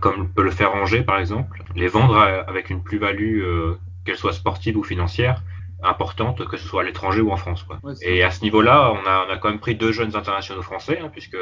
comme 0.00 0.28
peut 0.32 0.42
le 0.42 0.50
faire 0.50 0.74
Angers 0.74 1.02
par 1.02 1.18
exemple, 1.18 1.62
les 1.76 1.88
vendre 1.88 2.16
à- 2.16 2.40
avec 2.48 2.70
une 2.70 2.82
plus-value, 2.82 3.42
euh, 3.42 3.74
qu'elle 4.04 4.16
soit 4.16 4.32
sportive 4.32 4.76
ou 4.76 4.82
financière, 4.82 5.42
importante, 5.82 6.44
que 6.48 6.56
ce 6.56 6.66
soit 6.66 6.82
à 6.82 6.84
l'étranger 6.84 7.20
ou 7.20 7.30
en 7.30 7.36
France. 7.36 7.62
Quoi. 7.62 7.78
Ouais, 7.84 7.92
Et 8.02 8.24
à 8.24 8.30
ce 8.30 8.42
niveau-là, 8.42 8.92
on 8.92 9.06
a, 9.06 9.26
on 9.28 9.32
a 9.32 9.36
quand 9.38 9.48
même 9.50 9.60
pris 9.60 9.76
deux 9.76 9.92
jeunes 9.92 10.16
internationaux 10.16 10.62
français, 10.62 10.98
hein, 11.00 11.08
puisque 11.12 11.36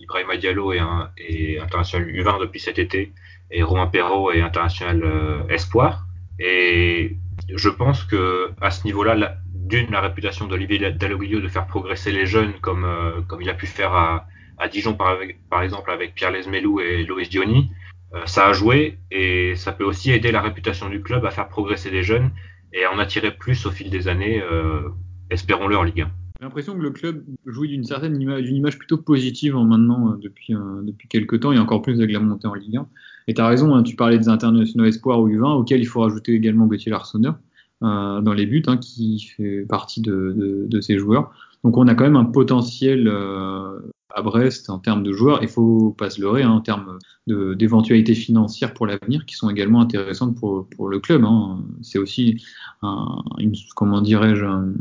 Ibrahima 0.00 0.36
Diallo 0.36 0.72
est, 0.72 0.80
un, 0.80 1.10
est 1.16 1.58
international 1.60 2.08
U20 2.08 2.40
depuis 2.40 2.58
cet 2.60 2.78
été, 2.78 3.12
et 3.50 3.62
Romain 3.62 3.86
Perrault 3.86 4.32
est 4.32 4.40
international 4.40 5.02
euh, 5.04 5.46
espoir. 5.48 6.06
Et 6.40 7.16
je 7.54 7.68
pense 7.68 8.04
que 8.04 8.50
à 8.60 8.70
ce 8.70 8.84
niveau-là, 8.84 9.36
d'une, 9.54 9.90
la 9.90 10.00
réputation 10.00 10.46
d'Olivier 10.46 10.90
Dalloglio 10.92 11.40
de 11.40 11.48
faire 11.48 11.66
progresser 11.66 12.10
les 12.10 12.26
jeunes, 12.26 12.54
comme, 12.60 12.84
euh, 12.84 13.20
comme 13.28 13.42
il 13.42 13.50
a 13.50 13.54
pu 13.54 13.66
faire 13.66 13.92
à, 13.92 14.26
à 14.58 14.68
Dijon 14.68 14.94
par, 14.94 15.18
par 15.50 15.62
exemple 15.62 15.90
avec 15.90 16.14
Pierre 16.14 16.30
Lesmelou 16.30 16.80
et 16.80 17.04
Loïs 17.04 17.28
Diony, 17.28 17.70
euh, 18.14 18.22
ça 18.26 18.48
a 18.48 18.52
joué 18.52 18.98
et 19.10 19.54
ça 19.56 19.72
peut 19.72 19.84
aussi 19.84 20.10
aider 20.10 20.32
la 20.32 20.40
réputation 20.40 20.88
du 20.88 21.02
club 21.02 21.24
à 21.24 21.30
faire 21.30 21.48
progresser 21.48 21.90
les 21.90 22.02
jeunes 22.02 22.30
et 22.72 22.84
à 22.84 22.92
en 22.92 22.98
attirer 22.98 23.30
plus 23.30 23.66
au 23.66 23.70
fil 23.70 23.90
des 23.90 24.08
années, 24.08 24.42
euh, 24.42 24.88
espérons-le 25.30 25.76
en 25.76 25.82
Ligue 25.82 26.02
1. 26.02 26.10
J'ai 26.38 26.44
l'impression 26.44 26.74
que 26.76 26.82
le 26.82 26.90
club 26.90 27.24
jouit 27.46 27.68
d'une 27.68 27.82
certaine 27.82 28.16
d'une 28.16 28.56
image 28.56 28.78
plutôt 28.78 28.98
positive 28.98 29.56
en 29.56 29.64
maintenant 29.64 30.12
euh, 30.12 30.16
depuis, 30.22 30.54
euh, 30.54 30.82
depuis 30.82 31.08
quelques 31.08 31.40
temps 31.40 31.50
et 31.50 31.58
encore 31.58 31.82
plus 31.82 32.00
avec 32.00 32.12
la 32.12 32.20
montée 32.20 32.46
en 32.46 32.54
Ligue 32.54 32.76
1. 32.76 32.86
Et 33.26 33.34
tu 33.34 33.40
as 33.40 33.46
raison, 33.48 33.74
hein, 33.74 33.82
tu 33.82 33.96
parlais 33.96 34.18
des 34.18 34.28
internationaux 34.28 34.84
espoirs 34.84 35.20
ou 35.20 35.28
U20 35.28 35.56
auxquels 35.56 35.80
il 35.80 35.86
faut 35.86 36.00
rajouter 36.00 36.34
également 36.34 36.66
Gauthier 36.66 36.92
Larsonneur 36.92 37.36
euh, 37.82 38.20
dans 38.20 38.34
les 38.34 38.46
buts, 38.46 38.62
hein, 38.68 38.76
qui 38.76 39.18
fait 39.36 39.66
partie 39.68 40.00
de, 40.00 40.32
de, 40.36 40.66
de, 40.68 40.80
ces 40.80 40.96
joueurs. 40.96 41.32
Donc 41.64 41.76
on 41.76 41.88
a 41.88 41.96
quand 41.96 42.04
même 42.04 42.14
un 42.14 42.24
potentiel 42.24 43.08
euh, 43.08 43.80
à 44.14 44.22
Brest 44.22 44.70
en 44.70 44.78
termes 44.78 45.02
de 45.02 45.12
joueurs. 45.12 45.42
Il 45.42 45.48
faut 45.48 45.94
pas 45.96 46.10
se 46.10 46.20
leurrer 46.20 46.42
hein, 46.42 46.50
en 46.50 46.60
termes 46.60 46.98
d'éventualités 47.26 48.14
financières 48.14 48.72
pour 48.72 48.86
l'avenir 48.86 49.26
qui 49.26 49.34
sont 49.34 49.50
également 49.50 49.80
intéressantes 49.80 50.36
pour, 50.36 50.88
le 50.88 50.98
club. 50.98 51.24
Hein. 51.24 51.62
C'est 51.82 51.98
aussi 51.98 52.44
un, 52.82 53.22
une, 53.38 53.54
comment 53.76 54.00
dirais-je, 54.00 54.44
un, 54.44 54.72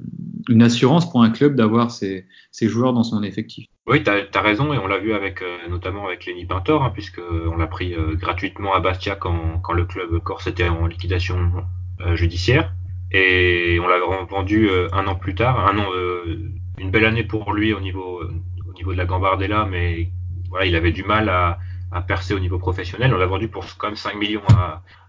une 0.50 0.62
assurance 0.62 1.10
pour 1.10 1.24
un 1.24 1.30
club 1.30 1.56
d'avoir 1.56 1.92
ces, 1.92 2.26
joueurs 2.62 2.94
dans 2.94 3.04
son 3.04 3.24
effectif. 3.24 3.68
Oui, 3.88 4.04
tu 4.04 4.10
as, 4.10 4.42
raison, 4.42 4.74
et 4.74 4.78
on 4.78 4.88
l'a 4.88 4.98
vu 4.98 5.14
avec 5.14 5.42
euh, 5.42 5.58
notamment 5.70 6.08
avec 6.08 6.26
Lenny 6.26 6.46
Pintor, 6.46 6.84
hein, 6.84 6.92
puisque 6.94 7.22
on 7.22 7.58
l'a 7.58 7.68
pris 7.68 7.94
euh, 7.94 8.16
gratuitement 8.16 8.74
à 8.74 8.80
Bastia 8.80 9.16
quand, 9.16 9.62
le 9.74 9.86
club 9.86 10.20
Corse 10.20 10.48
était 10.48 10.68
en 10.68 10.88
liquidation 10.88 11.52
euh, 12.02 12.16
judiciaire, 12.16 12.74
et 13.12 13.80
on 13.82 13.88
l'a 13.88 14.00
vendu 14.30 14.70
euh, 14.70 14.90
un 14.92 15.08
an 15.08 15.16
plus 15.16 15.36
tard, 15.36 15.74
une 16.78 16.92
belle 16.92 17.06
année 17.06 17.24
pour 17.24 17.54
lui 17.54 17.74
au 17.74 17.80
niveau 17.80 18.22
au 18.24 18.57
niveau 18.78 18.94
de 18.94 18.98
la 18.98 19.06
Gambardella, 19.06 19.66
mais 19.66 20.10
voilà, 20.50 20.66
il 20.66 20.76
avait 20.76 20.92
du 20.92 21.04
mal 21.04 21.30
à, 21.30 21.60
percer 22.08 22.34
au 22.34 22.40
niveau 22.40 22.60
professionnel. 22.60 23.14
On 23.14 23.18
l'a 23.18 23.26
vendu 23.26 23.48
pour 23.48 23.66
quand 23.78 23.88
même 23.88 23.96
5 23.96 24.16
millions 24.16 24.44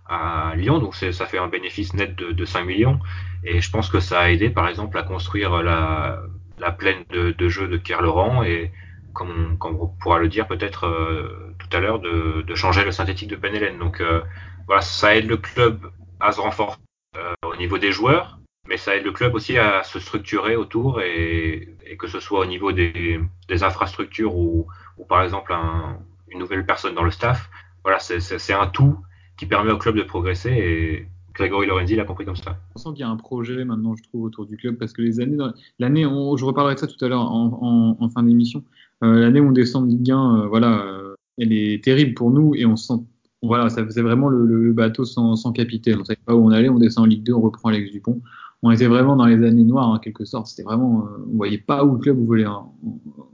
à, 0.08 0.54
Lyon, 0.56 0.78
donc 0.78 0.94
ça 0.94 1.26
fait 1.26 1.36
un 1.36 1.48
bénéfice 1.48 1.92
net 1.92 2.16
de, 2.16 2.32
de 2.32 2.44
5 2.46 2.64
millions. 2.64 2.98
Et 3.44 3.60
je 3.60 3.70
pense 3.70 3.90
que 3.90 4.00
ça 4.00 4.20
a 4.20 4.30
aidé, 4.30 4.48
par 4.48 4.66
exemple, 4.66 4.96
à 4.96 5.02
construire 5.02 5.62
la, 5.62 6.22
la 6.58 6.72
plaine 6.72 7.04
de, 7.10 7.32
de 7.32 7.48
jeu 7.48 7.68
de 7.68 7.76
Kerr 7.76 8.00
Laurent 8.00 8.42
et, 8.42 8.72
comme 9.12 9.58
on, 9.60 9.86
pourra 10.00 10.18
le 10.18 10.28
dire 10.28 10.46
peut-être 10.46 10.86
euh, 10.86 11.54
tout 11.58 11.76
à 11.76 11.80
l'heure, 11.80 11.98
de, 11.98 12.42
de, 12.42 12.54
changer 12.54 12.84
le 12.84 12.92
synthétique 12.92 13.28
de 13.28 13.36
Penelen. 13.36 13.78
Donc 13.78 14.00
euh, 14.00 14.22
voilà, 14.66 14.82
ça 14.82 15.16
aide 15.16 15.28
le 15.28 15.36
club 15.36 15.90
à 16.20 16.32
se 16.32 16.40
renforcer 16.40 16.78
euh, 17.16 17.34
au 17.44 17.56
niveau 17.56 17.78
des 17.78 17.92
joueurs, 17.92 18.37
mais 18.68 18.76
ça 18.76 18.94
aide 18.96 19.04
le 19.04 19.12
club 19.12 19.34
aussi 19.34 19.56
à 19.56 19.82
se 19.82 19.98
structurer 19.98 20.54
autour 20.54 21.00
et, 21.00 21.76
que 21.98 22.06
ce 22.06 22.20
soit 22.20 22.40
au 22.40 22.46
niveau 22.46 22.70
des, 22.72 23.18
infrastructures 23.62 24.36
ou, 24.36 24.66
par 25.08 25.22
exemple 25.22 25.52
un, 25.52 25.98
une 26.30 26.38
nouvelle 26.38 26.66
personne 26.66 26.94
dans 26.94 27.02
le 27.02 27.10
staff. 27.10 27.48
Voilà, 27.82 27.98
c'est 27.98 28.52
un 28.52 28.66
tout 28.66 28.96
qui 29.38 29.46
permet 29.46 29.72
au 29.72 29.78
club 29.78 29.96
de 29.96 30.02
progresser 30.02 30.50
et 30.50 31.08
Grégory 31.34 31.66
Lorenzi 31.66 31.94
l'a 31.94 32.04
compris 32.04 32.24
comme 32.24 32.36
ça. 32.36 32.58
On 32.74 32.78
sent 32.78 32.88
qu'il 32.90 33.00
y 33.00 33.02
a 33.04 33.08
un 33.08 33.16
projet 33.16 33.64
maintenant, 33.64 33.94
je 33.94 34.02
trouve, 34.02 34.24
autour 34.24 34.44
du 34.44 34.56
club 34.56 34.76
parce 34.76 34.92
que 34.92 35.00
les 35.00 35.20
années, 35.20 35.38
l'année, 35.78 36.02
je 36.02 36.44
reparlerai 36.44 36.74
de 36.74 36.80
ça 36.80 36.86
tout 36.86 37.02
à 37.04 37.08
l'heure 37.08 37.30
en, 37.30 38.08
fin 38.12 38.22
d'émission. 38.22 38.64
Euh, 39.04 39.20
l'année 39.20 39.40
où 39.40 39.48
on 39.48 39.52
descend 39.52 39.86
de 39.86 39.92
Ligue 39.92 40.10
1, 40.10 40.16
euh, 40.16 40.46
voilà, 40.48 40.84
euh, 40.84 41.14
elle 41.38 41.52
est 41.52 41.82
terrible 41.82 42.14
pour 42.14 42.32
nous 42.32 42.56
et 42.56 42.66
on 42.66 42.74
sent, 42.74 42.94
voilà, 43.42 43.70
ça 43.70 43.84
faisait 43.84 44.02
vraiment 44.02 44.28
le, 44.28 44.44
le 44.44 44.72
bateau 44.72 45.04
sans, 45.04 45.36
sans 45.36 45.52
capitaine. 45.52 45.98
On 46.00 46.04
savait 46.04 46.18
pas 46.26 46.34
où 46.34 46.44
on 46.44 46.50
allait, 46.50 46.68
on 46.68 46.78
descend 46.78 47.04
en 47.04 47.06
Ligue 47.06 47.22
2, 47.22 47.32
on 47.32 47.40
reprend 47.40 47.68
Alex 47.68 47.92
Dupont. 47.92 48.20
On 48.62 48.70
était 48.70 48.86
vraiment 48.86 49.14
dans 49.14 49.26
les 49.26 49.44
années 49.46 49.64
noires 49.64 49.88
en 49.88 49.98
quelque 49.98 50.24
sorte. 50.24 50.48
C'était 50.48 50.64
vraiment, 50.64 51.06
euh, 51.06 51.24
on 51.32 51.36
voyait 51.36 51.58
pas 51.58 51.84
où 51.84 51.92
le 51.92 51.98
club 51.98 52.18
voulait, 52.18 52.46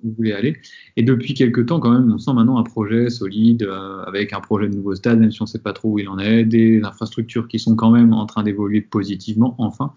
voulait 0.02 0.32
aller. 0.32 0.56
Et 0.96 1.02
depuis 1.02 1.34
quelques 1.34 1.66
temps, 1.66 1.80
quand 1.80 1.90
même, 1.90 2.12
on 2.12 2.18
sent 2.18 2.32
maintenant 2.34 2.58
un 2.58 2.62
projet 2.62 3.08
solide 3.08 3.62
euh, 3.62 4.02
avec 4.04 4.32
un 4.32 4.40
projet 4.40 4.68
de 4.68 4.74
nouveau 4.74 4.94
stade, 4.94 5.18
même 5.18 5.30
si 5.30 5.40
on 5.40 5.46
sait 5.46 5.60
pas 5.60 5.72
trop 5.72 5.92
où 5.92 5.98
il 5.98 6.08
en 6.08 6.18
est, 6.18 6.44
des 6.44 6.82
infrastructures 6.82 7.48
qui 7.48 7.58
sont 7.58 7.74
quand 7.74 7.90
même 7.90 8.12
en 8.12 8.26
train 8.26 8.42
d'évoluer 8.42 8.82
positivement, 8.82 9.54
enfin, 9.58 9.94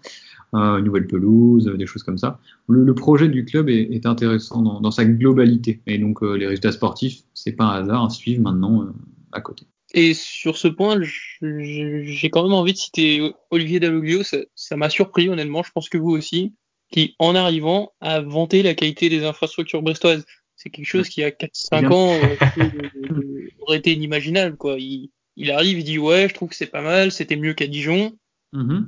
euh, 0.54 0.82
nouvelle 0.82 1.08
pelouse, 1.08 1.66
des 1.66 1.86
choses 1.86 2.04
comme 2.04 2.18
ça. 2.18 2.40
Le, 2.70 2.94
projet 2.96 3.28
du 3.28 3.44
club 3.44 3.70
est, 3.70 3.90
est 3.92 4.06
intéressant 4.06 4.62
dans, 4.62 4.80
dans, 4.80 4.92
sa 4.92 5.04
globalité. 5.04 5.82
Et 5.88 5.98
donc 5.98 6.24
euh, 6.24 6.36
les 6.38 6.48
résultats 6.48 6.72
sportifs, 6.72 7.24
c'est 7.34 7.52
pas 7.52 7.66
un 7.66 7.84
hasard, 7.84 8.12
suivent 8.12 8.42
maintenant 8.42 8.88
à 9.34 9.42
côté. 9.42 9.68
Et 9.94 10.14
sur 10.14 10.58
ce 10.58 10.68
point, 10.68 11.00
j'ai 11.42 12.30
quand 12.30 12.44
même 12.44 12.54
envie 12.54 12.74
de 12.74 12.78
citer 12.78 13.32
Olivier 13.52 13.80
Dalloglio. 13.80 14.22
Ça 14.24 14.76
m'a 14.76 14.90
surpris, 14.90 15.30
honnêtement. 15.30 15.64
Je 15.64 15.72
pense 15.72 15.90
que 15.90 15.98
vous 15.98 16.12
aussi, 16.12 16.54
qui, 16.92 17.16
en 17.20 17.36
arrivant, 17.36 17.94
a 18.02 18.22
vanté 18.22 18.64
la 18.64 18.74
qualité 18.74 19.10
des 19.10 19.24
infrastructures 19.24 19.82
brestoises. 19.82 20.26
C'est 20.56 20.70
quelque 20.70 20.88
chose 20.88 21.08
qui, 21.08 21.24
a 21.24 21.30
4-5 21.30 21.94
ans, 21.94 22.20
euh, 22.58 23.50
aurait 23.62 23.78
été 23.78 23.94
inimaginable, 23.94 24.58
quoi. 24.58 24.76
Il, 24.80 25.12
il, 25.36 25.52
arrive, 25.52 25.80
il 25.80 25.84
dit, 25.84 26.00
ouais, 26.00 26.28
je 26.28 26.34
trouve 26.34 26.50
que 26.50 26.56
c'est 26.56 26.66
pas 26.66 26.82
mal, 26.82 27.12
c'était 27.12 27.36
mieux 27.36 27.54
qu'à 27.54 27.68
Dijon. 27.68 28.18
Mm 28.54 28.86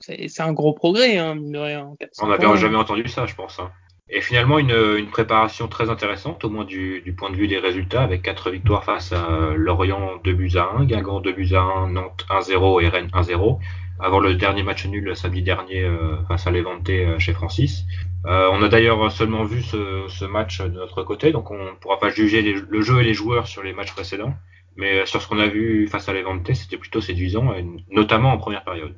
c'est 0.00 0.40
un 0.40 0.52
gros 0.52 0.72
progrès, 0.72 1.18
hein, 1.18 1.34
mine 1.34 1.52
de 1.52 1.58
rien. 1.58 1.94
On 2.20 2.26
n'avait 2.28 2.56
jamais 2.56 2.76
entendu 2.76 3.08
ça, 3.08 3.26
je 3.26 3.34
pense. 3.34 3.58
Hein. 3.58 3.70
Et 4.14 4.20
finalement, 4.20 4.58
une, 4.58 4.76
une, 4.98 5.08
préparation 5.08 5.68
très 5.68 5.88
intéressante, 5.88 6.44
au 6.44 6.50
moins 6.50 6.66
du, 6.66 7.00
du, 7.00 7.14
point 7.14 7.30
de 7.30 7.36
vue 7.36 7.48
des 7.48 7.58
résultats, 7.58 8.02
avec 8.02 8.20
quatre 8.20 8.50
victoires 8.50 8.84
face 8.84 9.10
à 9.12 9.54
Lorient 9.56 10.20
2 10.22 10.32
buts 10.34 10.52
à 10.56 10.68
1, 10.76 10.84
Guingamp 10.84 11.20
2 11.20 11.32
buts 11.32 11.54
à 11.54 11.62
1, 11.62 11.92
Nantes 11.92 12.26
1-0 12.28 12.82
et 12.82 12.88
Rennes 12.88 13.10
1-0, 13.14 13.58
avant 13.98 14.20
le 14.20 14.34
dernier 14.34 14.62
match 14.64 14.84
nul 14.86 15.16
samedi 15.16 15.40
dernier 15.42 15.84
euh, 15.84 16.22
face 16.28 16.46
à 16.46 16.50
Levante 16.50 16.90
euh, 16.90 17.18
chez 17.18 17.32
Francis. 17.32 17.86
Euh, 18.26 18.50
on 18.52 18.62
a 18.62 18.68
d'ailleurs 18.68 19.10
seulement 19.10 19.44
vu 19.44 19.62
ce, 19.62 20.04
ce, 20.08 20.26
match 20.26 20.60
de 20.60 20.68
notre 20.68 21.02
côté, 21.04 21.32
donc 21.32 21.50
on 21.50 21.64
ne 21.64 21.70
pourra 21.80 21.98
pas 21.98 22.10
juger 22.10 22.42
le 22.42 22.82
jeu 22.82 23.00
et 23.00 23.04
les 23.04 23.14
joueurs 23.14 23.46
sur 23.46 23.62
les 23.62 23.72
matchs 23.72 23.92
précédents. 23.92 24.34
Mais 24.76 25.06
sur 25.06 25.22
ce 25.22 25.28
qu'on 25.28 25.38
a 25.38 25.46
vu 25.46 25.86
face 25.88 26.08
à 26.08 26.12
Levante, 26.12 26.52
c'était 26.54 26.76
plutôt 26.76 27.00
séduisant, 27.00 27.54
notamment 27.90 28.32
en 28.32 28.38
première 28.38 28.64
période. 28.64 28.94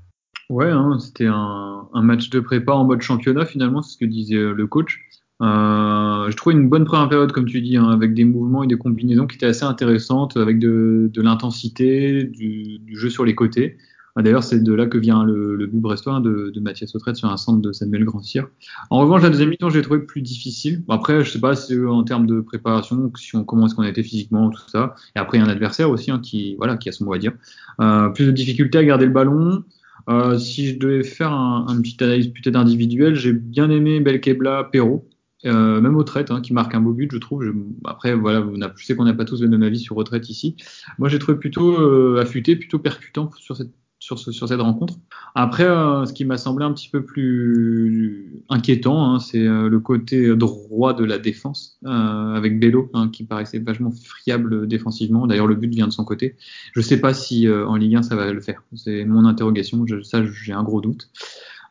Ouais, 0.50 0.70
hein, 0.70 0.98
c'était 1.00 1.26
un, 1.26 1.88
un, 1.92 2.02
match 2.02 2.28
de 2.28 2.40
prépa 2.40 2.72
en 2.72 2.84
mode 2.84 3.00
championnat 3.00 3.46
finalement, 3.46 3.80
c'est 3.80 3.94
ce 3.94 3.98
que 3.98 4.04
disait 4.04 4.36
euh, 4.36 4.52
le 4.52 4.66
coach. 4.66 5.00
Euh, 5.42 6.30
je 6.30 6.36
trouvais 6.36 6.54
une 6.54 6.68
bonne 6.68 6.84
première 6.84 7.08
période, 7.08 7.32
comme 7.32 7.46
tu 7.46 7.60
dis, 7.60 7.76
hein, 7.76 7.88
avec 7.88 8.14
des 8.14 8.24
mouvements 8.24 8.62
et 8.62 8.66
des 8.66 8.76
combinaisons 8.76 9.26
qui 9.26 9.36
étaient 9.36 9.46
assez 9.46 9.64
intéressantes, 9.64 10.36
avec 10.36 10.58
de, 10.58 11.10
de 11.12 11.22
l'intensité, 11.22 12.24
du, 12.24 12.78
du, 12.78 12.96
jeu 12.96 13.10
sur 13.10 13.24
les 13.24 13.34
côtés. 13.34 13.76
Ah, 14.16 14.22
d'ailleurs, 14.22 14.44
c'est 14.44 14.62
de 14.62 14.72
là 14.72 14.86
que 14.86 14.96
vient 14.96 15.24
le, 15.24 15.56
le 15.56 15.66
but 15.66 15.80
brestois 15.80 16.20
de, 16.20 16.50
de 16.54 16.60
Mathias 16.60 16.94
Autrette 16.94 17.16
sur 17.16 17.28
un 17.28 17.36
centre 17.36 17.60
de 17.60 17.72
Samuel 17.72 18.04
Grandcir. 18.04 18.46
En 18.90 19.00
revanche, 19.00 19.22
la 19.22 19.30
deuxième 19.30 19.48
mi-temps, 19.48 19.70
j'ai 19.70 19.82
trouvé 19.82 20.00
plus 20.00 20.22
difficile. 20.22 20.84
Après, 20.88 21.24
je 21.24 21.30
sais 21.30 21.40
pas 21.40 21.56
si 21.56 21.76
en 21.84 22.04
termes 22.04 22.26
de 22.26 22.40
préparation, 22.40 23.10
si 23.16 23.34
on, 23.34 23.42
comment 23.42 23.66
est-ce 23.66 23.74
qu'on 23.74 23.82
été 23.82 24.04
physiquement, 24.04 24.50
tout 24.50 24.68
ça. 24.68 24.94
Et 25.16 25.18
après, 25.18 25.38
il 25.38 25.40
y 25.40 25.44
a 25.44 25.46
un 25.46 25.50
adversaire 25.50 25.90
aussi 25.90 26.12
hein, 26.12 26.20
qui, 26.20 26.54
voilà, 26.56 26.76
qui 26.76 26.88
a 26.88 26.92
son 26.92 27.06
mot 27.06 27.12
à 27.12 27.18
dire. 27.18 27.32
Euh, 27.80 28.08
plus 28.10 28.26
de 28.26 28.30
difficulté 28.30 28.78
à 28.78 28.84
garder 28.84 29.06
le 29.06 29.12
ballon. 29.12 29.64
Euh, 30.08 30.38
si 30.38 30.68
je 30.68 30.78
devais 30.78 31.02
faire 31.02 31.32
un, 31.32 31.66
un 31.68 31.80
petite 31.80 32.02
analyse 32.02 32.28
peut-être 32.28 32.56
individuelle, 32.56 33.14
j'ai 33.14 33.32
bien 33.32 33.70
aimé 33.70 34.00
Belkebla, 34.00 34.64
Perrault, 34.64 35.08
euh, 35.46 35.80
même 35.80 35.96
retraite, 35.96 36.30
hein, 36.30 36.40
qui 36.40 36.52
marque 36.52 36.74
un 36.74 36.80
beau 36.80 36.92
but, 36.92 37.10
je 37.12 37.18
trouve. 37.18 37.44
Je, 37.44 37.50
après, 37.84 38.14
voilà, 38.14 38.40
on 38.40 38.54
je 38.76 38.84
sais 38.84 38.96
qu'on 38.96 39.04
n'a 39.04 39.14
pas 39.14 39.24
tous 39.24 39.42
le 39.42 39.48
même 39.48 39.62
avis 39.62 39.78
sur 39.78 39.96
retraite 39.96 40.28
ici. 40.28 40.56
Moi, 40.98 41.08
j'ai 41.08 41.18
trouvé 41.18 41.38
plutôt 41.38 41.78
euh, 41.80 42.20
affûté, 42.20 42.56
plutôt 42.56 42.78
percutant 42.78 43.30
sur 43.38 43.56
cette 43.56 43.72
sur, 44.04 44.18
ce, 44.18 44.32
sur 44.32 44.48
cette 44.48 44.60
rencontre. 44.60 44.96
Après, 45.34 45.64
euh, 45.64 46.04
ce 46.04 46.12
qui 46.12 46.26
m'a 46.26 46.36
semblé 46.36 46.66
un 46.66 46.74
petit 46.74 46.90
peu 46.90 47.02
plus 47.02 48.42
inquiétant, 48.50 49.14
hein, 49.14 49.18
c'est 49.18 49.46
euh, 49.46 49.70
le 49.70 49.80
côté 49.80 50.36
droit 50.36 50.92
de 50.92 51.04
la 51.04 51.18
défense, 51.18 51.78
euh, 51.86 52.34
avec 52.34 52.60
Bello, 52.60 52.90
hein, 52.92 53.08
qui 53.08 53.24
paraissait 53.24 53.60
vachement 53.60 53.90
friable 53.90 54.68
défensivement. 54.68 55.26
D'ailleurs, 55.26 55.46
le 55.46 55.54
but 55.54 55.70
vient 55.70 55.86
de 55.86 55.92
son 55.92 56.04
côté. 56.04 56.36
Je 56.74 56.80
ne 56.80 56.84
sais 56.84 57.00
pas 57.00 57.14
si 57.14 57.48
en 57.48 57.76
Ligue 57.76 57.96
1 57.96 58.02
ça 58.02 58.14
va 58.14 58.30
le 58.30 58.40
faire. 58.42 58.62
C'est 58.74 59.06
mon 59.06 59.24
interrogation. 59.24 59.86
Je, 59.86 60.02
ça, 60.02 60.22
j'ai 60.22 60.52
un 60.52 60.62
gros 60.62 60.82
doute. 60.82 61.08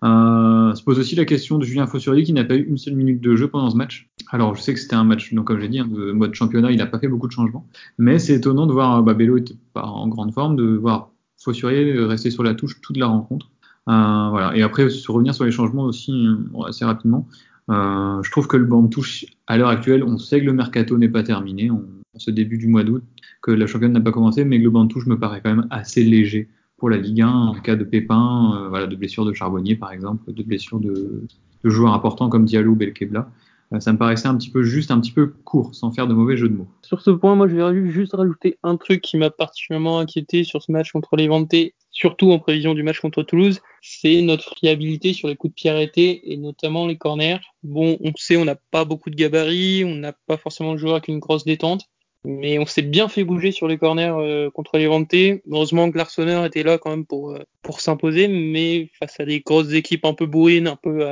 Se 0.02 0.84
pose 0.84 0.98
aussi 0.98 1.16
la 1.16 1.26
question 1.26 1.60
de 1.60 1.64
Julien 1.64 1.86
Fossurier 1.86 2.24
qui 2.24 2.34
n'a 2.34 2.44
pas 2.44 2.56
eu 2.56 2.64
une 2.64 2.78
seule 2.78 2.96
minute 2.96 3.22
de 3.22 3.36
jeu 3.36 3.48
pendant 3.48 3.70
ce 3.70 3.78
match. 3.78 4.10
Alors 4.32 4.56
je 4.56 4.62
sais 4.62 4.74
que 4.74 4.80
c'était 4.80 4.96
un 4.96 5.04
match, 5.04 5.34
donc 5.34 5.46
comme 5.46 5.60
j'ai 5.60 5.70
dit, 5.70 5.80
hein, 5.80 5.88
de 5.88 6.12
mode 6.12 6.34
championnat, 6.34 6.72
il 6.72 6.78
n'a 6.78 6.88
pas 6.88 7.00
fait 7.00 7.08
beaucoup 7.08 7.28
de 7.28 7.32
changements, 7.32 7.68
mais 7.98 8.20
c'est 8.20 8.34
étonnant 8.34 8.66
de 8.66 8.74
voir, 8.74 9.04
bah, 9.04 9.14
Bello 9.14 9.38
était 9.38 9.54
pas 9.74 9.86
en 9.86 10.08
grande 10.08 10.34
forme, 10.34 10.56
de 10.56 10.66
voir 10.66 11.13
Fossurier 11.44 11.94
rester 12.06 12.32
sur 12.32 12.44
la 12.44 12.56
touche 12.56 12.82
toute 12.82 12.98
la 12.98 13.08
rencontre. 13.08 13.50
Euh, 13.90 14.30
voilà. 14.30 14.56
Et 14.56 14.62
après, 14.62 14.84
revenir 15.08 15.36
sur 15.36 15.46
les 15.46 15.52
changements 15.52 15.84
aussi 15.84 16.12
euh, 16.12 16.64
assez 16.68 16.86
rapidement, 16.86 17.28
euh, 17.70 18.22
je 18.24 18.32
trouve 18.32 18.48
que 18.48 18.58
le 18.58 18.66
banc 18.66 18.82
de 18.82 18.90
touche, 18.90 19.26
à 19.48 19.58
l'heure 19.58 19.70
actuelle, 19.70 20.04
on 20.04 20.18
sait 20.18 20.40
que 20.40 20.46
le 20.46 20.54
mercato 20.54 20.98
n'est 20.98 21.10
pas 21.10 21.24
terminé, 21.24 21.72
on, 21.72 21.84
ce 22.16 22.32
début 22.32 22.58
du 22.58 22.68
mois 22.68 22.84
d'août, 22.84 23.04
que 23.42 23.52
la 23.52 23.68
championne 23.68 23.94
n'a 23.94 24.02
pas 24.02 24.12
commencé, 24.12 24.46
mais 24.46 24.60
que 24.60 24.64
le 24.64 24.70
banc 24.70 24.86
de 24.86 24.90
touche 24.90 25.06
me 25.06 25.18
paraît 25.18 25.42
quand 25.44 25.54
même 25.54 25.68
assez 25.70 26.04
léger 26.04 26.50
pour 26.78 26.90
la 26.90 26.98
Ligue 26.98 27.22
1 27.22 27.28
en 27.28 27.54
cas 27.56 27.76
de 27.76 27.84
pépins, 27.84 28.56
euh, 28.56 28.70
voilà, 28.70 28.88
de 28.88 28.96
blessures 28.96 29.26
de 29.26 29.34
Charbonnier 29.34 29.76
par 29.76 29.92
exemple, 29.92 30.32
de 30.32 30.44
blessures 30.44 30.80
de, 30.80 31.24
de 31.64 31.70
joueurs 31.70 31.94
importants 31.94 32.30
comme 32.30 32.46
Diallo 32.46 32.72
ou 32.72 32.76
Belkebla. 32.76 33.30
Euh, 33.74 33.80
ça 33.80 33.92
me 33.94 33.98
paraissait 33.98 34.28
un 34.28 34.38
petit 34.38 34.50
peu 34.50 34.64
juste, 34.64 34.92
un 34.92 35.00
petit 35.00 35.12
peu 35.12 35.28
court, 35.28 35.74
sans 35.74 35.92
faire 35.92 36.08
de 36.08 36.14
mauvais 36.14 36.38
jeu 36.38 36.50
de 36.50 36.56
mots. 36.56 36.68
Sur 36.82 37.02
ce 37.02 37.12
point, 37.12 37.36
moi, 37.36 37.48
je 37.48 37.56
vais 37.56 37.92
juste 37.92 38.14
rajouter 38.14 38.58
un 38.64 38.78
truc 38.78 39.02
qui 39.02 39.18
m'a 39.18 39.30
particulièrement 39.30 40.00
inquiété 40.00 40.44
sur 40.44 40.62
ce 40.62 40.72
match 40.72 40.92
contre 40.92 41.16
les 41.16 41.28
Ventés, 41.28 41.76
surtout 41.92 42.32
en 42.32 42.40
prévision 42.40 42.74
du 42.74 42.84
match 42.84 43.00
contre 43.00 43.24
Toulouse, 43.24 43.62
c'est 43.82 44.22
notre 44.22 44.56
fiabilité 44.58 45.14
sur 45.14 45.28
les 45.28 45.36
coups 45.36 45.52
de 45.52 45.56
pied 45.56 45.70
arrêtés 45.70 46.32
et 46.32 46.38
notamment 46.38 46.88
les 46.88 46.98
corners. 46.98 47.40
Bon, 47.64 47.98
on 48.02 48.12
sait, 48.16 48.38
on 48.38 48.46
n'a 48.46 48.56
pas 48.56 48.86
beaucoup 48.86 49.10
de 49.10 49.16
gabarits, 49.16 49.84
on 49.86 49.96
n'a 49.96 50.14
pas 50.28 50.38
forcément 50.38 50.74
le 50.74 50.78
joueur 50.78 50.94
avec 50.94 51.08
une 51.08 51.20
grosse 51.20 51.46
détente, 51.46 51.86
mais 52.26 52.58
on 52.60 52.66
s'est 52.66 52.82
bien 52.82 53.08
fait 53.08 53.24
bouger 53.24 53.52
sur 53.52 53.68
les 53.68 53.78
corners 53.78 54.14
euh, 54.18 54.50
contre 54.50 54.78
les 54.78 54.88
Ventés. 54.88 55.44
Heureusement 55.50 55.92
que 55.92 55.98
l'Arseneur 55.98 56.46
était 56.46 56.64
là 56.64 56.78
quand 56.78 56.90
même 56.90 57.06
pour, 57.06 57.32
euh, 57.32 57.40
pour 57.62 57.82
s'imposer, 57.82 58.28
mais 58.28 58.90
face 59.00 59.20
à 59.20 59.26
des 59.26 59.42
grosses 59.42 59.74
équipes 59.74 60.06
un 60.06 60.14
peu 60.14 60.26
bourrines, 60.26 60.68
un 60.68 60.78
peu 60.78 61.06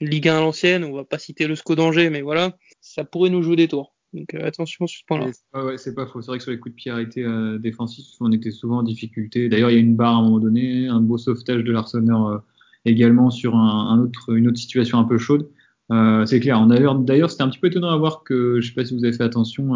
Ligue 0.00 0.28
1 0.28 0.36
à 0.36 0.40
l'ancienne, 0.40 0.84
on 0.84 0.94
va 0.94 1.04
pas 1.04 1.18
citer 1.18 1.46
le 1.46 1.54
SCO 1.54 1.74
d'Angers, 1.74 2.10
mais 2.10 2.22
voilà, 2.22 2.56
ça 2.80 3.04
pourrait 3.04 3.30
nous 3.30 3.42
jouer 3.42 3.56
des 3.56 3.68
tours. 3.68 3.94
Donc 4.12 4.34
euh, 4.34 4.46
attention 4.46 4.86
sur 4.86 5.00
ce 5.00 5.04
point-là. 5.06 5.32
C'est 5.76 5.94
pas, 5.94 6.06
faux. 6.06 6.22
C'est 6.22 6.28
vrai 6.28 6.38
que 6.38 6.44
sur 6.44 6.52
les 6.52 6.58
coups 6.58 6.74
de 6.74 6.76
pied 6.76 6.90
arrêtés 6.90 7.24
euh, 7.24 7.58
défensifs, 7.58 8.06
on 8.20 8.32
était 8.32 8.50
souvent 8.50 8.78
en 8.78 8.82
difficulté. 8.82 9.48
D'ailleurs, 9.48 9.70
il 9.70 9.74
y 9.74 9.76
a 9.76 9.80
une 9.80 9.96
barre 9.96 10.16
à 10.16 10.18
un 10.18 10.22
moment 10.22 10.38
donné, 10.38 10.86
un 10.88 11.00
beau 11.00 11.18
sauvetage 11.18 11.64
de 11.64 11.72
l'Arsenal 11.72 12.34
euh, 12.34 12.38
également 12.84 13.30
sur 13.30 13.54
une 13.54 14.48
autre 14.48 14.58
situation 14.58 14.98
un 14.98 15.04
peu 15.04 15.18
chaude. 15.18 15.48
Euh, 15.92 16.26
c'est 16.26 16.40
clair. 16.40 16.64
D'ailleurs, 16.66 17.30
c'était 17.30 17.42
un 17.42 17.48
petit 17.48 17.58
peu 17.58 17.68
étonnant 17.68 17.90
à 17.90 17.96
voir 17.96 18.22
que, 18.22 18.60
je 18.60 18.68
sais 18.68 18.74
pas 18.74 18.84
si 18.84 18.94
vous 18.94 19.04
avez 19.04 19.16
fait 19.16 19.24
attention, 19.24 19.72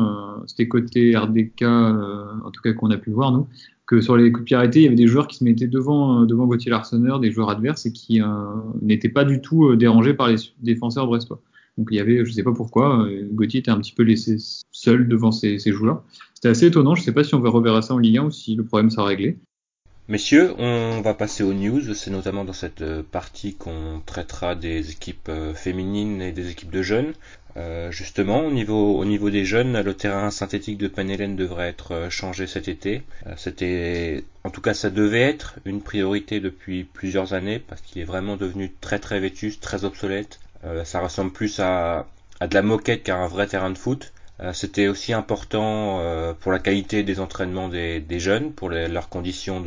c'était 0.47 0.69
côté 0.69 1.17
RDK, 1.17 1.63
en 1.63 2.51
tout 2.53 2.63
cas 2.63 2.73
qu'on 2.73 2.91
a 2.91 2.97
pu 2.97 3.11
voir 3.11 3.33
nous, 3.33 3.49
que 3.91 4.01
sur 4.01 4.17
les 4.17 4.31
coups 4.31 4.49
de 4.49 4.55
arrêtés, 4.55 4.79
il 4.79 4.83
y 4.85 4.87
avait 4.87 4.95
des 4.95 5.09
joueurs 5.09 5.27
qui 5.27 5.39
se 5.39 5.43
mettaient 5.43 5.67
devant, 5.67 6.23
euh, 6.23 6.25
devant 6.25 6.47
Gauthier 6.47 6.71
Larsonneur, 6.71 7.19
des 7.19 7.33
joueurs 7.33 7.51
adverses, 7.51 7.87
et 7.87 7.93
qui 7.93 8.23
euh, 8.23 8.27
n'étaient 8.83 9.09
pas 9.09 9.25
du 9.25 9.41
tout 9.41 9.67
euh, 9.67 9.77
dérangés 9.77 10.15
par 10.15 10.29
les 10.29 10.37
défenseurs 10.61 11.09
brestois. 11.09 11.43
Donc 11.77 11.89
il 11.91 11.97
y 11.97 12.01
avait, 12.01 12.25
je 12.25 12.31
sais 12.31 12.45
pas 12.45 12.53
pourquoi, 12.53 13.09
Gauthier 13.33 13.61
était 13.61 13.71
un 13.71 13.81
petit 13.81 13.93
peu 13.93 14.05
laissé 14.05 14.37
seul 14.71 15.09
devant 15.09 15.33
ces, 15.33 15.59
ces 15.59 15.73
joueurs. 15.73 16.05
C'était 16.35 16.49
assez 16.49 16.67
étonnant. 16.67 16.95
Je 16.95 17.03
sais 17.03 17.13
pas 17.13 17.25
si 17.25 17.35
on 17.35 17.41
va 17.41 17.49
reverra 17.49 17.83
ça 17.83 17.95
en 17.95 17.99
Ligue 17.99 18.19
1 18.19 18.25
ou 18.27 18.31
si 18.31 18.55
le 18.55 18.65
problème 18.65 18.91
sera 18.91 19.07
réglé. 19.07 19.39
Messieurs, 20.11 20.55
on 20.59 21.01
va 21.03 21.15
passer 21.15 21.45
aux 21.45 21.55
news. 21.55 21.95
C'est 21.95 22.11
notamment 22.11 22.45
dans 22.45 22.53
cette 22.53 22.85
partie 23.13 23.55
qu'on 23.55 24.03
traitera 24.05 24.57
des 24.57 24.91
équipes 24.91 25.31
féminines 25.55 26.21
et 26.21 26.33
des 26.33 26.51
équipes 26.51 26.73
de 26.73 26.83
jeunes. 26.83 27.15
Euh, 27.57 27.91
justement, 27.91 28.41
au 28.41 28.51
niveau, 28.51 28.99
au 28.99 29.05
niveau 29.05 29.31
des 29.31 29.45
jeunes, 29.45 29.81
le 29.81 29.95
terrain 29.95 30.31
synthétique 30.31 30.79
de 30.79 30.89
Penelen 30.89 31.37
devrait 31.37 31.69
être 31.69 31.93
euh, 31.93 32.11
changé 32.11 32.47
cet 32.47 32.69
été. 32.69 33.03
Euh, 33.27 33.35
c'était, 33.37 34.25
en 34.45 34.51
tout 34.51 34.61
cas, 34.61 34.75
ça 34.75 34.91
devait 34.91 35.23
être 35.23 35.59
une 35.65 35.81
priorité 35.81 36.41
depuis 36.41 36.85
plusieurs 36.85 37.33
années 37.33 37.59
parce 37.59 37.81
qu'il 37.81 38.01
est 38.01 38.05
vraiment 38.05 38.37
devenu 38.37 38.73
très 38.81 38.99
très 38.99 39.21
vétuste, 39.21 39.63
très 39.63 39.85
obsolète. 39.85 40.41
ça 40.85 41.01
ressemble 41.01 41.33
plus 41.33 41.59
à, 41.61 42.07
à 42.41 42.47
de 42.49 42.55
la 42.55 42.63
moquette 42.63 43.03
qu'à 43.05 43.17
un 43.17 43.29
vrai 43.29 43.47
terrain 43.47 43.71
de 43.71 43.79
foot. 43.79 44.13
C'était 44.55 44.89
aussi 44.89 45.13
important 45.13 46.01
pour 46.41 46.51
la 46.51 46.59
qualité 46.59 47.03
des 47.03 47.21
entraînements 47.21 47.69
des, 47.69 48.21
jeunes, 48.21 48.53
pour 48.53 48.71
leurs 48.71 49.09
conditions 49.09 49.63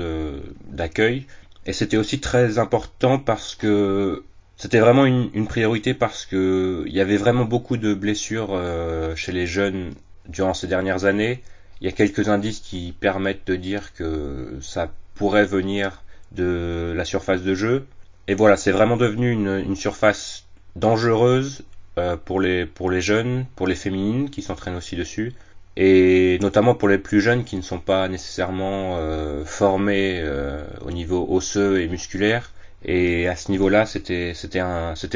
d'accueil. 0.68 1.26
Et 1.66 1.74
c'était 1.74 1.98
aussi 1.98 2.20
très 2.20 2.58
important 2.58 3.20
parce 3.20 3.56
que 3.56 4.24
c'était 4.58 4.80
vraiment 4.80 5.06
une, 5.06 5.48
priorité 5.48 5.94
parce 5.94 6.26
que 6.26 6.84
il 6.88 6.94
y 6.94 7.02
avait 7.02 7.18
vraiment 7.18 7.46
beaucoup 7.46 7.78
de 7.78 7.94
blessures 7.94 8.50
euh, 8.52 9.16
chez 9.16 9.32
les 9.32 9.48
jeunes 9.48 9.94
durant 10.28 10.54
ces 10.54 10.68
dernières 10.68 11.06
années. 11.06 11.42
Il 11.82 11.86
y 11.86 11.90
a 11.90 11.92
quelques 11.92 12.30
indices 12.30 12.60
qui 12.60 12.94
permettent 12.98 13.48
de 13.48 13.56
dire 13.56 13.94
que 13.94 14.58
ça 14.62 14.92
pourrait 15.16 15.46
venir 15.46 16.04
de 16.32 16.94
la 16.96 17.06
surface 17.06 17.42
de 17.42 17.56
jeu. 17.56 17.86
Et 18.28 18.36
voilà, 18.36 18.58
c'est 18.58 18.72
vraiment 18.72 18.98
devenu 18.98 19.32
une 19.32 19.76
surface 19.76 20.46
dangereuse 20.76 21.64
euh, 22.00 22.18
pour, 22.18 22.42
les, 22.42 22.68
jeunes, 23.02 23.46
pour 23.56 23.68
les 23.68 23.76
féminines 23.76 24.32
qui 24.32 24.42
s'entraînent 24.42 24.76
aussi 24.76 24.96
dessus, 24.96 25.34
et 25.78 26.40
notamment 26.42 26.74
pour 26.74 26.90
les 26.90 26.98
plus 26.98 27.22
jeunes 27.22 27.44
qui 27.44 27.56
ne 27.56 27.62
sont 27.62 27.78
pas 27.78 28.08
nécessairement 28.08 28.98
euh, 28.98 29.46
formés 29.46 30.20
euh, 30.24 30.64
au 30.84 30.92
niveau 30.92 31.28
osseux 31.30 31.82
et 31.82 31.88
musculaire 31.88 32.52
Et 32.84 33.28
à 33.28 33.36
ce 33.36 33.52
niveau-là, 33.52 33.86
c'était 33.86 34.34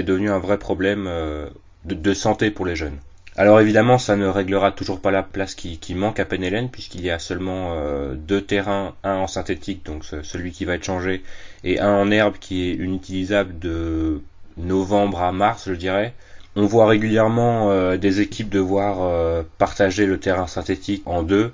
devenu 0.04 0.30
un 0.30 0.38
vrai 0.38 0.60
problème 0.60 1.10
de, 1.86 2.14
santé 2.14 2.52
pour 2.52 2.68
les 2.68 2.76
jeunes. 2.76 2.98
Alors 3.38 3.60
évidemment, 3.60 3.98
ça 3.98 4.16
ne 4.16 4.28
réglera 4.28 4.72
toujours 4.72 5.00
pas 5.00 5.10
la 5.10 5.24
place 5.24 5.56
qui, 5.56 5.96
manque 5.96 6.20
à 6.20 6.26
Penelen 6.26 6.70
puisqu'il 6.70 7.02
y 7.02 7.10
a 7.10 7.18
seulement 7.18 7.76
deux 8.14 8.42
terrains, 8.42 8.94
un 9.04 9.16
en 9.16 9.28
synthétique, 9.28 9.84
donc 9.84 10.04
celui 10.06 10.52
qui 10.52 10.66
va 10.66 10.76
être 10.76 10.86
changé, 10.86 11.24
et 11.64 11.80
un 11.80 11.92
en 11.92 12.12
herbe 12.12 12.36
qui 12.40 12.70
est 12.70 12.74
inutilisable 12.76 13.58
de 13.58 14.22
novembre 14.58 15.24
à 15.24 15.32
mars, 15.32 15.64
je 15.68 15.74
dirais. 15.74 16.14
On 16.58 16.66
voit 16.66 16.88
régulièrement 16.88 17.72
euh, 17.72 17.96
des 17.96 18.20
équipes 18.20 18.50
devoir 18.50 18.98
euh, 19.02 19.44
partager 19.58 20.06
le 20.06 20.20
terrain 20.20 20.48
synthétique 20.48 21.04
en 21.06 21.24
deux. 21.24 21.54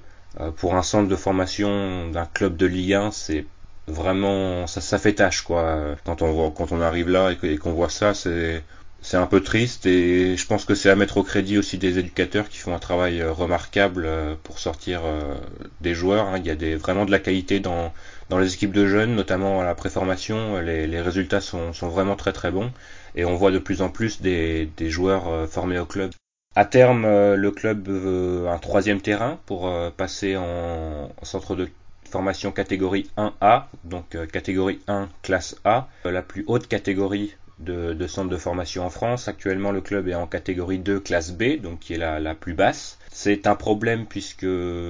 pour 0.58 0.74
un 0.76 0.82
centre 0.82 1.08
de 1.08 1.16
formation 1.16 2.10
d'un 2.10 2.26
club 2.26 2.58
de 2.58 2.66
Ligue 2.66 2.94
1, 2.94 3.12
c'est 3.12 3.46
vraiment 3.88 4.66
ça, 4.66 4.82
ça 4.82 4.98
fait 4.98 5.14
tâche 5.14 5.44
quoi. 5.44 5.96
Quand 6.06 6.22
on 6.24 6.50
quand 6.50 6.72
on 6.72 6.82
arrive 6.82 7.10
là 7.10 7.34
et 7.44 7.58
qu'on 7.58 7.74
voit 7.74 7.90
ça, 7.90 8.16
c'est 8.16 8.64
c'est 9.04 9.18
un 9.18 9.28
peu 9.28 9.42
triste 9.42 9.86
et 9.86 10.38
je 10.38 10.48
pense 10.48 10.64
que 10.64 10.76
c'est 10.76 10.90
à 10.90 10.96
mettre 10.96 11.18
au 11.18 11.24
crédit 11.24 11.58
aussi 11.58 11.78
des 11.78 12.00
éducateurs 12.00 12.48
qui 12.48 12.58
font 12.58 12.74
un 12.74 12.80
travail 12.80 13.22
euh, 13.22 13.34
remarquable 13.34 14.06
euh, 14.06 14.36
pour 14.42 14.60
sortir 14.60 15.02
euh, 15.04 15.36
des 15.82 15.94
joueurs. 15.94 16.28
Hein. 16.28 16.38
Il 16.38 16.48
y 16.48 16.74
a 16.74 16.78
vraiment 16.78 17.04
de 17.06 17.12
la 17.12 17.20
qualité 17.20 17.60
dans, 17.60 17.92
les 18.32 18.54
équipes 18.54 18.72
de 18.72 18.88
jeunes, 18.88 19.14
notamment 19.14 19.60
à 19.60 19.66
la 19.66 19.76
préformation. 19.76 20.60
Les, 20.62 21.02
résultats 21.02 21.42
sont, 21.42 21.74
sont, 21.74 21.90
vraiment 21.90 22.16
très 22.16 22.32
très 22.32 22.50
bons 22.50 22.72
et 23.16 23.26
on 23.26 23.36
voit 23.36 23.52
de 23.52 23.60
plus 23.60 23.82
en 23.82 23.90
plus 23.90 24.22
des, 24.22 24.70
des 24.78 24.90
joueurs 24.90 25.48
formés 25.50 25.78
au 25.78 25.86
club. 25.86 26.12
À 26.56 26.66
terme, 26.66 27.04
le 27.06 27.52
club 27.52 27.88
veut 27.90 28.48
un 28.48 28.58
troisième 28.58 29.02
terrain 29.02 29.38
pour 29.46 29.72
passer 29.98 30.36
en, 30.36 31.12
centre 31.22 31.56
de 31.56 31.70
formation 32.10 32.52
catégorie 32.52 33.12
1A, 33.18 33.66
donc 33.84 34.18
catégorie 34.32 34.80
1 34.88 35.10
classe 35.22 35.56
A, 35.64 35.90
la 36.06 36.24
plus 36.24 36.44
haute 36.48 36.68
catégorie 36.68 37.36
de, 37.60 37.94
de 37.94 38.08
centres 38.08 38.30
de 38.30 38.38
formation 38.38 38.86
en 38.86 38.90
France. 38.90 39.28
Actuellement, 39.28 39.72
le 39.72 39.82
club 39.82 40.08
est 40.08 40.16
en 40.16 40.28
catégorie 40.28 40.80
2 40.80 41.00
classe 41.00 41.32
B, 41.32 41.60
donc 41.62 41.80
qui 41.80 41.94
est 41.94 41.98
la, 41.98 42.36
plus 42.36 42.54
basse. 42.54 43.00
C'est 43.12 43.48
un 43.48 43.56
problème 43.56 44.06
puisque 44.06 44.48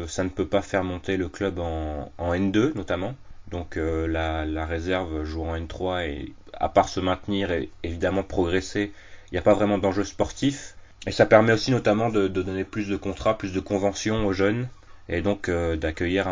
ça 0.07 0.23
ne 0.23 0.29
peut 0.29 0.47
pas 0.47 0.61
faire 0.61 0.83
monter 0.83 1.17
le 1.17 1.29
club 1.29 1.59
en, 1.59 2.11
en 2.17 2.33
N2 2.33 2.75
notamment. 2.75 3.15
Donc 3.51 3.77
euh, 3.77 4.07
la, 4.07 4.65
réserve 4.65 5.23
joue 5.25 5.43
en 5.43 5.55
N3 5.55 6.07
et 6.07 6.33
à 6.53 6.69
part 6.69 6.89
se 6.89 6.99
maintenir 6.99 7.51
et 7.51 7.69
évidemment 7.83 8.23
progresser, 8.23 8.91
il 9.27 9.33
n'y 9.33 9.39
a 9.39 9.43
pas 9.43 9.53
vraiment 9.53 9.77
d'enjeu 9.77 10.03
sportif. 10.03 10.75
Et 11.05 11.11
ça 11.11 11.25
permet 11.25 11.51
aussi 11.51 11.71
notamment 11.71 12.09
de, 12.09 12.27
donner 12.27 12.63
plus 12.63 12.87
de 12.87 12.95
contrats, 12.95 13.37
plus 13.37 13.53
de 13.53 13.59
conventions 13.59 14.25
aux 14.25 14.33
jeunes 14.33 14.69
et 15.09 15.21
donc 15.21 15.49
euh, 15.49 15.75
d'accueillir 15.75 16.27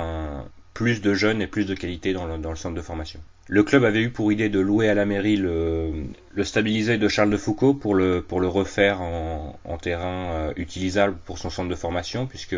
plus 0.73 1.01
de 1.01 1.13
jeunes 1.13 1.41
et 1.41 1.47
plus 1.47 1.65
de 1.65 1.75
qualité 1.75 2.13
dans 2.13 2.25
le 2.25 2.55
centre 2.55 2.75
de 2.75 2.81
formation. 2.81 3.19
Le 3.47 3.63
club 3.63 3.83
avait 3.83 4.01
eu 4.01 4.09
pour 4.09 4.31
idée 4.31 4.49
de 4.49 4.59
louer 4.59 4.87
à 4.87 4.93
la 4.93 5.05
mairie 5.05 5.35
le, 5.35 6.05
stabilisé 6.43 6.97
de 6.97 7.07
Charles 7.07 7.31
de 7.31 7.37
Foucault 7.37 7.73
pour 7.73 7.95
le, 7.95 8.23
refaire 8.29 9.01
en, 9.01 9.77
terrain 9.81 10.31
euh, 10.31 10.53
utilisable 10.55 11.17
pour 11.25 11.37
son 11.37 11.49
centre 11.49 11.69
de 11.69 11.75
formation, 11.75 12.27
puisque 12.27 12.55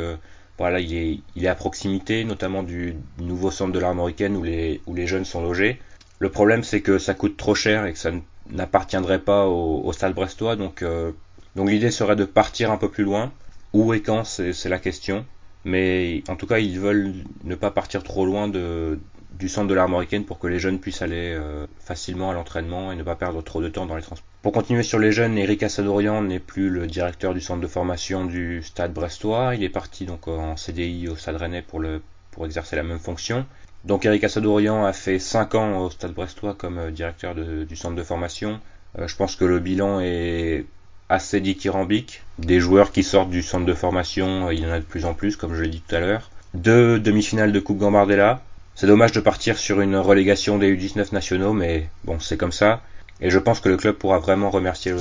voilà, 0.58 0.80
il 0.80 0.94
est, 0.96 1.20
il 1.36 1.46
est 1.46 1.48
à 1.48 1.56
proximité, 1.56 2.24
notamment 2.26 2.64
du 2.64 2.96
nouveau 3.18 3.50
centre 3.50 3.72
de 3.72 3.80
l'armoricaine 3.80 4.36
où 4.36 4.44
les, 4.44 4.82
où 4.86 4.94
les 4.94 5.08
jeunes 5.08 5.26
sont 5.26 5.42
logés. 5.42 5.80
Le 6.20 6.30
problème, 6.30 6.64
c'est 6.64 6.82
que 6.82 7.00
ça 7.00 7.14
coûte 7.14 7.38
trop 7.38 7.56
cher 7.56 7.86
et 7.86 7.94
que 7.94 8.00
ça 8.00 8.12
n'appartiendrait 8.52 9.20
pas 9.20 9.48
au, 9.48 9.82
au, 9.84 9.94
stade 9.94 10.14
brestois, 10.14 10.56
donc, 10.56 10.84
euh, 10.84 11.12
donc 11.56 11.70
l'idée 11.70 11.92
serait 11.92 12.16
de 12.16 12.26
partir 12.26 12.72
un 12.72 12.78
peu 12.78 12.90
plus 12.90 13.04
loin. 13.04 13.32
Où 13.74 13.94
et 13.96 14.02
quand, 14.02 14.24
c'est 14.24 14.70
la 14.70 14.78
question. 14.78 15.26
Mais 15.66 16.24
en 16.28 16.36
tout 16.36 16.46
cas, 16.46 16.60
ils 16.60 16.80
veulent 16.80 17.14
ne 17.44 17.56
pas 17.56 17.72
partir 17.72 18.04
trop 18.04 18.26
loin 18.26 18.48
de, 18.48 19.00
du 19.34 19.50
centre 19.50 19.68
de 19.68 19.74
l'armoricaine 19.74 20.26
pour 20.26 20.40
que 20.40 20.48
les 20.48 20.60
jeunes 20.60 20.80
puissent 20.80 21.02
aller 21.02 21.34
euh, 21.34 21.66
facilement 21.80 22.30
à 22.30 22.34
l'entraînement 22.34 22.92
et 22.92 22.96
ne 22.96 23.04
pas 23.04 23.16
perdre 23.16 23.42
trop 23.42 23.62
de 23.62 23.70
temps 23.70 23.86
dans 23.86 23.96
les 23.96 24.02
transports. 24.02 24.28
Pour 24.42 24.52
continuer 24.52 24.84
sur 24.84 25.00
les 25.00 25.12
jeunes, 25.12 25.38
Eric 25.38 25.64
Assadorian 25.64 26.22
n'est 26.22 26.40
plus 26.40 26.70
le 26.70 26.88
directeur 26.88 27.34
du 27.34 27.42
centre 27.42 27.62
de 27.62 27.68
formation 27.68 28.26
du 28.26 28.62
stade 28.64 28.94
brestois. 28.94 29.56
Il 29.56 29.64
est 29.64 29.70
parti 29.70 30.06
donc 30.06 30.28
en 30.28 30.56
CDI 30.56 31.08
au 31.08 31.16
stade 31.16 31.38
rennais 31.38 31.64
pour 31.64 32.46
exercer 32.46 32.76
la 32.76 32.84
même 32.84 33.00
fonction. 33.00 33.46
Donc 33.86 34.06
Eric 34.06 34.24
Assadorian 34.24 34.86
a 34.86 34.94
fait 34.94 35.20
5 35.20 35.56
ans 35.56 35.80
au 35.80 35.90
stade 35.90 36.14
brestois 36.14 36.54
comme 36.54 36.78
euh, 36.78 36.92
directeur 36.92 37.36
du 37.36 37.76
centre 37.76 37.96
de 37.96 38.04
formation. 38.04 38.60
Euh, 38.98 39.08
je 39.08 39.16
pense 39.16 39.36
que 39.36 39.46
le 39.46 39.60
bilan 39.60 40.00
est 40.00 40.66
assez 41.10 41.42
dithyrambique. 41.42 42.22
Des 42.40 42.60
joueurs 42.60 42.92
qui 42.92 43.04
sortent 43.04 43.30
du 43.30 43.42
centre 43.42 43.66
de 43.66 43.74
formation, 43.74 44.50
il 44.52 44.60
y 44.60 44.66
en 44.66 44.72
a 44.72 44.80
de 44.80 44.86
plus 44.86 45.06
en 45.06 45.14
plus, 45.14 45.36
comme 45.36 45.54
je 45.54 45.64
l'ai 45.64 45.70
dit 45.70 45.84
tout 45.86 45.96
à 45.96 46.00
l'heure. 46.00 46.30
Deux 46.54 47.00
demi-finales 47.00 47.52
de 47.52 47.60
Coupe 47.60 47.80
Gambardella, 47.80 48.42
c'est 48.84 48.88
dommage 48.88 49.14
de 49.14 49.22
partir 49.22 49.58
sur 49.58 49.80
une 49.80 49.96
relégation 49.96 50.58
des 50.58 50.76
U19 50.76 51.14
nationaux, 51.14 51.54
mais 51.54 51.88
bon, 52.04 52.20
c'est 52.20 52.36
comme 52.36 52.52
ça. 52.52 52.82
Et 53.22 53.30
je 53.30 53.40
pense 53.40 53.62
que 53.62 53.70
le 53.70 53.78
club 53.78 53.96
pourra 53.96 54.20
vraiment 54.20 54.50
remercier 54.50 54.94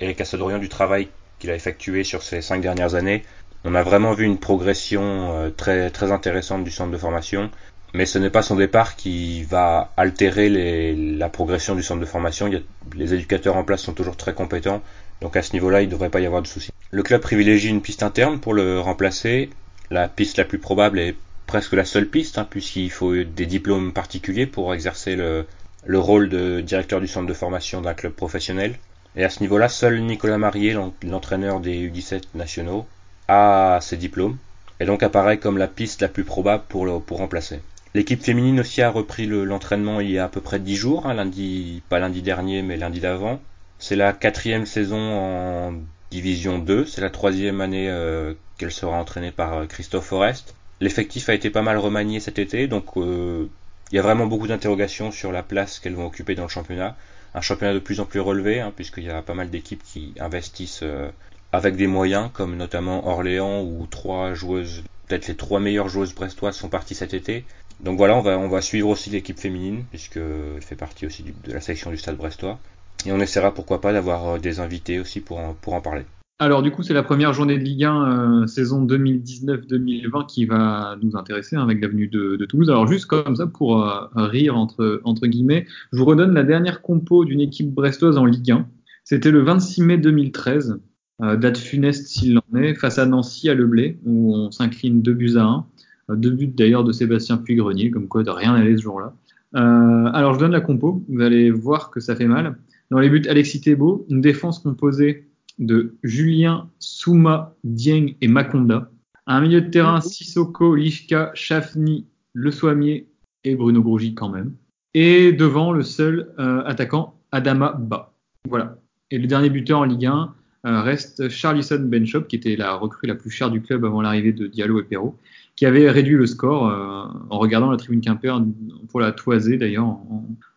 Eric 0.00 0.20
Assadorian 0.20 0.58
du 0.58 0.68
travail 0.68 1.06
qu'il 1.38 1.48
a 1.52 1.54
effectué 1.54 2.02
sur 2.02 2.24
ces 2.24 2.42
cinq 2.42 2.60
dernières 2.60 2.96
années. 2.96 3.22
On 3.64 3.76
a 3.76 3.84
vraiment 3.84 4.12
vu 4.12 4.24
une 4.24 4.38
progression 4.38 5.36
euh, 5.36 5.50
très, 5.50 6.10
intéressante 6.10 6.64
du 6.64 6.72
centre 6.72 6.90
de 6.90 6.98
formation, 6.98 7.48
mais 7.94 8.06
ce 8.06 8.18
n'est 8.18 8.28
pas 8.28 8.42
son 8.42 8.56
départ 8.56 8.96
qui 8.96 9.44
va 9.44 9.92
altérer 9.96 10.48
la 10.96 11.28
progression 11.28 11.76
du 11.76 11.84
centre 11.84 12.00
de 12.00 12.06
formation. 12.06 12.50
les 12.96 13.14
éducateurs 13.14 13.54
en 13.54 13.62
place 13.62 13.82
sont 13.82 13.94
toujours 13.94 14.16
très 14.16 14.34
compétents, 14.34 14.82
donc 15.20 15.36
à 15.36 15.42
ce 15.42 15.52
niveau-là, 15.52 15.82
il 15.82 15.86
ne 15.86 15.92
devrait 15.92 16.10
pas 16.10 16.18
y 16.18 16.26
avoir 16.26 16.42
de 16.42 16.48
soucis. 16.48 16.72
Le 16.90 17.04
club 17.04 17.20
privilégie 17.20 17.68
une 17.68 17.82
piste 17.82 18.02
interne 18.02 18.40
pour 18.40 18.52
le 18.52 18.80
remplacer. 18.80 19.50
La 19.92 20.08
piste 20.08 20.38
la 20.38 20.44
plus 20.44 20.58
probable 20.58 20.98
est 20.98 21.14
presque 21.48 21.72
la 21.72 21.84
seule 21.84 22.06
piste, 22.06 22.38
hein, 22.38 22.46
puisqu'il 22.48 22.92
faut 22.92 23.14
des 23.16 23.46
diplômes 23.46 23.92
particuliers 23.92 24.46
pour 24.46 24.72
exercer 24.72 25.16
le, 25.16 25.46
le 25.84 25.98
rôle 25.98 26.28
de 26.28 26.60
directeur 26.60 27.00
du 27.00 27.08
centre 27.08 27.26
de 27.26 27.34
formation 27.34 27.80
d'un 27.80 27.94
club 27.94 28.12
professionnel. 28.12 28.78
Et 29.16 29.24
à 29.24 29.30
ce 29.30 29.40
niveau-là, 29.40 29.68
seul 29.68 30.00
Nicolas 30.02 30.38
Marié, 30.38 30.76
l'entraîneur 31.02 31.58
des 31.58 31.90
U17 31.90 32.22
nationaux, 32.34 32.86
a 33.26 33.78
ses 33.80 33.96
diplômes, 33.96 34.36
et 34.78 34.84
donc 34.84 35.02
apparaît 35.02 35.38
comme 35.38 35.58
la 35.58 35.66
piste 35.66 36.02
la 36.02 36.08
plus 36.08 36.24
probable 36.24 36.64
pour, 36.68 36.86
le, 36.86 37.00
pour 37.00 37.18
remplacer. 37.18 37.60
L'équipe 37.94 38.22
féminine 38.22 38.60
aussi 38.60 38.82
a 38.82 38.90
repris 38.90 39.26
l'entraînement 39.26 40.00
il 40.00 40.10
y 40.10 40.18
a 40.18 40.26
à 40.26 40.28
peu 40.28 40.42
près 40.42 40.58
10 40.58 40.76
jours, 40.76 41.06
hein, 41.06 41.14
lundi, 41.14 41.82
pas 41.88 41.98
lundi 41.98 42.22
dernier, 42.22 42.62
mais 42.62 42.76
lundi 42.76 43.00
d'avant. 43.00 43.40
C'est 43.78 43.96
la 43.96 44.12
quatrième 44.12 44.66
saison 44.66 44.98
en 44.98 45.74
Division 46.10 46.58
2, 46.58 46.84
c'est 46.84 47.00
la 47.00 47.10
troisième 47.10 47.62
année 47.62 47.88
euh, 47.88 48.34
qu'elle 48.58 48.72
sera 48.72 48.98
entraînée 48.98 49.30
par 49.30 49.54
euh, 49.54 49.66
Christophe 49.66 50.06
Forest. 50.06 50.54
L'effectif 50.80 51.28
a 51.28 51.34
été 51.34 51.50
pas 51.50 51.62
mal 51.62 51.76
remanié 51.78 52.20
cet 52.20 52.38
été, 52.38 52.68
donc 52.68 52.96
euh, 52.96 53.46
il 53.90 53.96
y 53.96 53.98
a 53.98 54.02
vraiment 54.02 54.26
beaucoup 54.26 54.46
d'interrogations 54.46 55.10
sur 55.10 55.32
la 55.32 55.42
place 55.42 55.80
qu'elles 55.80 55.94
vont 55.94 56.06
occuper 56.06 56.34
dans 56.34 56.44
le 56.44 56.48
championnat. 56.48 56.96
Un 57.34 57.40
championnat 57.40 57.74
de 57.74 57.78
plus 57.80 58.00
en 58.00 58.04
plus 58.04 58.20
relevé, 58.20 58.60
hein, 58.60 58.72
puisqu'il 58.74 59.04
y 59.04 59.10
a 59.10 59.22
pas 59.22 59.34
mal 59.34 59.50
d'équipes 59.50 59.82
qui 59.82 60.14
investissent 60.20 60.80
euh, 60.82 61.10
avec 61.52 61.76
des 61.76 61.86
moyens, 61.88 62.30
comme 62.32 62.56
notamment 62.56 63.08
Orléans, 63.08 63.62
où 63.62 63.86
trois 63.90 64.34
joueuses, 64.34 64.84
peut-être 65.08 65.26
les 65.26 65.36
trois 65.36 65.58
meilleures 65.58 65.88
joueuses 65.88 66.14
brestoises 66.14 66.56
sont 66.56 66.68
parties 66.68 66.94
cet 66.94 67.12
été. 67.12 67.44
Donc 67.80 67.96
voilà, 67.96 68.16
on 68.16 68.20
va, 68.20 68.38
on 68.38 68.48
va 68.48 68.62
suivre 68.62 68.88
aussi 68.88 69.10
l'équipe 69.10 69.38
féminine, 69.38 69.84
puisqu'elle 69.90 70.62
fait 70.62 70.76
partie 70.76 71.06
aussi 71.06 71.24
de 71.24 71.52
la 71.52 71.60
section 71.60 71.90
du 71.90 71.96
stade 71.96 72.16
brestois. 72.16 72.58
Et 73.04 73.12
on 73.12 73.20
essaiera 73.20 73.52
pourquoi 73.52 73.80
pas 73.80 73.92
d'avoir 73.92 74.26
euh, 74.26 74.38
des 74.38 74.60
invités 74.60 75.00
aussi 75.00 75.20
pour 75.20 75.40
pour 75.56 75.74
en 75.74 75.80
parler. 75.80 76.04
Alors 76.40 76.62
du 76.62 76.70
coup, 76.70 76.84
c'est 76.84 76.94
la 76.94 77.02
première 77.02 77.32
journée 77.32 77.58
de 77.58 77.64
Ligue 77.64 77.82
1 77.82 78.42
euh, 78.42 78.46
saison 78.46 78.86
2019-2020 78.86 80.26
qui 80.26 80.44
va 80.44 80.96
nous 81.02 81.16
intéresser 81.16 81.56
hein, 81.56 81.62
avec 81.62 81.82
l'avenue 81.82 82.06
de, 82.06 82.36
de, 82.36 82.44
Toulouse. 82.44 82.70
Alors 82.70 82.86
juste 82.86 83.06
comme 83.06 83.34
ça 83.34 83.48
pour 83.48 83.84
euh, 83.84 84.06
rire 84.14 84.56
entre, 84.56 85.00
entre 85.02 85.26
guillemets, 85.26 85.66
je 85.92 85.98
vous 85.98 86.04
redonne 86.04 86.32
la 86.34 86.44
dernière 86.44 86.80
compo 86.80 87.24
d'une 87.24 87.40
équipe 87.40 87.74
brestoise 87.74 88.18
en 88.18 88.24
Ligue 88.24 88.52
1. 88.52 88.68
C'était 89.02 89.32
le 89.32 89.40
26 89.40 89.82
mai 89.82 89.98
2013, 89.98 90.78
euh, 91.22 91.36
date 91.36 91.58
funeste 91.58 92.06
s'il 92.06 92.38
en 92.38 92.56
est, 92.56 92.74
face 92.74 93.00
à 93.00 93.06
Nancy 93.06 93.48
à 93.48 93.54
Leblé, 93.54 93.98
où 94.04 94.32
on 94.32 94.52
s'incline 94.52 95.02
2 95.02 95.14
buts 95.14 95.36
à 95.38 95.42
1. 95.42 95.66
Euh, 96.10 96.14
deux 96.14 96.30
buts 96.30 96.46
d'ailleurs 96.46 96.84
de 96.84 96.92
Sébastien 96.92 97.38
Puy-Grenier, 97.38 97.90
comme 97.90 98.06
quoi 98.06 98.22
de 98.22 98.30
rien 98.30 98.56
n'allait 98.56 98.76
ce 98.76 98.82
jour-là. 98.82 99.12
alors 99.54 100.34
je 100.34 100.38
donne 100.38 100.52
la 100.52 100.60
compo, 100.60 101.04
vous 101.08 101.20
allez 101.20 101.50
voir 101.50 101.90
que 101.90 101.98
ça 101.98 102.14
fait 102.14 102.28
mal. 102.28 102.58
Dans 102.92 103.00
les 103.00 103.10
buts, 103.10 103.26
Alexis 103.28 103.60
Thébault, 103.60 104.06
une 104.08 104.20
défense 104.20 104.60
composée 104.60 105.27
de 105.58 105.96
Julien, 106.02 106.68
Souma, 106.78 107.54
Dieng 107.64 108.14
et 108.20 108.28
Makonda. 108.28 108.90
Un 109.26 109.40
milieu 109.40 109.60
de 109.60 109.68
terrain, 109.68 110.00
Sissoko, 110.00 110.74
Lishka, 110.74 111.30
Chafni, 111.34 112.06
Le 112.32 112.50
Soimier 112.50 113.06
et 113.44 113.54
Bruno 113.54 113.82
Grougy 113.82 114.14
quand 114.14 114.28
même. 114.28 114.54
Et 114.94 115.32
devant, 115.32 115.72
le 115.72 115.82
seul 115.82 116.32
euh, 116.38 116.62
attaquant, 116.64 117.14
Adama 117.32 117.76
Ba. 117.78 118.12
Voilà. 118.48 118.78
Et 119.10 119.18
le 119.18 119.26
dernier 119.26 119.50
buteur 119.50 119.80
en 119.80 119.84
Ligue 119.84 120.06
1 120.06 120.34
euh, 120.66 120.82
reste 120.82 121.28
Charlison 121.28 121.80
Benchop, 121.80 122.22
qui 122.22 122.36
était 122.36 122.56
la 122.56 122.74
recrue 122.74 123.06
la 123.06 123.14
plus 123.14 123.30
chère 123.30 123.50
du 123.50 123.60
club 123.60 123.84
avant 123.84 124.00
l'arrivée 124.00 124.32
de 124.32 124.46
Diallo 124.46 124.80
et 124.80 124.84
Perrault, 124.84 125.16
qui 125.56 125.66
avait 125.66 125.90
réduit 125.90 126.16
le 126.16 126.26
score 126.26 126.68
euh, 126.68 127.04
en 127.30 127.38
regardant 127.38 127.70
la 127.70 127.76
tribune 127.76 128.00
Quimper 128.00 128.40
pour 128.88 129.00
la 129.00 129.12
toiser 129.12 129.56
d'ailleurs 129.56 129.98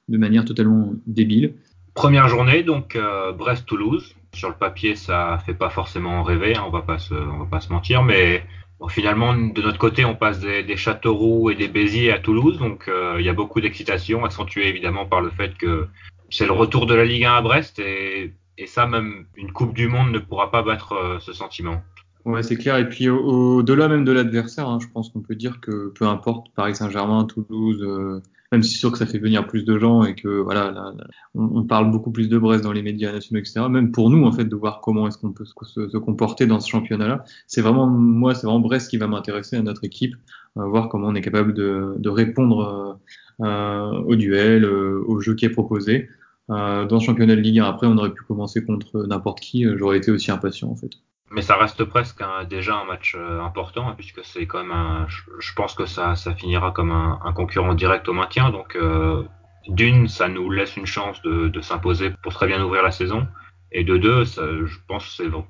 de 0.08 0.18
manière 0.18 0.46
totalement 0.46 0.94
débile. 1.08 1.54
Première 1.94 2.28
journée, 2.30 2.64
donc 2.64 2.98
Brest-Toulouse. 3.38 4.16
Sur 4.34 4.48
le 4.50 4.56
papier, 4.56 4.96
ça 4.96 5.40
fait 5.46 5.54
pas 5.54 5.70
forcément 5.70 6.24
rêver, 6.24 6.56
hein, 6.56 6.64
on 6.66 6.70
va 6.70 6.82
pas 6.82 6.98
se, 6.98 7.14
on 7.14 7.40
va 7.40 7.46
pas 7.46 7.60
se 7.60 7.72
mentir, 7.72 8.02
mais 8.02 8.46
finalement, 8.90 9.36
de 9.36 9.62
notre 9.62 9.78
côté, 9.78 10.06
on 10.06 10.16
passe 10.16 10.40
des, 10.40 10.76
Châteauroux 10.76 11.52
et 11.52 11.56
des 11.56 11.68
Béziers 11.68 12.12
à 12.12 12.20
Toulouse, 12.20 12.58
donc 12.58 12.88
euh, 12.88 13.18
il 13.20 13.26
y 13.26 13.30
a 13.30 13.34
beaucoup 13.34 13.62
d'excitation, 13.62 14.26
accentuée 14.26 14.68
évidemment 14.68 15.06
par 15.06 15.22
le 15.22 15.30
fait 15.30 15.56
que 15.58 15.88
c'est 16.30 16.46
le 16.46 16.54
retour 16.54 16.86
de 16.86 16.96
la 16.96 17.06
Ligue 17.06 17.26
1 17.26 17.34
à 17.34 17.42
Brest, 17.42 17.80
et, 17.80 18.34
ça, 18.68 18.86
même 18.86 19.26
une 19.36 19.52
Coupe 19.52 19.74
du 19.74 19.88
Monde 19.88 20.12
ne 20.12 20.20
pourra 20.20 20.52
pas 20.52 20.62
battre 20.62 20.94
euh, 20.94 21.20
ce 21.20 21.34
sentiment. 21.34 21.82
Ouais, 22.26 22.44
c'est 22.44 22.58
clair. 22.58 22.78
Et 22.78 22.88
puis 22.88 23.10
au-delà 23.10 23.88
même 23.88 24.06
de 24.06 24.12
l'adversaire, 24.12 24.70
hein, 24.70 24.78
je 24.80 24.86
pense 24.88 25.10
qu'on 25.10 25.22
peut 25.22 25.34
dire 25.34 25.60
que 25.60 25.92
peu 25.96 26.06
importe 26.06 26.54
Paris 26.56 26.76
Saint-Germain, 26.76 27.26
Toulouse, 27.26 27.82
euh, 27.82 28.22
même 28.52 28.64
si 28.64 28.74
c'est 28.74 28.80
sûr 28.80 28.92
que 28.92 28.98
ça 28.98 29.06
fait 29.06 29.18
venir 29.18 29.48
plus 29.48 29.64
de 29.64 29.78
gens 29.80 30.04
et 30.04 30.14
que 30.14 30.28
voilà, 30.28 30.94
on, 31.36 31.64
parle 31.64 31.90
beaucoup 31.90 32.12
plus 32.12 32.28
de 32.28 32.38
Brest 32.38 32.64
dans 32.64 32.74
les 32.74 32.82
médias 32.82 33.12
nationaux, 33.12 33.40
etc. 33.40 33.62
Même 33.70 33.92
pour 33.92 34.10
nous, 34.10 34.26
en 34.26 34.32
fait, 34.32 34.44
de 34.46 34.56
voir 34.56 34.82
comment 34.82 35.08
est-ce 35.08 35.18
qu'on 35.18 35.32
peut 35.32 35.46
se, 35.46 35.98
comporter 35.98 36.48
dans 36.48 36.60
ce 36.60 36.70
championnat-là, 36.70 37.24
c'est 37.48 37.62
vraiment 37.62 37.88
moi, 37.88 38.36
c'est 38.36 38.48
vraiment 38.48 38.60
Brest 38.60 38.90
qui 38.90 38.98
va 38.98 39.08
m'intéresser 39.08 39.56
à 39.56 39.62
notre 39.62 39.86
équipe, 39.86 40.16
euh, 40.58 40.66
voir 40.66 40.90
comment 40.90 41.08
on 41.08 41.16
est 41.16 41.22
capable 41.22 41.54
de, 41.54 41.96
de 41.98 42.10
répondre 42.10 43.00
euh, 43.42 43.46
euh 43.46 44.02
au 44.06 44.16
duel, 44.16 44.66
euh, 44.66 45.04
au 45.08 45.22
jeu 45.22 45.36
qui 45.36 45.46
est 45.46 45.50
proposé. 45.50 46.10
dans 46.50 46.88
le 46.90 47.00
championnat 47.00 47.36
de 47.36 47.42
Ligue 47.42 47.60
1, 47.60 47.66
après, 47.66 47.88
on 47.88 47.98
aurait 47.98 48.14
pu 48.14 48.24
commencer 48.24 48.66
contre 48.66 49.06
n'importe 49.08 49.40
qui. 49.40 49.66
J'aurais 49.78 49.98
été 49.98 50.12
aussi 50.12 50.32
impatient, 50.32 50.70
en 50.70 50.76
fait. 50.76 50.92
Mais 51.32 51.41
ça 51.41 51.56
reste 51.56 51.86
presque 51.86 52.22
déjà 52.50 52.76
un 52.76 52.84
match 52.84 53.15
euh, 53.17 53.39
important, 53.39 53.88
hein, 53.88 53.94
puisque 53.96 54.22
c'est 54.24 54.46
quand 54.48 54.62
même 54.62 54.74
un. 54.74 55.08
Je 55.39 55.54
pense 55.54 55.74
que 55.74 55.86
ça, 55.86 56.13
finira 56.36 56.72
comme 56.72 56.91
un, 56.91 57.34
concurrent 57.34 57.74
direct 57.74 58.10
au 58.10 58.13
maintien. 58.13 58.50
Donc, 58.50 58.76
euh, 58.76 59.24
d'une, 59.65 60.10
ça 60.10 60.28
nous 60.28 60.52
laisse 60.52 60.76
une 60.76 60.86
chance 60.86 61.22
de, 61.22 61.62
s'imposer 61.62 62.12
pour 62.22 62.34
très 62.34 62.48
bien 62.48 62.62
ouvrir 62.62 62.84
la 62.84 62.91
saison. 62.91 63.28
Et 63.72 63.86
de 63.86 63.96
deux, 63.96 64.26
je 64.26 64.78
pense 64.89 65.15
c'est 65.15 65.30
bon. 65.30 65.46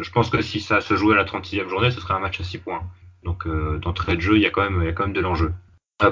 je 0.00 0.10
pense 0.12 0.30
que 0.30 0.40
si 0.40 0.60
ça 0.60 0.80
se 0.80 0.94
jouait 0.94 1.14
à 1.14 1.16
la 1.16 1.24
36e 1.24 1.68
journée, 1.68 1.90
ce 1.90 2.00
serait 2.00 2.14
un 2.14 2.20
match 2.20 2.40
à 2.40 2.44
6 2.44 2.58
points. 2.58 2.82
Donc, 3.24 3.48
euh, 3.48 3.78
d'entrée 3.78 4.14
de 4.14 4.20
jeu, 4.20 4.36
il 4.36 4.42
y 4.42 4.46
a 4.46 4.50
quand 4.50 4.62
même, 4.62 4.82
il 4.82 4.86
y 4.86 4.88
a 4.88 4.92
quand 4.92 5.04
même 5.04 5.14
de 5.14 5.20
l'enjeu. 5.20 5.52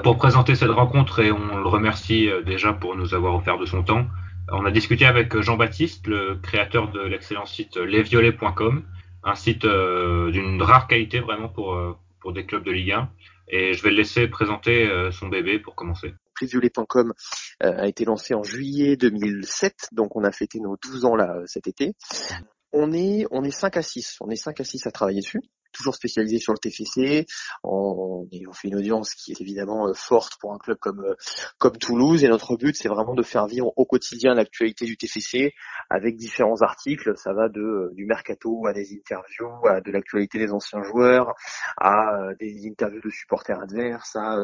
Pour 0.03 0.17
présenter 0.17 0.55
cette 0.55 0.71
rencontre, 0.71 1.19
et 1.19 1.31
on 1.31 1.57
le 1.57 1.67
remercie 1.67 2.29
déjà 2.45 2.73
pour 2.73 2.95
nous 2.95 3.13
avoir 3.13 3.35
offert 3.35 3.57
de 3.57 3.65
son 3.65 3.83
temps, 3.83 4.05
on 4.51 4.65
a 4.65 4.71
discuté 4.71 5.05
avec 5.05 5.39
Jean-Baptiste, 5.39 6.07
le 6.07 6.35
créateur 6.41 6.91
de 6.91 6.99
l'excellent 6.99 7.45
site 7.45 7.77
lesviolets.com 7.77 8.83
un 9.23 9.35
site 9.35 9.65
euh, 9.65 10.31
d'une 10.31 10.61
rare 10.61 10.87
qualité 10.87 11.19
vraiment 11.19 11.49
pour, 11.49 11.73
euh, 11.73 11.95
pour 12.19 12.33
des 12.33 12.45
clubs 12.45 12.63
de 12.63 12.71
Ligue 12.71 12.91
1. 12.91 13.09
Et 13.49 13.73
je 13.73 13.83
vais 13.83 13.89
le 13.89 13.97
laisser 13.97 14.27
présenter 14.27 14.87
euh, 14.87 15.11
son 15.11 15.27
bébé 15.27 15.59
pour 15.59 15.75
commencer. 15.75 16.13
Prisviolet.com 16.35 17.13
a 17.59 17.87
été 17.87 18.05
lancé 18.05 18.33
en 18.33 18.43
juillet 18.43 18.97
2007, 18.97 19.89
donc 19.91 20.15
on 20.15 20.23
a 20.23 20.31
fêté 20.31 20.59
nos 20.59 20.75
12 20.83 21.05
ans 21.05 21.15
là 21.15 21.37
cet 21.45 21.67
été. 21.67 21.93
On 22.71 22.91
est 22.91 23.25
on 23.29 23.43
est 23.43 23.51
5 23.51 23.77
à 23.77 23.81
6, 23.83 24.17
on 24.19 24.29
est 24.29 24.35
5 24.35 24.59
à 24.59 24.63
6 24.63 24.87
à 24.87 24.91
travailler 24.91 25.21
dessus 25.21 25.41
toujours 25.73 25.95
spécialisé 25.95 26.39
sur 26.39 26.53
le 26.53 26.59
TFC. 26.59 27.25
On, 27.63 28.27
on, 28.31 28.53
fait 28.53 28.67
une 28.67 28.75
audience 28.75 29.13
qui 29.13 29.31
est 29.31 29.41
évidemment 29.41 29.87
euh, 29.87 29.93
forte 29.93 30.37
pour 30.39 30.53
un 30.53 30.57
club 30.57 30.77
comme 30.79 31.01
euh, 31.01 31.15
comme 31.57 31.77
Toulouse. 31.77 32.23
Et 32.23 32.27
notre 32.27 32.55
but, 32.55 32.75
c'est 32.75 32.87
vraiment 32.87 33.13
de 33.13 33.23
faire 33.23 33.47
vivre 33.47 33.73
au 33.75 33.85
quotidien 33.85 34.33
l'actualité 34.33 34.85
du 34.85 34.97
TFC 34.97 35.53
avec 35.89 36.15
différents 36.15 36.61
articles. 36.61 37.13
Ça 37.17 37.33
va 37.33 37.49
de 37.49 37.61
euh, 37.61 37.91
du 37.93 38.05
mercato 38.05 38.65
à 38.67 38.73
des 38.73 38.93
interviews, 38.93 39.67
à 39.67 39.81
de 39.81 39.91
l'actualité 39.91 40.39
des 40.39 40.51
anciens 40.51 40.83
joueurs, 40.83 41.33
à 41.77 42.29
des 42.39 42.67
interviews 42.67 43.01
de 43.01 43.09
supporters 43.09 43.59
adverses, 43.59 44.15
à 44.15 44.37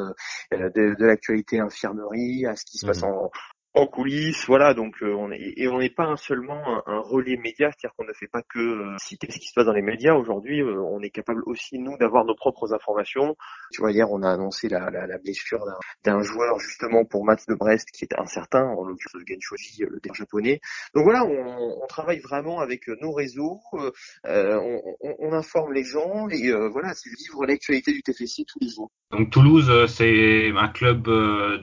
de, 0.52 0.96
de 0.96 1.06
l'actualité 1.06 1.60
infirmerie, 1.60 2.46
à 2.46 2.56
ce 2.56 2.66
qui 2.66 2.78
se 2.78 2.86
passe 2.86 3.02
mmh. 3.02 3.06
en, 3.06 3.32
en 3.76 3.86
coulisses, 3.86 4.46
voilà. 4.48 4.74
Donc 4.74 4.96
euh, 5.04 5.14
on 5.14 5.32
est 5.32 5.54
et 5.56 5.68
on 5.68 5.80
n'est 5.80 5.90
pas 5.92 6.16
seulement 6.18 6.82
un, 6.88 7.00
relais 7.00 7.38
média, 7.38 7.70
c'est-à-dire 7.72 7.96
qu'on 7.96 8.06
ne 8.06 8.14
fait 8.14 8.28
pas 8.28 8.42
que 8.42 8.60
euh, 8.60 8.96
citer 8.98 9.32
ce 9.32 9.38
qui 9.38 9.48
se 9.48 9.54
passe 9.54 9.66
dans 9.66 9.74
les 9.74 9.84
médias. 9.84 10.14
Aujourd'hui, 10.14 10.62
euh, 10.62 10.82
on 10.82 11.02
est 11.02 11.12
capable 11.12 11.44
aussi 11.46 11.78
nous 11.78 11.98
d'avoir 11.98 12.26
nos 12.26 12.36
propres 12.36 12.74
informations. 12.74 13.36
Tu 13.72 13.82
vois, 13.82 13.92
hier 13.92 14.10
on 14.10 14.24
a 14.24 14.32
annoncé 14.32 14.70
la, 14.70 14.90
la, 14.90 15.06
la 15.06 15.18
blessure 15.20 15.64
d'un 16.04 16.22
joueur 16.24 16.60
justement 16.60 17.06
pour 17.06 17.26
Mats 17.26 17.44
de 17.48 17.54
Brest 17.54 17.90
qui 17.92 18.06
est 18.06 18.20
incertain, 18.20 18.64
en 18.64 18.84
l'occurrence 18.86 19.24
Genshoji, 19.28 19.84
le 19.88 20.00
der 20.02 20.16
japonais. 20.16 20.62
Donc 20.96 21.04
voilà, 21.04 21.24
on, 21.26 21.84
on, 21.84 21.88
travaille 21.88 22.20
vraiment 22.20 22.60
avec 22.60 22.88
nos 23.02 23.12
réseaux, 23.12 23.60
on, 23.74 23.92
on, 24.24 25.16
on, 25.20 25.34
informe 25.34 25.74
les 25.74 25.84
gens 25.84 26.28
et 26.30 26.52
voilà, 26.72 26.94
c'est 26.94 27.10
vivre 27.10 27.46
l'actualité 27.46 27.92
du 27.92 28.02
TFC 28.02 28.46
tous 28.48 28.60
les 28.62 28.70
jours. 28.70 28.92
Donc 29.12 29.32
Toulouse, 29.32 29.86
c'est 29.88 30.52
un 30.56 30.68
club 30.68 31.04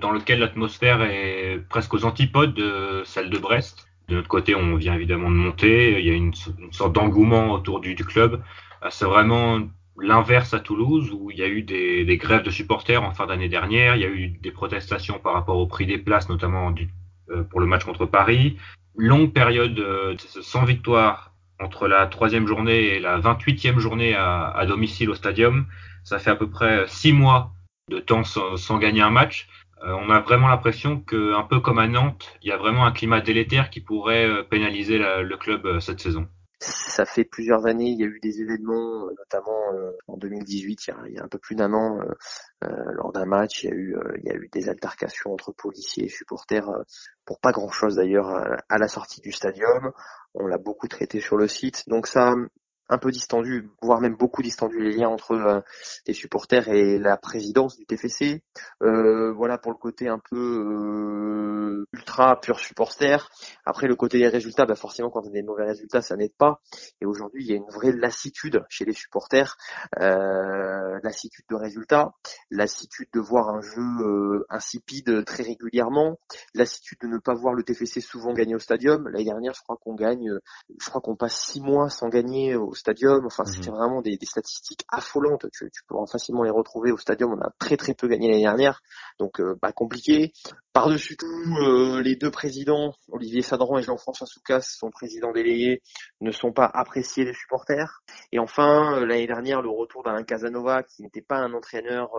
dans 0.01 0.11
lequel 0.12 0.40
l'atmosphère 0.40 1.03
est 1.03 1.61
presque 1.69 1.95
aux 1.96 2.04
antipodes 2.04 2.54
de 2.54 3.02
celle 3.04 3.30
de 3.30 3.38
Brest. 3.38 3.88
De 4.09 4.14
notre 4.14 4.28
côté, 4.28 4.54
on 4.54 4.76
vient 4.76 4.94
évidemment 4.94 5.30
de 5.30 5.35
monter. 5.35 5.98
Il 5.98 6.06
y 6.06 6.11
a 6.11 6.14
une, 6.14 6.32
sorte 6.70 6.92
d'engouement 6.92 7.50
autour 7.52 7.80
du, 7.80 7.96
club. 7.96 8.42
Euh, 8.82 8.88
c'est 8.90 9.04
vraiment 9.04 9.61
l'inverse 9.98 10.54
à 10.54 10.61
Toulouse 10.61 11.11
où 11.12 11.30
il 11.30 11.38
y 11.38 11.42
a 11.42 11.48
eu 11.48 11.62
des, 11.62 12.16
grèves 12.16 12.42
de 12.42 12.50
supporters 12.50 13.02
en 13.02 13.12
fin 13.12 13.26
d'année 13.26 13.48
dernière. 13.48 13.96
Il 13.96 14.02
y 14.02 14.04
a 14.04 14.09
eu 14.09 14.28
des 14.28 14.52
protestations 14.52 15.18
par 15.18 15.32
rapport 15.32 15.56
au 15.56 15.66
prix 15.66 15.87
des 15.87 15.98
places, 15.98 16.28
notamment 16.28 16.72
euh, 17.30 17.42
pour 17.42 17.61
le 17.61 17.66
match 17.66 17.85
contre 17.85 18.06
Paris. 18.06 18.56
Longue 18.96 19.32
période 19.32 19.78
euh, 19.78 20.14
sans 20.18 20.64
victoire 20.64 21.32
entre 21.59 21.88
la 21.88 22.06
troisième 22.06 22.46
journée 22.46 22.94
et 22.94 23.00
la 23.00 23.18
28e 23.18 23.78
journée 23.78 24.14
à, 24.14 24.64
domicile 24.68 25.11
au 25.11 25.14
stadium. 25.14 25.66
Ça 26.04 26.18
fait 26.18 26.30
à 26.30 26.37
peu 26.37 26.48
près 26.48 26.85
six 26.87 27.12
mois 27.12 27.50
de 27.90 27.98
temps 27.98 28.24
sans 28.24 28.78
gagner 28.78 29.00
un 29.00 29.11
match. 29.11 29.48
Euh, 29.87 29.94
on 29.94 30.11
a 30.11 30.20
vraiment 30.20 30.49
l'impression 30.49 31.01
que, 31.01 31.35
un 31.35 31.44
peu 31.44 31.61
comme 31.61 31.79
à 31.79 31.87
Nantes, 31.87 32.27
il 32.42 32.49
y 32.49 32.53
a 32.53 32.57
vraiment 32.57 32.87
un 32.87 32.92
climat 32.92 33.20
délétère 33.20 33.70
qui 33.70 33.81
pourrait 33.81 34.27
euh, 34.27 34.42
pénaliser 34.42 34.99
le 34.99 35.37
club 35.37 35.64
euh, 35.66 35.81
cette 35.81 36.01
saison. 36.01 36.27
Ça 36.59 37.05
fait 37.05 37.25
plusieurs 37.25 37.66
années, 37.66 37.90
il 37.90 38.01
y 38.01 38.03
a 38.03 38.07
eu 38.07 38.18
des 38.18 38.40
événements, 38.40 39.07
notamment 39.18 39.61
en 40.09 40.16
2018, 40.16 40.90
il 41.07 41.12
y 41.12 41.18
a, 41.18 41.22
un 41.22 41.29
peu 41.29 41.38
plus 41.38 41.55
d'un 41.55 41.75
an, 41.75 42.01
lors 42.62 43.12
d'un 43.12 43.27
match, 43.27 43.62
il 43.62 43.68
y, 44.25 44.31
a 44.31 44.35
eu, 44.35 44.49
des 44.51 44.70
altercations 44.70 45.35
entre 45.35 45.53
policiers 45.53 46.07
et 46.07 46.09
supporters, 46.09 46.66
pour 47.27 47.40
pas 47.40 47.53
grand-chose 47.53 47.96
d'ailleurs, 47.96 48.31
à 48.70 48.79
la 48.79 48.88
sortie 48.88 49.20
du 49.20 49.33
stadium. 49.33 49.92
On 50.33 50.46
l'a 50.46 50.57
beaucoup 50.57 50.88
traité 50.88 51.20
sur 51.20 51.37
le 51.37 51.46
site, 51.46 51.85
donc 51.88 52.07
ça, 52.07 52.35
un 52.88 52.99
peu 52.99 53.11
distendu, 53.11 53.70
voire 53.83 54.01
même 54.01 54.16
beaucoup 54.16 54.42
distendu 54.42 54.79
les 54.79 54.92
liens 54.92 55.09
entre 55.09 55.33
euh, 55.33 55.61
les 56.07 56.14
supporters 56.14 56.68
et 56.68 56.99
la 56.99 57.16
présidence 57.16 57.77
du 57.77 57.85
TFC. 57.85 58.42
Euh, 58.83 59.33
voilà 59.33 59.59
pour 59.59 59.72
le 59.72 59.79
côté 59.79 60.09
un 60.09 60.18
peu 60.18 60.37
euh, 60.37 61.87
ultra 61.92 62.40
pur 62.40 62.61
supporter. 62.61 63.29
Après 63.64 63.88
le 63.88 63.96
côté 63.96 64.18
des 64.18 64.29
résultats, 64.29 64.66
bah 64.66 64.77
forcément 64.77 65.11
quand 65.11 65.25
on 65.25 65.29
a 65.29 65.33
des 65.33 65.42
mauvais 65.42 65.64
résultats, 65.64 66.03
ça 66.03 66.16
n'aide 66.16 66.35
pas. 66.37 66.61
Et 67.01 67.07
aujourd'hui, 67.07 67.44
il 67.44 67.51
y 67.51 67.53
a 67.53 67.57
une 67.57 67.70
vraie 67.70 67.92
lassitude 67.92 68.64
chez 68.68 68.85
les 68.85 68.92
supporters, 68.92 69.57
lassitude 69.99 71.44
de 71.51 71.57
résultats, 71.57 72.12
lassitude 72.51 73.09
de 73.12 73.20
voir 73.20 73.49
un 73.49 73.61
jeu 73.61 74.46
insipide 74.49 75.25
très 75.25 75.42
régulièrement, 75.42 76.18
lassitude 76.55 76.99
de 77.03 77.09
ne 77.09 77.18
pas 77.18 77.35
voir 77.35 77.55
le 77.55 77.62
TFC 77.62 78.01
souvent 78.01 78.33
gagner 78.33 78.55
au 78.55 78.61
stadium. 78.61 79.09
L'année 79.09 79.25
dernière, 79.25 79.55
je 79.55 79.62
crois 79.62 79.77
qu'on 79.77 79.94
gagne, 79.94 80.31
je 80.79 80.88
crois 80.88 81.01
qu'on 81.01 81.16
passe 81.16 81.40
six 81.40 81.61
mois 81.61 81.90
sans 81.90 82.09
gagner 82.09 82.55
stadium. 82.77 83.27
Enfin, 83.27 83.45
c'était 83.45 83.71
mhm. 83.71 83.77
vraiment 83.77 84.03
des, 84.03 84.19
statistiques 84.23 84.85
affolantes. 84.89 85.47
Tu, 85.53 85.71
tu 85.71 85.83
peux 85.89 85.97
facilement 86.11 86.43
les 86.43 86.51
retrouver 86.51 86.93
au 86.93 86.99
stadium. 86.99 87.33
On 87.33 87.41
a 87.41 87.51
très 87.59 87.77
très 87.77 87.95
peu 87.95 88.09
gagné 88.09 88.29
l'année 88.29 88.43
dernière, 88.43 88.83
donc 89.19 89.41
euh, 89.41 89.57
pas 89.61 89.73
compliqué. 89.73 90.33
Par-dessus 90.73 91.17
tout, 91.17 91.27
euh, 91.27 92.03
les 92.03 92.17
deux 92.17 92.31
présidents, 92.31 92.95
Olivier 93.11 93.43
Sadran 93.43 93.79
et 93.79 93.83
Jean-François 93.83 94.27
Soucas, 94.27 94.61
son 94.61 94.91
président 94.91 95.33
délégué, 95.33 95.83
ne 96.21 96.31
sont 96.31 96.53
pas 96.53 96.71
appréciés 96.73 97.25
des 97.25 97.33
supporters. 97.33 98.03
Et 98.33 98.39
enfin, 98.39 98.99
euh, 98.99 99.07
l'année 99.07 99.27
dernière, 99.27 99.62
le 99.62 99.71
retour 99.71 100.03
d'un 100.03 100.23
Casanova 100.23 100.83
qui 100.83 101.03
n'était 101.03 101.23
pas 101.23 101.39
un 101.39 101.53
entraîneur 101.55 102.11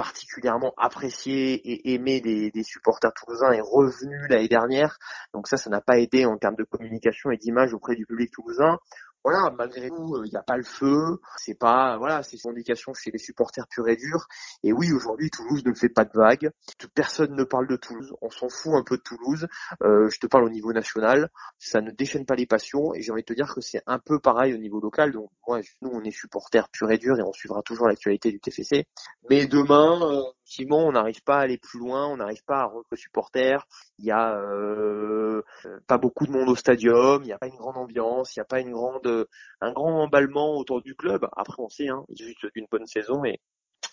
particulièrement 0.00 0.72
apprécié 0.78 1.52
et 1.52 1.92
aimé 1.92 2.22
des, 2.22 2.50
des 2.50 2.62
supporters 2.62 3.12
toulousains 3.12 3.52
est 3.52 3.60
revenu 3.60 4.16
l'année 4.30 4.48
dernière. 4.48 4.96
Donc 5.34 5.46
ça, 5.46 5.58
ça 5.58 5.68
n'a 5.68 5.82
pas 5.82 5.98
aidé 5.98 6.24
en 6.24 6.38
termes 6.38 6.54
de 6.56 6.64
communication 6.64 7.30
et 7.30 7.36
d'image 7.36 7.74
auprès 7.74 7.96
du 7.96 8.06
public 8.06 8.30
toulousain 8.32 8.78
voilà, 9.22 9.50
malgré 9.56 9.88
tout, 9.88 10.16
euh, 10.16 10.26
il 10.26 10.30
n'y 10.30 10.36
a 10.36 10.42
pas 10.42 10.56
le 10.56 10.62
feu. 10.62 11.20
C'est 11.36 11.54
pas, 11.54 11.98
voilà, 11.98 12.22
c'est 12.22 12.42
une 12.42 12.50
indication 12.50 12.94
chez 12.94 13.10
les 13.10 13.18
supporters 13.18 13.66
purs 13.68 13.88
et 13.88 13.96
durs. 13.96 14.26
Et 14.62 14.72
oui, 14.72 14.92
aujourd'hui, 14.92 15.30
Toulouse 15.30 15.62
ne 15.64 15.74
fait 15.74 15.88
pas 15.88 16.04
de 16.04 16.12
vagues. 16.14 16.50
Personne 16.94 17.34
ne 17.34 17.44
parle 17.44 17.66
de 17.66 17.76
Toulouse. 17.76 18.14
On 18.22 18.30
s'en 18.30 18.48
fout 18.48 18.72
un 18.74 18.82
peu 18.82 18.96
de 18.96 19.02
Toulouse. 19.02 19.46
Euh, 19.82 20.08
je 20.08 20.18
te 20.18 20.26
parle 20.26 20.44
au 20.44 20.50
niveau 20.50 20.72
national. 20.72 21.30
Ça 21.58 21.80
ne 21.80 21.90
déchaîne 21.90 22.24
pas 22.24 22.34
les 22.34 22.46
passions. 22.46 22.94
Et 22.94 23.02
j'ai 23.02 23.12
envie 23.12 23.22
de 23.22 23.26
te 23.26 23.34
dire 23.34 23.54
que 23.54 23.60
c'est 23.60 23.82
un 23.86 23.98
peu 23.98 24.18
pareil 24.20 24.54
au 24.54 24.58
niveau 24.58 24.80
local. 24.80 25.12
Donc, 25.12 25.30
moi, 25.46 25.60
nous, 25.82 25.90
on 25.92 26.02
est 26.02 26.10
supporters 26.10 26.68
purs 26.70 26.90
et 26.90 26.98
durs 26.98 27.18
et 27.18 27.22
on 27.22 27.32
suivra 27.32 27.62
toujours 27.62 27.88
l'actualité 27.88 28.30
du 28.30 28.40
TFC. 28.40 28.86
Mais 29.28 29.46
demain, 29.46 30.00
euh, 30.02 30.22
effectivement, 30.50 30.84
on 30.84 30.92
n'arrive 30.92 31.22
pas 31.22 31.38
à 31.38 31.40
aller 31.42 31.58
plus 31.58 31.78
loin. 31.78 32.08
On 32.08 32.16
n'arrive 32.16 32.42
pas 32.44 32.62
à 32.62 32.64
rendre 32.64 32.84
supporters. 32.94 33.66
Il 33.98 34.04
y 34.04 34.10
a 34.10 34.36
euh, 34.36 35.42
pas 35.86 35.96
beaucoup 35.96 36.26
de 36.26 36.32
monde 36.32 36.48
au 36.48 36.56
stadium. 36.56 37.22
Il 37.22 37.26
n'y 37.26 37.32
a 37.32 37.38
pas 37.38 37.46
une 37.46 37.56
grande 37.56 37.76
ambiance. 37.76 38.34
Il 38.34 38.40
n'y 38.40 38.42
a 38.42 38.46
pas 38.46 38.60
une 38.60 38.72
grande 38.72 39.28
un 39.60 39.72
grand 39.72 40.02
emballement 40.02 40.56
autour 40.56 40.82
du 40.82 40.96
club. 40.96 41.28
Après, 41.36 41.62
on 41.62 41.68
sait, 41.68 41.88
hein, 41.88 42.04
il 42.08 42.16
juste 42.18 42.48
une 42.56 42.66
bonne 42.68 42.86
saison 42.86 43.24
et 43.24 43.38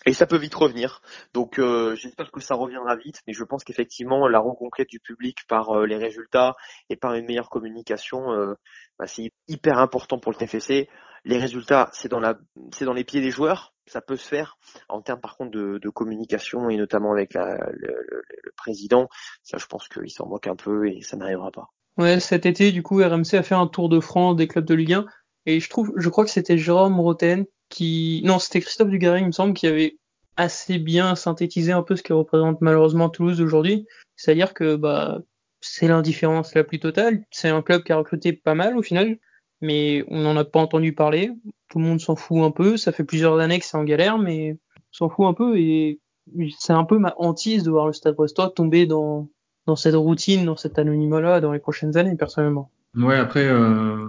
Et 0.06 0.12
ça 0.12 0.26
peut 0.26 0.36
vite 0.36 0.54
revenir. 0.54 1.00
Donc 1.34 1.58
euh, 1.58 1.94
j'espère 1.96 2.30
que 2.30 2.40
ça 2.40 2.54
reviendra 2.54 2.96
vite, 2.96 3.20
mais 3.26 3.32
je 3.32 3.44
pense 3.44 3.64
qu'effectivement 3.64 4.28
la 4.28 4.38
reconquête 4.38 4.88
du 4.88 5.00
public 5.00 5.38
par 5.48 5.70
euh, 5.70 5.86
les 5.86 5.96
résultats 5.96 6.56
et 6.88 6.96
par 6.96 7.14
une 7.14 7.26
meilleure 7.26 7.50
communication, 7.50 8.32
euh, 8.32 8.54
bah, 8.98 9.06
c'est 9.06 9.32
hyper 9.48 9.78
important 9.78 10.18
pour 10.18 10.32
le 10.32 10.38
TFC. 10.38 10.88
Les 11.24 11.38
résultats, 11.38 11.90
c'est 11.92 12.08
dans 12.08 12.20
la, 12.20 12.38
c'est 12.72 12.84
dans 12.84 12.92
les 12.92 13.04
pieds 13.04 13.20
des 13.20 13.30
joueurs. 13.30 13.74
Ça 13.86 14.00
peut 14.00 14.16
se 14.16 14.28
faire 14.28 14.58
en 14.88 15.00
termes 15.00 15.20
par 15.20 15.36
contre 15.36 15.50
de, 15.50 15.78
de 15.78 15.88
communication 15.88 16.68
et 16.68 16.76
notamment 16.76 17.12
avec 17.12 17.34
la, 17.34 17.56
le, 17.72 17.88
le, 18.08 18.52
président. 18.56 19.08
Ça, 19.42 19.56
je 19.58 19.66
pense 19.66 19.88
qu'il 19.88 20.10
s'en 20.10 20.26
moque 20.26 20.46
un 20.46 20.56
peu 20.56 20.88
et 20.88 21.00
ça 21.00 21.16
n'arrivera 21.16 21.50
pas. 21.50 21.70
Ouais, 21.96 22.20
cet 22.20 22.46
été, 22.46 22.70
du 22.70 22.82
coup, 22.82 23.02
RMC 23.02 23.34
a 23.34 23.42
fait 23.42 23.54
un 23.54 23.66
tour 23.66 23.88
de 23.88 23.98
France 23.98 24.36
des 24.36 24.46
clubs 24.46 24.64
de 24.64 24.74
Ligue 24.74 24.92
1 24.92 25.06
et 25.46 25.60
je 25.60 25.70
trouve, 25.70 25.92
je 25.96 26.08
crois 26.08 26.24
que 26.24 26.30
c'était 26.30 26.58
Jérôme 26.58 27.00
Roten 27.00 27.46
qui, 27.68 28.22
non, 28.24 28.38
c'était 28.38 28.60
Christophe 28.60 28.88
Dugarry, 28.88 29.20
il 29.20 29.26
me 29.26 29.32
semble, 29.32 29.54
qui 29.54 29.66
avait 29.66 29.98
assez 30.36 30.78
bien 30.78 31.16
synthétisé 31.16 31.72
un 31.72 31.82
peu 31.82 31.96
ce 31.96 32.02
que 32.02 32.12
représente 32.12 32.60
malheureusement 32.60 33.10
Toulouse 33.10 33.40
aujourd'hui. 33.40 33.86
C'est-à-dire 34.16 34.54
que 34.54 34.76
bah 34.76 35.20
c'est 35.60 35.88
l'indifférence 35.88 36.54
la 36.54 36.64
plus 36.64 36.78
totale. 36.78 37.24
C'est 37.30 37.48
un 37.48 37.62
club 37.62 37.82
qui 37.82 37.92
a 37.92 37.96
recruté 37.96 38.32
pas 38.32 38.54
mal 38.54 38.76
au 38.78 38.82
final, 38.82 39.18
mais 39.60 40.04
on 40.08 40.20
n'en 40.20 40.36
a 40.36 40.44
pas 40.44 40.60
entendu 40.60 40.94
parler. 40.94 41.32
Tout 41.68 41.80
le 41.80 41.84
monde 41.84 42.00
s'en 42.00 42.16
fout 42.16 42.38
un 42.38 42.52
peu. 42.52 42.76
Ça 42.76 42.92
fait 42.92 43.04
plusieurs 43.04 43.38
années 43.40 43.58
que 43.58 43.64
c'est 43.64 43.76
en 43.76 43.84
galère, 43.84 44.18
mais 44.18 44.52
on 44.76 44.92
s'en 44.92 45.08
fout 45.08 45.26
un 45.26 45.34
peu. 45.34 45.58
Et 45.58 46.00
c'est 46.58 46.72
un 46.72 46.84
peu 46.84 46.98
ma 46.98 47.14
hantise 47.18 47.64
de 47.64 47.70
voir 47.70 47.86
le 47.86 47.92
Stade 47.92 48.14
Brestois 48.14 48.50
tomber 48.50 48.86
dans 48.86 49.28
dans 49.66 49.76
cette 49.76 49.96
routine, 49.96 50.46
dans 50.46 50.56
cet 50.56 50.78
anonymat-là 50.78 51.40
dans 51.40 51.52
les 51.52 51.58
prochaines 51.58 51.96
années, 51.96 52.16
personnellement. 52.16 52.70
Ouais, 52.94 53.16
après, 53.16 53.46
euh, 53.46 54.08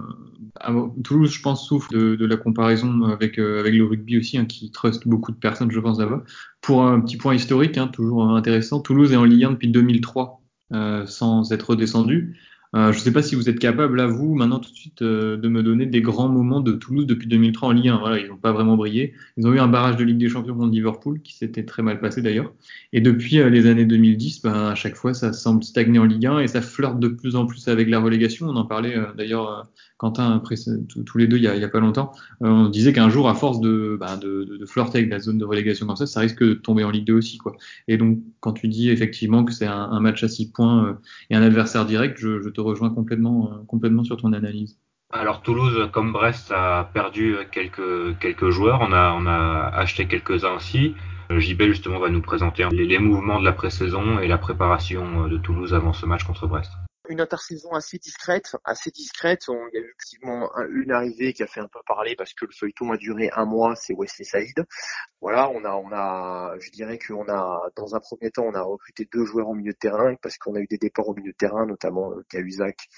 Toulouse, 1.04 1.32
je 1.32 1.42
pense, 1.42 1.66
souffre 1.66 1.90
de, 1.92 2.26
la 2.26 2.36
comparaison 2.36 3.04
avec, 3.04 3.38
euh, 3.38 3.60
avec 3.60 3.74
le 3.74 3.84
rugby 3.84 4.18
aussi, 4.18 4.38
hein, 4.38 4.46
qui 4.46 4.70
trust 4.70 5.06
beaucoup 5.06 5.32
de 5.32 5.36
personnes, 5.36 5.70
je 5.70 5.80
pense, 5.80 5.98
là-bas. 5.98 6.22
Pour 6.60 6.84
un 6.84 7.00
petit 7.00 7.16
point 7.16 7.34
historique, 7.34 7.78
hein, 7.78 7.88
toujours 7.88 8.24
intéressant, 8.24 8.80
Toulouse 8.80 9.12
est 9.12 9.16
en 9.16 9.24
Ligue 9.24 9.44
1 9.44 9.50
depuis 9.52 9.68
2003, 9.68 10.42
euh, 10.72 11.06
sans 11.06 11.52
être 11.52 11.76
descendu. 11.76 12.36
Euh, 12.76 12.92
je 12.92 12.98
ne 12.98 13.02
sais 13.02 13.12
pas 13.12 13.22
si 13.22 13.34
vous 13.34 13.48
êtes 13.48 13.58
capable, 13.58 13.96
là, 13.96 14.06
vous, 14.06 14.34
maintenant, 14.36 14.60
tout 14.60 14.70
de 14.70 14.76
suite, 14.76 15.02
euh, 15.02 15.36
de 15.36 15.48
me 15.48 15.62
donner 15.62 15.86
des 15.86 16.00
grands 16.00 16.28
moments 16.28 16.60
de 16.60 16.72
Toulouse 16.72 17.04
depuis 17.04 17.26
2003 17.26 17.68
en 17.68 17.72
Ligue 17.72 17.88
1. 17.88 17.98
Voilà, 17.98 18.18
ils 18.20 18.28
n'ont 18.28 18.36
pas 18.36 18.52
vraiment 18.52 18.76
brillé. 18.76 19.14
Ils 19.36 19.46
ont 19.46 19.52
eu 19.52 19.58
un 19.58 19.66
barrage 19.66 19.96
de 19.96 20.04
Ligue 20.04 20.18
des 20.18 20.28
Champions 20.28 20.54
contre 20.54 20.70
Liverpool, 20.72 21.20
qui 21.20 21.36
s'était 21.36 21.64
très 21.64 21.82
mal 21.82 22.00
passé 22.00 22.22
d'ailleurs. 22.22 22.52
Et 22.92 23.00
depuis 23.00 23.40
euh, 23.40 23.50
les 23.50 23.66
années 23.66 23.86
2010, 23.86 24.42
ben, 24.42 24.52
à 24.68 24.74
chaque 24.76 24.94
fois, 24.94 25.14
ça 25.14 25.32
semble 25.32 25.64
stagner 25.64 25.98
en 25.98 26.04
Ligue 26.04 26.26
1 26.26 26.38
et 26.40 26.46
ça 26.46 26.62
flirte 26.62 27.00
de 27.00 27.08
plus 27.08 27.34
en 27.34 27.46
plus 27.46 27.66
avec 27.66 27.88
la 27.88 27.98
relégation. 27.98 28.46
On 28.46 28.56
en 28.56 28.66
parlait 28.66 28.94
d'ailleurs 29.16 29.68
Quentin, 30.00 30.42
tous 31.04 31.18
les 31.18 31.26
deux, 31.26 31.36
il 31.36 31.42
y 31.42 31.46
a, 31.46 31.68
pas 31.68 31.78
longtemps, 31.78 32.12
euh, 32.42 32.48
on 32.48 32.68
disait 32.70 32.94
qu'un 32.94 33.10
jour, 33.10 33.28
à 33.28 33.34
force 33.34 33.60
de, 33.60 33.98
bah, 34.00 34.16
de, 34.16 34.44
de, 34.44 34.64
flirter 34.64 34.96
avec 34.96 35.10
la 35.10 35.18
zone 35.18 35.36
de 35.36 35.44
relégation 35.44 35.86
comme 35.86 35.94
ça, 35.94 36.20
risque 36.20 36.42
de 36.42 36.54
tomber 36.54 36.84
en 36.84 36.90
Ligue 36.90 37.06
2 37.06 37.12
aussi. 37.12 37.36
Quoi. 37.36 37.54
Et 37.86 37.98
donc, 37.98 38.18
quand 38.40 38.54
tu 38.54 38.68
dis 38.68 38.88
effectivement 38.88 39.44
que 39.44 39.52
c'est 39.52 39.66
un, 39.66 39.90
un, 39.90 40.00
match 40.00 40.24
à 40.24 40.28
6 40.28 40.52
points 40.52 40.86
euh, 40.86 40.92
et 41.28 41.36
un 41.36 41.42
adversaire 41.42 41.84
direct, 41.84 42.16
je, 42.18 42.40
je 42.40 42.48
te 42.48 42.62
rejoins 42.62 42.88
complètement, 42.88 43.50
euh, 43.52 43.56
complètement 43.66 44.02
sur 44.02 44.16
ton 44.16 44.32
analyse. 44.32 44.78
Alors 45.12 45.42
Toulouse, 45.42 45.90
comme 45.92 46.12
Brest, 46.12 46.50
a 46.50 46.90
perdu 46.94 47.36
quelques, 47.52 48.18
quelques 48.20 48.48
joueurs. 48.48 48.80
On 48.80 48.94
a, 48.94 49.14
on 49.20 49.26
a 49.26 49.70
acheté 49.74 50.06
quelques-uns 50.06 50.54
aussi. 50.54 50.94
JB 51.28 51.64
justement 51.64 51.98
va 51.98 52.08
nous 52.08 52.22
présenter 52.22 52.66
les, 52.72 52.86
les 52.86 52.98
mouvements 52.98 53.38
de 53.38 53.44
la 53.44 53.52
pré-saison 53.52 54.18
et 54.18 54.28
la 54.28 54.38
préparation 54.38 55.28
de 55.28 55.36
Toulouse 55.36 55.74
avant 55.74 55.92
ce 55.92 56.06
match 56.06 56.24
contre 56.24 56.46
Brest 56.46 56.70
une 57.10 57.20
intersaison 57.20 57.72
assez 57.72 57.98
discrète, 57.98 58.56
assez 58.64 58.90
discrète. 58.90 59.48
On, 59.48 59.66
il 59.68 59.74
y 59.74 59.78
a 59.78 59.80
eu 59.80 59.84
effectivement 59.84 60.50
une 60.70 60.92
arrivée 60.92 61.32
qui 61.32 61.42
a 61.42 61.46
fait 61.46 61.60
un 61.60 61.68
peu 61.68 61.80
parler 61.86 62.14
parce 62.16 62.32
que 62.32 62.44
le 62.46 62.52
feuilleton 62.52 62.92
a 62.92 62.96
duré 62.96 63.30
un 63.34 63.44
mois, 63.44 63.74
c'est 63.74 63.94
Wesley 63.94 64.24
Saïd. 64.24 64.64
Voilà, 65.20 65.50
on 65.50 65.64
a, 65.64 65.74
on 65.74 65.92
a, 65.92 66.54
je 66.60 66.70
dirais 66.70 66.98
qu'on 66.98 67.28
a, 67.28 67.68
dans 67.76 67.94
un 67.94 68.00
premier 68.00 68.30
temps, 68.30 68.44
on 68.44 68.54
a 68.54 68.62
recruté 68.62 69.08
deux 69.12 69.24
joueurs 69.24 69.48
au 69.48 69.54
milieu 69.54 69.72
de 69.72 69.78
terrain 69.78 70.14
parce 70.22 70.38
qu'on 70.38 70.54
a 70.54 70.60
eu 70.60 70.66
des 70.66 70.78
départs 70.78 71.08
au 71.08 71.14
milieu 71.14 71.32
de 71.32 71.36
terrain, 71.36 71.66
notamment 71.66 72.12
euh, 72.12 72.24
Cahuzac, 72.30 72.88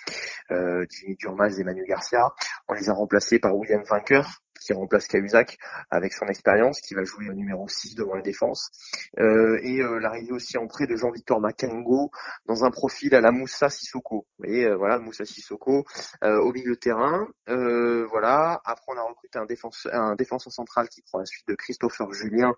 euh, 0.50 0.84
Jimmy 0.90 1.16
Durmaz 1.16 1.58
et 1.58 1.64
Manu 1.64 1.84
Garcia. 1.86 2.30
On 2.68 2.74
les 2.74 2.90
a 2.90 2.92
remplacés 2.92 3.38
par 3.38 3.56
William 3.56 3.82
Vainqueur, 3.82 4.42
qui 4.62 4.72
remplace 4.72 5.06
Cahuzac 5.06 5.58
avec 5.90 6.12
son 6.12 6.26
expérience, 6.26 6.80
qui 6.80 6.94
va 6.94 7.04
jouer 7.04 7.28
au 7.28 7.34
numéro 7.34 7.68
6 7.68 7.94
devant 7.94 8.14
la 8.14 8.22
défense. 8.22 8.70
Euh, 9.18 9.58
et 9.62 9.80
euh, 9.80 9.98
l'arrivée 9.98 10.32
aussi 10.32 10.58
en 10.58 10.66
prêt 10.66 10.86
de 10.86 10.96
Jean-Victor 10.96 11.40
Makengo 11.40 12.10
dans 12.46 12.64
un 12.64 12.70
profil 12.70 13.14
à 13.14 13.20
la 13.20 13.30
Moussa 13.30 13.68
Sissoko. 13.68 14.26
Vous 14.38 14.44
voyez, 14.44 14.66
euh, 14.66 14.76
voilà, 14.76 14.98
Moussa 14.98 15.24
Sissoko 15.24 15.84
au 16.22 16.52
milieu 16.52 16.74
de 16.74 16.78
terrain. 16.78 17.28
Voilà. 17.46 18.60
Après, 18.64 18.86
on 18.88 18.98
a 18.98 19.02
recruté 19.02 19.38
un 19.38 19.46
défenseur, 19.46 19.94
un 19.94 20.14
défenseur 20.14 20.52
central 20.52 20.88
qui 20.88 21.02
prend 21.02 21.18
la 21.18 21.26
suite 21.26 21.46
de 21.48 21.54
Christopher 21.54 22.12
Julien, 22.12 22.54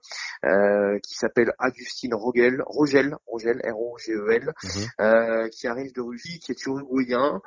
qui 1.03 1.15
s'appelle 1.15 1.53
Agustin 1.59 2.11
Rogel, 2.13 2.63
Rogel, 2.67 3.17
Rogel, 3.27 3.61
R-O-G-E-L, 3.65 4.53
mhm. 4.63 5.51
qui 5.51 5.67
arrive 5.67 5.93
de 5.93 6.01
Russie, 6.01 6.39
qui 6.41 6.53
est 6.53 6.67
uruguayen, 6.67 7.41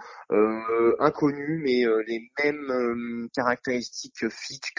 inconnu, 1.00 1.62
mais 1.64 1.86
les 2.08 2.32
mêmes 2.44 3.28
caractéristiques 3.34 4.30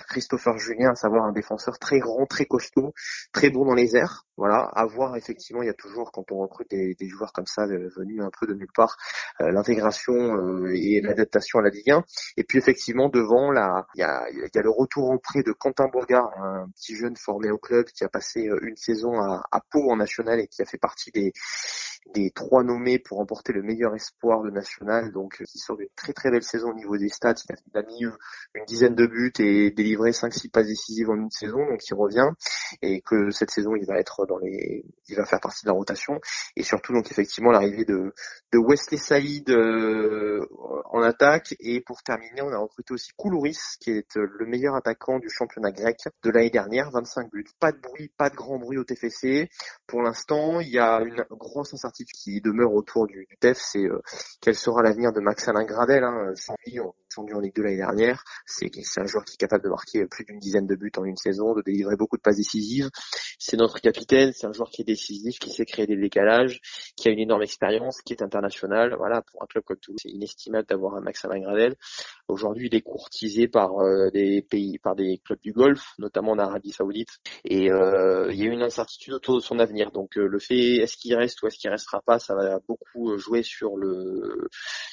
Christopher 0.08 0.58
Julien, 0.58 0.90
à 0.90 0.94
savoir 0.94 1.24
un 1.24 1.32
défenseur 1.32 1.78
très 1.78 1.98
grand, 1.98 2.26
très 2.26 2.46
costaud, 2.46 2.92
très 3.32 3.50
bon 3.50 3.64
dans 3.64 3.74
les 3.74 3.96
airs. 3.96 4.24
Voilà, 4.36 4.70
à 4.74 4.86
voir 4.86 5.16
effectivement, 5.16 5.62
il 5.62 5.66
y 5.66 5.70
a 5.70 5.74
toujours 5.74 6.12
quand 6.12 6.30
on 6.30 6.38
recrute 6.38 6.70
des, 6.70 6.96
joueurs 7.08 7.32
comme 7.32 7.46
ça 7.46 7.62
euh, 7.62 7.90
venus 7.96 8.22
un 8.22 8.30
peu 8.38 8.46
de 8.46 8.54
nulle 8.54 8.70
part, 8.72 8.96
euh, 9.40 9.50
l'intégration 9.50 10.14
euh, 10.14 10.72
et 10.74 11.00
l'adaptation 11.00 11.58
à 11.58 11.62
la 11.62 11.70
Ligue 11.70 11.90
1. 11.90 12.04
Et 12.36 12.44
puis 12.44 12.58
effectivement 12.58 13.08
devant, 13.08 13.50
là, 13.50 13.86
il 13.94 14.00
y 14.00 14.04
a, 14.04 14.22
il 14.30 14.38
y 14.38 14.58
a 14.58 14.62
le 14.62 14.70
retour 14.70 15.10
en 15.10 15.18
prêt 15.18 15.42
de 15.42 15.52
Quentin 15.52 15.88
Bourgard, 15.88 16.30
un 16.38 16.68
petit 16.76 16.94
jeune 16.94 17.16
formé 17.16 17.50
au 17.50 17.58
club 17.58 17.86
qui 17.86 18.04
a 18.04 18.08
passé 18.08 18.48
une 18.62 18.76
saison 18.76 19.20
à, 19.20 19.42
à 19.50 19.60
Pau 19.70 19.90
en 19.90 19.96
national 19.96 20.38
et 20.38 20.46
qui 20.46 20.62
a 20.62 20.66
fait 20.66 20.78
partie 20.78 21.10
des 21.10 21.32
des 22.14 22.30
trois 22.30 22.62
nommés 22.62 22.98
pour 22.98 23.18
remporter 23.18 23.52
le 23.52 23.62
meilleur 23.62 23.94
espoir 23.94 24.42
de 24.42 24.50
national, 24.50 25.12
donc 25.12 25.42
qui 25.44 25.58
sort 25.58 25.76
d'une 25.76 25.88
très 25.96 26.12
très 26.12 26.30
belle 26.30 26.42
saison 26.42 26.70
au 26.70 26.74
niveau 26.74 26.96
des 26.96 27.08
stats. 27.08 27.34
Il 27.48 27.78
a, 27.78 27.82
mis 27.82 28.04
une 28.54 28.64
dizaine 28.66 28.94
de 28.94 29.06
buts 29.06 29.32
et 29.38 29.70
délivré 29.70 30.10
5-6 30.10 30.50
passes 30.50 30.66
décisives 30.66 31.10
en 31.10 31.16
une 31.16 31.30
saison, 31.30 31.58
donc 31.58 31.80
il 31.88 31.94
revient. 31.94 32.28
Et 32.82 33.00
que 33.02 33.30
cette 33.30 33.50
saison 33.50 33.74
il 33.76 33.86
va 33.86 33.98
être 33.98 34.26
dans 34.26 34.38
les, 34.38 34.84
il 35.08 35.16
va 35.16 35.24
faire 35.24 35.40
partie 35.40 35.64
de 35.64 35.70
la 35.70 35.74
rotation. 35.74 36.20
Et 36.56 36.62
surtout 36.62 36.92
donc 36.92 37.10
effectivement 37.10 37.50
l'arrivée 37.50 37.84
de 37.84 38.12
de 38.52 38.58
Wesley 38.58 38.98
Saïd 38.98 39.50
euh, 39.50 40.40
en 40.86 41.02
attaque. 41.02 41.54
Et 41.60 41.80
pour 41.80 42.02
terminer 42.02 42.42
on 42.42 42.52
a 42.52 42.58
recruté 42.58 42.94
aussi 42.94 43.12
Koulouris 43.16 43.58
qui 43.80 43.90
est 43.90 44.16
le 44.16 44.46
meilleur 44.46 44.74
attaquant 44.74 45.18
du 45.18 45.28
championnat 45.28 45.72
grec 45.72 45.98
de 46.22 46.30
l'année 46.30 46.50
dernière, 46.50 46.90
25 46.90 47.30
buts, 47.30 47.44
pas 47.60 47.72
de 47.72 47.78
bruit, 47.78 48.10
pas 48.16 48.30
de 48.30 48.36
grand 48.36 48.58
bruit 48.58 48.78
au 48.78 48.84
TFC. 48.84 49.50
Pour 49.86 50.02
l'instant 50.02 50.60
il 50.60 50.68
y 50.68 50.78
a 50.78 51.00
une 51.00 51.24
grosse 51.30 51.74
incertitude 51.74 51.97
qui 52.04 52.40
demeure 52.40 52.72
autour 52.72 53.06
du, 53.06 53.26
TEF, 53.40 53.58
c'est 53.60 53.84
euh, 53.84 54.00
quel 54.40 54.54
sera 54.54 54.82
l'avenir 54.82 55.12
de 55.12 55.20
Max 55.20 55.48
Alain 55.48 55.64
Gradel, 55.64 56.04
hein, 56.04 56.32
lui 56.66 56.80
descendu 57.08 57.34
en 57.34 57.40
Ligue 57.40 57.54
2 57.54 57.62
l'année 57.62 57.76
dernière. 57.76 58.24
C'est 58.46 58.70
un 58.96 59.06
joueur 59.06 59.24
qui 59.24 59.34
est 59.34 59.38
capable 59.38 59.64
de 59.64 59.68
marquer 59.68 60.06
plus 60.06 60.24
d'une 60.24 60.38
dizaine 60.38 60.66
de 60.66 60.74
buts 60.74 60.92
en 60.96 61.04
une 61.04 61.16
saison, 61.16 61.54
de 61.54 61.62
délivrer 61.62 61.96
beaucoup 61.96 62.16
de 62.16 62.22
passes 62.22 62.36
décisives. 62.36 62.90
C'est 63.38 63.56
notre 63.56 63.80
capitaine, 63.80 64.32
c'est 64.32 64.46
un 64.46 64.52
joueur 64.52 64.70
qui 64.70 64.82
est 64.82 64.84
décisif, 64.84 65.38
qui 65.38 65.50
sait 65.50 65.64
créer 65.64 65.86
des 65.86 65.96
décalages, 65.96 66.60
qui 66.96 67.08
a 67.08 67.12
une 67.12 67.20
énorme 67.20 67.42
expérience, 67.42 68.00
qui 68.02 68.12
est 68.12 68.22
international. 68.22 68.94
Voilà, 68.96 69.22
pour 69.22 69.42
un 69.42 69.46
club 69.46 69.64
comme 69.64 69.78
Toulouse, 69.78 70.00
c'est 70.02 70.10
inestimable 70.10 70.66
d'avoir 70.66 70.96
un 70.96 71.00
Max 71.00 71.24
Alain 71.24 71.40
Gradel. 71.40 71.76
Aujourd'hui, 72.28 72.66
il 72.66 72.74
est 72.74 72.82
courtisé 72.82 73.48
par 73.48 73.78
euh, 73.78 74.10
des 74.10 74.42
pays, 74.42 74.78
par 74.78 74.94
des 74.94 75.18
clubs 75.24 75.40
du 75.40 75.52
Golfe, 75.52 75.94
notamment 75.98 76.32
en 76.32 76.38
Arabie 76.38 76.72
Saoudite. 76.72 77.18
Et 77.46 77.70
euh, 77.72 78.30
il 78.30 78.38
y 78.38 78.42
a 78.46 78.52
une 78.52 78.62
incertitude 78.62 79.14
autour 79.14 79.36
de 79.36 79.40
son 79.40 79.58
avenir. 79.58 79.90
Donc 79.92 80.18
euh, 80.18 80.26
le 80.26 80.38
fait, 80.38 80.76
est-ce 80.76 80.98
qu'il 80.98 81.14
reste 81.14 81.42
ou 81.42 81.46
est-ce 81.46 81.58
qu'il 81.58 81.70
restera 81.70 82.02
pas, 82.04 82.18
ça 82.18 82.34
va 82.34 82.58
beaucoup 82.68 83.16
jouer 83.16 83.42
sur 83.42 83.78
le 83.78 84.48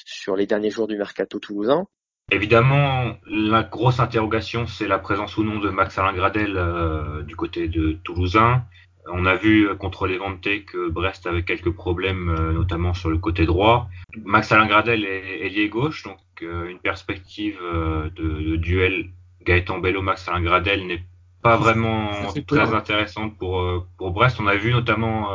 sur 0.06 0.34
les 0.34 0.46
derniers 0.46 0.70
jours 0.70 0.86
du 0.86 0.96
mercato 0.96 1.38
toulousain. 1.38 1.84
Évidemment, 2.32 3.14
la 3.26 3.62
grosse 3.62 4.00
interrogation, 4.00 4.66
c'est 4.66 4.88
la 4.88 4.98
présence 4.98 5.36
ou 5.36 5.44
non 5.44 5.60
de 5.60 5.68
Max 5.68 5.96
Alain 5.98 6.14
Gradel 6.14 7.24
du 7.24 7.36
côté 7.36 7.68
de 7.68 7.92
Toulousain. 8.02 8.64
On 9.12 9.26
a 9.26 9.34
vu 9.34 9.68
contre 9.78 10.06
les 10.06 10.18
Ventes 10.18 10.48
que 10.66 10.88
Brest 10.88 11.26
avait 11.26 11.44
quelques 11.44 11.72
problèmes, 11.72 12.28
euh, 12.28 12.52
notamment 12.52 12.94
sur 12.94 13.10
le 13.10 13.18
côté 13.18 13.46
droit. 13.46 13.88
Max 14.24 14.50
Alain 14.52 14.66
Gradel 14.66 15.04
est 15.04 15.46
ailier 15.46 15.68
gauche, 15.68 16.02
donc 16.02 16.18
euh, 16.42 16.68
une 16.68 16.78
perspective 16.78 17.58
euh, 17.62 18.10
de, 18.16 18.28
de, 18.28 18.56
duel 18.56 19.10
Gaëtan 19.44 19.78
Bello 19.78 20.02
Max 20.02 20.28
Alain 20.28 20.42
Gradel 20.42 20.86
n'est 20.86 21.02
pas 21.42 21.56
vraiment 21.56 22.10
très 22.46 22.74
intéressante 22.74 23.36
pour 23.38 23.60
euh, 23.60 23.86
pour 23.98 24.10
Brest. 24.10 24.38
On 24.40 24.46
a 24.46 24.56
vu 24.56 24.72
notamment 24.72 25.28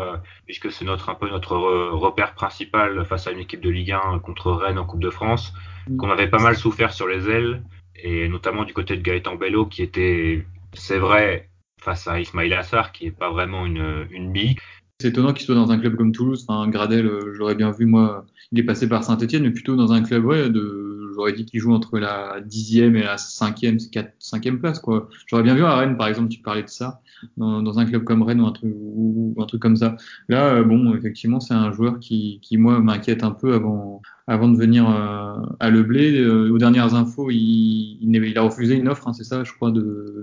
puisque 0.46 0.72
c'est 0.72 0.84
notre 0.84 1.10
un 1.10 1.16
peu 1.16 1.30
notre 1.30 1.56
repère 1.56 2.34
principal 2.34 3.06
face 3.06 3.28
à 3.28 3.32
une 3.32 3.40
équipe 3.40 3.62
de 3.62 3.70
Ligue 3.70 3.92
1 3.92 4.20
contre 4.20 4.52
Rennes 4.52 4.80
en 4.80 4.86
Coupe 4.86 5.02
de 5.02 5.10
France 5.10 5.54
Mm. 5.88 5.98
qu'on 5.98 6.10
avait 6.10 6.28
pas 6.28 6.40
mal 6.40 6.56
souffert 6.56 6.94
sur 6.94 7.08
les 7.08 7.30
ailes, 7.30 7.64
et 7.96 8.28
notamment 8.28 8.64
du 8.64 8.74
côté 8.74 8.96
de 8.96 9.02
Gaëtan 9.02 9.36
Bello, 9.36 9.66
qui 9.66 9.82
était, 9.82 10.46
c'est 10.74 11.00
vrai, 11.00 11.50
face 11.82 12.08
à 12.08 12.20
Ismail 12.20 12.54
Assar, 12.54 12.92
qui 12.92 13.08
est 13.08 13.12
pas 13.12 13.32
vraiment 13.32 13.66
une, 13.66 14.08
une 14.12 14.32
bille. 14.32 14.58
C'est 15.02 15.08
étonnant 15.08 15.34
qu'il 15.34 15.45
soit 15.45 15.56
dans 15.56 15.72
un 15.72 15.80
club 15.80 15.95
comme 15.95 16.12
Toulouse. 16.12 16.45
Enfin, 16.47 16.70
Gradel, 16.70 17.08
euh, 17.08 17.34
je 17.34 17.39
l'aurais 17.39 17.56
bien 17.56 17.72
vu, 17.72 17.88
moi, 17.88 18.24
il 18.52 18.60
est 18.60 18.64
passé 18.64 18.88
par 18.88 19.04
Saint-Etienne, 19.04 19.41
mais 19.41 19.49
plutôt 19.49 19.76
dans 19.76 19.93
un 19.93 20.04
club 20.04 20.26
ouais, 20.26 20.52
de 20.52 21.12
j'aurais 21.16 21.34
dit 21.34 21.45
qu'il 21.45 21.60
joue 21.60 21.74
entre 21.74 21.97
la 21.97 22.39
dixième 22.41 22.95
et 22.95 23.02
la 23.02 23.18
cinquième, 23.18 23.78
cinquième 24.20 24.60
place. 24.60 24.80
quoi. 24.80 25.10
J'aurais 25.26 25.41
bien 25.41 25.56
vu 25.56 25.64
à 25.64 25.76
Rennes, 25.76 25.97
par 25.97 26.08
exemple, 26.08 26.30
tu 26.30 26.39
parlais 26.39 26.62
de 26.62 26.70
ça, 26.70 27.02
dans, 27.38 27.80
un 27.80 27.86
club 27.86 28.04
comme 28.04 28.22
Rennes 28.22 28.41
ou 28.41 29.36
un 29.39 29.45
truc, 29.45 29.60
comme 29.60 29.76
ça. 29.76 29.97
Là, 30.30 30.54
euh, 30.54 30.64
bon, 30.64 30.95
effectivement, 30.95 31.39
c'est 31.39 31.56
un 31.56 31.72
joueur 31.72 31.99
qui, 31.99 32.39
qui 32.43 32.58
moi, 32.58 32.80
m'inquiète 32.80 33.24
un 33.24 33.32
peu 33.32 33.54
avant, 33.56 34.02
de 34.28 34.58
venir 34.58 34.88
euh, 34.88 35.36
à 35.60 35.72
Le 35.72 35.82
Blé. 35.82 36.24
Aux 36.26 36.60
dernières 36.60 36.93
infos, 36.93 37.32
il, 37.32 37.97
il, 38.02 38.38
a 38.38 38.41
refusé 38.43 38.76
une 38.76 38.88
offre, 38.88 39.08
hein, 39.08 39.14
c'est 39.14 39.24
ça, 39.24 39.43
je 39.43 39.52
crois, 39.54 39.74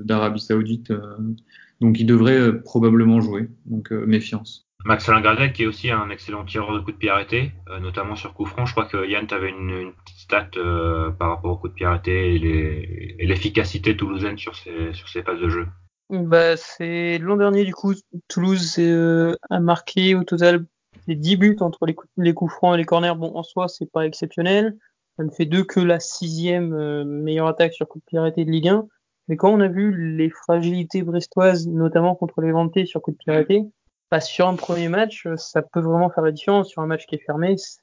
d'Arabie 0.04 0.40
Saoudite. 0.40 0.92
donc, 1.80 1.98
il 1.98 2.06
devrait 2.06 2.60
probablement 2.62 3.20
jouer. 3.20 3.50
Donc, 3.66 3.90
méfiance. 3.90 4.67
Max 4.84 5.10
Gradec 5.10 5.52
qui 5.52 5.64
est 5.64 5.66
aussi 5.66 5.90
un 5.90 6.08
excellent 6.08 6.44
tireur 6.44 6.72
de 6.72 6.78
coups 6.78 6.94
de 6.94 6.98
pied 6.98 7.10
arrêté, 7.10 7.52
euh, 7.68 7.80
notamment 7.80 8.14
sur 8.14 8.32
coup 8.32 8.44
franc. 8.44 8.64
Je 8.64 8.72
crois 8.72 8.86
que 8.86 9.08
Yann 9.08 9.26
avait 9.30 9.50
une, 9.50 9.70
une 9.70 9.92
petite 9.92 10.18
stat 10.18 10.48
euh, 10.56 11.10
par 11.10 11.30
rapport 11.30 11.52
au 11.52 11.56
coup 11.56 11.68
de 11.68 11.74
pied 11.74 11.84
arrêté 11.84 12.34
et 12.36 13.26
l'efficacité 13.26 13.96
toulousaine 13.96 14.38
sur 14.38 14.54
ses, 14.54 14.92
sur 14.92 15.08
ses 15.08 15.22
passes 15.22 15.40
de 15.40 15.48
jeu. 15.48 15.66
Bah, 16.10 16.56
c'est 16.56 17.18
l'an 17.18 17.36
dernier 17.36 17.64
du 17.64 17.74
coup 17.74 17.92
Toulouse 18.28 18.76
euh, 18.78 19.34
a 19.50 19.60
marqué 19.60 20.14
au 20.14 20.24
total 20.24 20.64
les 21.06 21.16
10 21.16 21.36
buts 21.36 21.56
entre 21.60 21.84
les 21.84 21.94
coups, 21.94 22.10
les 22.16 22.32
coups 22.32 22.52
francs 22.52 22.74
et 22.74 22.78
les 22.78 22.84
corners. 22.84 23.14
Bon 23.16 23.36
en 23.36 23.42
soi 23.42 23.68
c'est 23.68 23.90
pas 23.90 24.06
exceptionnel. 24.06 24.78
Ça 25.16 25.24
ne 25.24 25.30
fait 25.30 25.46
deux 25.46 25.64
que 25.64 25.80
la 25.80 25.98
sixième 25.98 27.02
meilleure 27.04 27.48
attaque 27.48 27.74
sur 27.74 27.88
coup 27.88 27.98
de 27.98 28.04
pied 28.04 28.18
arrêté 28.18 28.44
de 28.44 28.50
Ligue 28.50 28.68
1. 28.68 28.86
Mais 29.26 29.36
quand 29.36 29.50
on 29.50 29.60
a 29.60 29.68
vu 29.68 30.16
les 30.16 30.30
fragilités 30.30 31.02
brestoises, 31.02 31.66
notamment 31.66 32.14
contre 32.14 32.40
les 32.40 32.52
Ventés 32.52 32.86
sur 32.86 33.02
coup 33.02 33.10
de 33.10 33.16
pied 33.16 33.32
arrêté, 33.32 33.64
bah, 34.10 34.20
sur 34.20 34.48
un 34.48 34.56
premier 34.56 34.88
match, 34.88 35.26
euh, 35.26 35.36
ça 35.36 35.60
peut 35.62 35.80
vraiment 35.80 36.10
faire 36.10 36.24
la 36.24 36.32
différence. 36.32 36.70
Sur 36.70 36.82
un 36.82 36.86
match 36.86 37.06
qui 37.06 37.16
est 37.16 37.24
fermé, 37.24 37.56
ça 37.58 37.80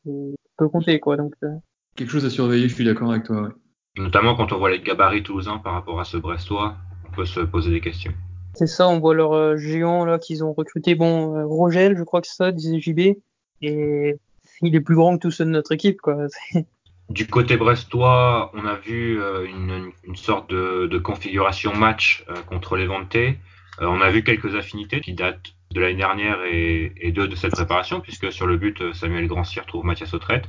peut 0.58 0.70
compter, 0.70 1.00
quoi. 1.00 1.18
Donc, 1.18 1.34
euh. 1.44 1.50
Quelque 1.96 2.10
chose 2.10 2.26
à 2.26 2.30
surveiller, 2.30 2.68
je 2.68 2.74
suis 2.74 2.84
d'accord 2.84 3.12
avec 3.12 3.26
toi. 3.26 3.50
Notamment 3.98 4.36
quand 4.36 4.52
on 4.52 4.58
voit 4.58 4.72
les 4.72 4.82
gabarits 4.82 5.24
toulousains 5.24 5.60
par 5.60 5.74
rapport 5.74 6.00
à 6.00 6.04
ce 6.04 6.18
Brestois, 6.18 6.76
on 7.08 7.16
peut 7.16 7.26
se 7.26 7.40
poser 7.40 7.72
des 7.72 7.80
questions. 7.80 8.12
C'est 8.56 8.68
ça, 8.68 8.88
on 8.88 9.00
voit 9.00 9.14
leur 9.14 9.34
euh, 9.34 9.56
géant 9.56 10.04
là 10.04 10.20
qu'ils 10.20 10.44
ont 10.44 10.52
recruté. 10.52 10.96
Bon, 10.96 11.48
Rogel, 11.48 11.96
je 11.98 12.04
crois 12.04 12.22
que 12.22 12.28
c'est 12.28 12.36
ça, 12.36 12.52
disait 12.52 12.80
JB, 12.80 13.18
et 13.62 14.16
il 14.62 14.76
est 14.76 14.82
plus 14.82 14.96
grand 14.96 15.16
que 15.16 15.22
tous 15.22 15.32
ceux 15.32 15.46
de 15.46 15.52
notre 15.52 15.72
équipe, 15.72 16.02
quoi. 16.02 16.18
Du 17.08 17.28
côté 17.28 17.56
brestois, 17.56 18.52
on 18.56 18.66
a 18.66 18.78
vu 18.78 19.20
une, 19.48 19.92
une, 20.06 20.16
sorte 20.16 20.50
de, 20.50 20.88
de, 20.88 20.98
configuration 20.98 21.72
match 21.76 22.26
contre 22.48 22.78
les 22.78 22.88
Ventés. 22.88 23.38
on 23.80 24.02
a 24.02 24.10
vu 24.10 24.24
quelques 24.24 24.56
affinités 24.56 25.02
qui 25.02 25.14
datent 25.14 25.54
de 25.76 25.82
l'année 25.82 25.98
dernière 25.98 26.40
et, 26.46 27.12
deux 27.12 27.28
de 27.28 27.36
cette 27.36 27.52
préparation, 27.52 28.00
puisque 28.00 28.32
sur 28.32 28.48
le 28.48 28.58
but, 28.58 28.94
Samuel 28.94 29.28
Grandcy 29.28 29.60
retrouve 29.60 29.86
Mathias 29.86 30.14
Autrette. 30.14 30.46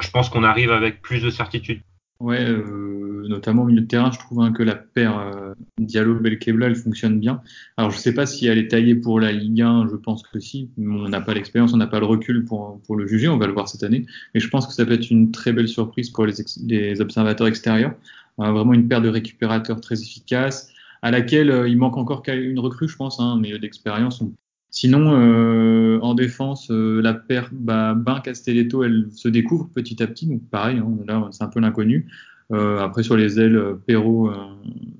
Je 0.00 0.10
pense 0.10 0.28
qu'on 0.28 0.44
arrive 0.44 0.72
avec 0.72 1.00
plus 1.00 1.22
de 1.22 1.30
certitude. 1.30 1.80
Ouais, 2.18 2.44
euh, 2.44 3.26
notamment 3.28 3.62
au 3.62 3.66
milieu 3.66 3.80
de 3.80 3.86
terrain, 3.86 4.10
je 4.10 4.18
trouve 4.18 4.42
hein, 4.42 4.52
que 4.52 4.62
la 4.62 4.74
paire 4.74 5.18
euh, 5.18 5.54
Diallo-Belkebla, 5.78 6.66
elle 6.66 6.74
fonctionne 6.74 7.18
bien. 7.18 7.40
Alors, 7.78 7.90
je 7.90 7.96
sais 7.96 8.12
pas 8.12 8.26
si 8.26 8.46
elle 8.46 8.58
est 8.58 8.68
taillée 8.68 8.94
pour 8.94 9.20
la 9.20 9.32
Ligue 9.32 9.62
1, 9.62 9.88
je 9.90 9.96
pense 9.96 10.22
que 10.22 10.38
si. 10.38 10.68
On 10.76 11.08
n'a 11.08 11.20
pas 11.22 11.32
l'expérience, 11.32 11.72
on 11.72 11.78
n'a 11.78 11.86
pas 11.86 12.00
le 12.00 12.06
recul 12.06 12.44
pour, 12.44 12.80
pour 12.82 12.96
le 12.96 13.06
juger, 13.06 13.28
on 13.28 13.38
va 13.38 13.46
le 13.46 13.52
voir 13.52 13.68
cette 13.68 13.84
année. 13.84 14.04
Mais 14.34 14.40
je 14.40 14.48
pense 14.48 14.66
que 14.66 14.74
ça 14.74 14.84
peut 14.84 14.92
être 14.92 15.10
une 15.10 15.30
très 15.30 15.52
belle 15.52 15.68
surprise 15.68 16.10
pour 16.10 16.26
les, 16.26 16.34
les 16.66 17.00
observateurs 17.00 17.46
extérieurs. 17.46 17.94
Euh, 18.40 18.50
vraiment 18.50 18.74
une 18.74 18.88
paire 18.88 19.00
de 19.00 19.08
récupérateurs 19.08 19.80
très 19.80 20.02
efficace 20.02 20.72
à 21.02 21.10
laquelle 21.10 21.50
euh, 21.50 21.68
il 21.68 21.78
manque 21.78 21.96
encore 21.96 22.22
une 22.28 22.58
recrue, 22.58 22.88
je 22.88 22.96
pense, 22.96 23.20
hein, 23.20 23.38
mais 23.40 23.58
d'expérience. 23.58 24.22
Sinon, 24.70 25.12
euh, 25.14 25.98
en 26.00 26.14
défense, 26.14 26.70
euh, 26.70 27.00
la 27.02 27.14
paire 27.14 27.50
bah, 27.52 27.94
Ben 27.94 28.20
Castelletto, 28.20 28.84
elle 28.84 29.08
se 29.12 29.28
découvre 29.28 29.68
petit 29.74 30.02
à 30.02 30.06
petit, 30.06 30.26
donc 30.26 30.48
pareil, 30.48 30.78
hein, 30.78 30.96
là 31.06 31.28
c'est 31.32 31.42
un 31.42 31.48
peu 31.48 31.60
l'inconnu. 31.60 32.06
après 32.52 33.02
sur 33.04 33.16
les 33.16 33.38
ailes, 33.38 33.60
Perrault, 33.86 34.32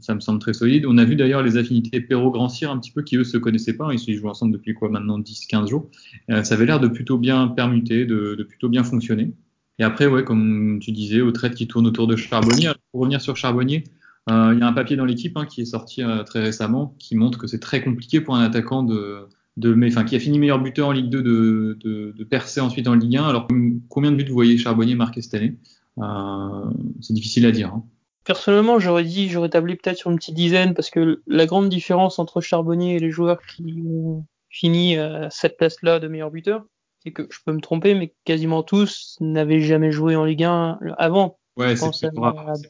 ça 0.01 0.15
me 0.15 0.21
semble 0.21 0.39
très 0.39 0.53
solide. 0.53 0.87
On 0.87 0.99
a 0.99 1.05
vu 1.05 1.17
d'ailleurs 1.17 1.43
les 1.43 1.57
affinités 1.57 2.01
Perrault-Grand-Cyr 2.01 2.71
un 2.71 2.79
petit 2.79 2.93
peu 2.93 3.03
qui 3.03 3.17
eux 3.17 3.25
se 3.25 3.39
connaissaient 3.39 3.77
pas, 3.77 3.93
ils 3.93 3.99
se 3.99 4.13
jouent 4.13 4.29
ensemble 4.29 4.53
depuis 4.53 4.73
quoi 4.73 4.89
maintenant 4.89 5.19
10-15 5.19 5.69
jours. 5.69 5.89
ça 6.29 6.55
avait 6.55 6.67
l'air 6.67 6.79
de 6.79 6.87
plutôt 6.87 7.19
bien 7.19 7.49
permuter, 7.49 8.07
de, 8.07 8.47
plutôt 8.49 8.69
bien 8.69 8.85
fonctionner. 8.85 9.33
Et 9.81 9.83
après, 9.83 10.07
ouais, 10.07 10.23
comme 10.23 10.79
tu 10.81 10.93
disais, 10.93 11.23
au 11.23 11.33
trait 11.33 11.51
qui 11.51 11.67
tourne 11.67 11.87
autour 11.89 12.07
de 12.07 12.15
Charbonnier. 12.15 12.71
pour 12.93 13.01
revenir 13.01 13.21
sur 13.21 13.37
Charbonnier, 13.37 13.83
euh, 14.29 14.53
il 14.53 14.61
y 14.61 14.63
a 14.63 14.67
un 14.67 14.73
papier 14.73 14.97
dans 14.97 15.05
l'équipe 15.05 15.37
hein, 15.37 15.47
qui 15.47 15.63
est 15.63 15.67
sorti 15.67 16.03
euh, 16.03 16.23
très 16.25 16.41
récemment 16.41 16.95
qui 16.99 17.17
montre 17.17 17.39
que 17.39 17.47
c'est 17.47 17.59
très 17.59 17.83
compliqué 17.83 18.21
pour 18.21 18.37
un 18.37 18.43
attaquant 18.43 18.83
de, 18.83 19.29
de 19.57 19.87
enfin, 19.87 20.05
qui 20.05 20.15
a 20.15 20.21
fini 20.21 20.39
meilleur 20.39 20.61
buteur 20.61 20.89
en 20.89 20.93
Ligue 20.93 21.09
2 21.09 21.23
de, 21.23 21.79
de, 21.81 22.15
de, 22.17 22.25
percer 22.25 22.61
ensuite 22.61 22.87
en 22.87 22.95
Ligue 22.95 23.17
1. 23.17 23.25
Alors 23.25 23.49
combien 23.89 24.13
de 24.13 24.17
buts 24.17 24.27
vous 24.29 24.35
voyez 24.35 24.59
Charbonnier 24.59 24.95
marquer 24.95 25.23
cette 25.23 25.35
année? 25.35 25.57
Euh, 25.99 26.71
C'est 27.01 27.15
difficile 27.15 27.47
à 27.47 27.51
dire. 27.51 27.73
Hein. 27.75 27.85
Personnellement, 28.25 28.79
j'aurais 28.79 29.05
dit, 29.05 29.31
j'aurais 29.31 29.49
tablé 29.49 29.75
peut-être 29.75 29.97
sur 29.97 30.11
une 30.11 30.19
petite 30.19 30.35
dizaine 30.35 30.75
parce 30.75 30.91
que 30.91 31.23
la 31.27 31.47
grande 31.47 31.71
différence 31.71 32.19
entre 32.19 32.43
Charbonnier 32.43 32.97
et 32.97 32.99
les 32.99 33.11
joueurs 33.11 33.41
qui 33.43 33.83
ont 33.87 34.27
fini 34.51 34.99
à 34.99 35.31
cette 35.31 35.57
place-là 35.57 35.99
de 35.99 36.09
meilleur 36.09 36.31
buteur, 36.31 36.65
c'est 37.03 37.13
que 37.13 37.27
je 37.31 37.39
peux 37.45 37.53
me 37.53 37.61
tromper, 37.61 37.95
mais 37.95 38.15
quasiment 38.25 38.63
tous 38.63 39.17
n'avaient 39.21 39.63
jamais 39.63 39.91
joué 39.91 40.15
en 40.17 40.27
Ligue 40.27 40.45
1 40.45 40.79
avant. 40.99 41.39
Ouais, 41.57 41.75
c'est 41.77 42.11
plutôt, 42.11 42.23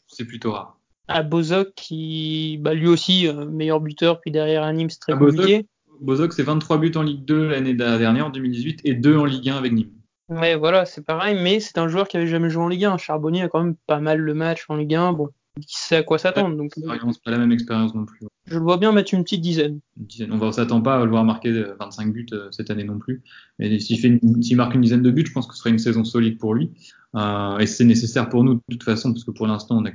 C'est 0.06 0.24
plutôt 0.24 0.52
rare 0.52 0.79
à 1.10 1.22
Bozok 1.22 1.72
qui, 1.74 2.58
bah, 2.60 2.74
lui 2.74 2.86
aussi, 2.86 3.26
euh, 3.26 3.44
meilleur 3.46 3.80
buteur, 3.80 4.20
puis 4.20 4.30
derrière 4.30 4.62
un 4.62 4.72
Nîmes, 4.72 4.88
très 5.00 5.12
compliqué. 5.12 5.66
Bozok, 6.00 6.32
c'est 6.32 6.42
23 6.42 6.78
buts 6.78 6.92
en 6.94 7.02
Ligue 7.02 7.24
2 7.24 7.48
l'année 7.48 7.74
dernière, 7.74 8.26
en 8.26 8.30
2018, 8.30 8.80
et 8.84 8.94
2 8.94 9.16
en 9.16 9.24
Ligue 9.24 9.50
1 9.50 9.56
avec 9.56 9.72
Nîmes. 9.72 9.90
Ouais, 10.28 10.54
voilà, 10.54 10.86
c'est 10.86 11.04
pareil, 11.04 11.36
mais 11.42 11.58
c'est 11.58 11.76
un 11.78 11.88
joueur 11.88 12.06
qui 12.06 12.16
avait 12.16 12.28
jamais 12.28 12.50
joué 12.50 12.62
en 12.62 12.68
Ligue 12.68 12.84
1. 12.84 12.96
Charbonnier 12.96 13.42
a 13.42 13.48
quand 13.48 13.62
même 13.62 13.74
pas 13.86 13.98
mal 13.98 14.18
le 14.18 14.32
match 14.32 14.64
en 14.68 14.76
Ligue 14.76 14.94
1. 14.94 15.12
Bon, 15.12 15.28
il 15.58 15.64
sait 15.66 15.96
à 15.96 16.02
quoi 16.04 16.18
s'attendre. 16.18 16.56
Donc, 16.56 16.72
c'est 16.74 16.86
pas 17.24 17.30
la 17.32 17.38
même 17.38 17.50
expérience 17.50 17.94
non 17.94 18.04
plus. 18.04 18.20
Je 18.46 18.54
le 18.54 18.62
vois 18.62 18.76
bien 18.76 18.92
mettre 18.92 19.12
une 19.12 19.24
petite 19.24 19.40
dizaine. 19.40 19.80
Une 19.98 20.06
dizaine. 20.06 20.32
On 20.32 20.46
ne 20.46 20.52
s'attend 20.52 20.80
pas 20.80 21.00
à 21.00 21.04
le 21.04 21.10
voir 21.10 21.24
marquer 21.24 21.64
25 21.78 22.12
buts 22.12 22.26
euh, 22.32 22.48
cette 22.52 22.70
année 22.70 22.84
non 22.84 22.98
plus. 22.98 23.22
Mais 23.58 23.78
s'il 23.80 24.56
marque 24.56 24.74
une 24.74 24.80
dizaine 24.80 25.02
de 25.02 25.10
buts, 25.10 25.26
je 25.26 25.32
pense 25.32 25.48
que 25.48 25.54
ce 25.54 25.58
sera 25.58 25.70
une 25.70 25.78
saison 25.78 26.04
solide 26.04 26.38
pour 26.38 26.54
lui. 26.54 26.70
Euh, 27.16 27.58
et 27.58 27.66
c'est 27.66 27.84
nécessaire 27.84 28.28
pour 28.28 28.44
nous 28.44 28.54
de 28.54 28.60
toute 28.70 28.84
façon, 28.84 29.12
parce 29.12 29.24
que 29.24 29.32
pour 29.32 29.48
l'instant, 29.48 29.78
on 29.78 29.86
a 29.86 29.90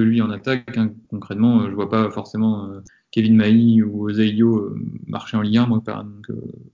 lui 0.00 0.22
en 0.22 0.30
attaque. 0.30 0.76
Hein. 0.76 0.92
Concrètement, 1.10 1.62
euh, 1.62 1.70
je 1.70 1.74
vois 1.74 1.88
pas 1.88 2.10
forcément 2.10 2.66
euh, 2.66 2.80
Kevin 3.10 3.36
Mailly 3.36 3.82
ou 3.82 4.08
Ozeio 4.08 4.56
euh, 4.56 4.78
marcher 5.06 5.36
en 5.36 5.42
Ligue 5.42 5.58
1. 5.58 5.66
Donc, 5.68 5.84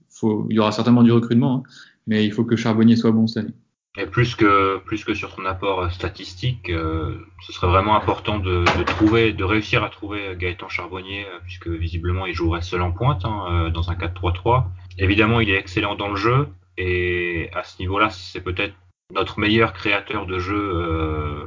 faut, 0.09 0.47
il 0.49 0.55
y 0.55 0.59
aura 0.59 0.71
certainement 0.71 1.03
du 1.03 1.11
recrutement, 1.11 1.57
hein, 1.57 1.63
mais 2.07 2.25
il 2.25 2.31
faut 2.31 2.45
que 2.45 2.55
Charbonnier 2.55 2.95
soit 2.95 3.11
bon 3.11 3.27
cette 3.27 3.45
année. 3.45 3.53
Et 3.95 4.07
plus 4.07 4.35
que 4.35 4.81
sur 5.13 5.29
son 5.35 5.45
apport 5.45 5.91
statistique, 5.91 6.71
ce 6.71 7.53
serait 7.53 7.67
vraiment 7.67 7.95
important 7.95 8.39
de, 8.39 8.65
de, 8.79 8.83
trouver, 8.83 9.33
de 9.33 9.43
réussir 9.43 9.83
à 9.83 9.89
trouver 9.89 10.35
Gaëtan 10.35 10.67
Charbonnier, 10.67 11.27
puisque 11.43 11.67
visiblement 11.67 12.25
il 12.25 12.33
jouerait 12.33 12.63
seul 12.63 12.81
en 12.81 12.91
pointe 12.91 13.23
hein, 13.23 13.69
dans 13.71 13.91
un 13.91 13.93
4-3-3. 13.93 14.63
Évidemment, 14.97 15.41
il 15.41 15.51
est 15.51 15.59
excellent 15.59 15.93
dans 15.93 16.09
le 16.09 16.15
jeu, 16.15 16.47
et 16.75 17.51
à 17.53 17.63
ce 17.63 17.79
niveau-là, 17.81 18.09
c'est 18.09 18.41
peut-être 18.41 18.73
notre 19.13 19.39
meilleur 19.39 19.73
créateur 19.73 20.25
de 20.25 20.39
jeu 20.39 21.45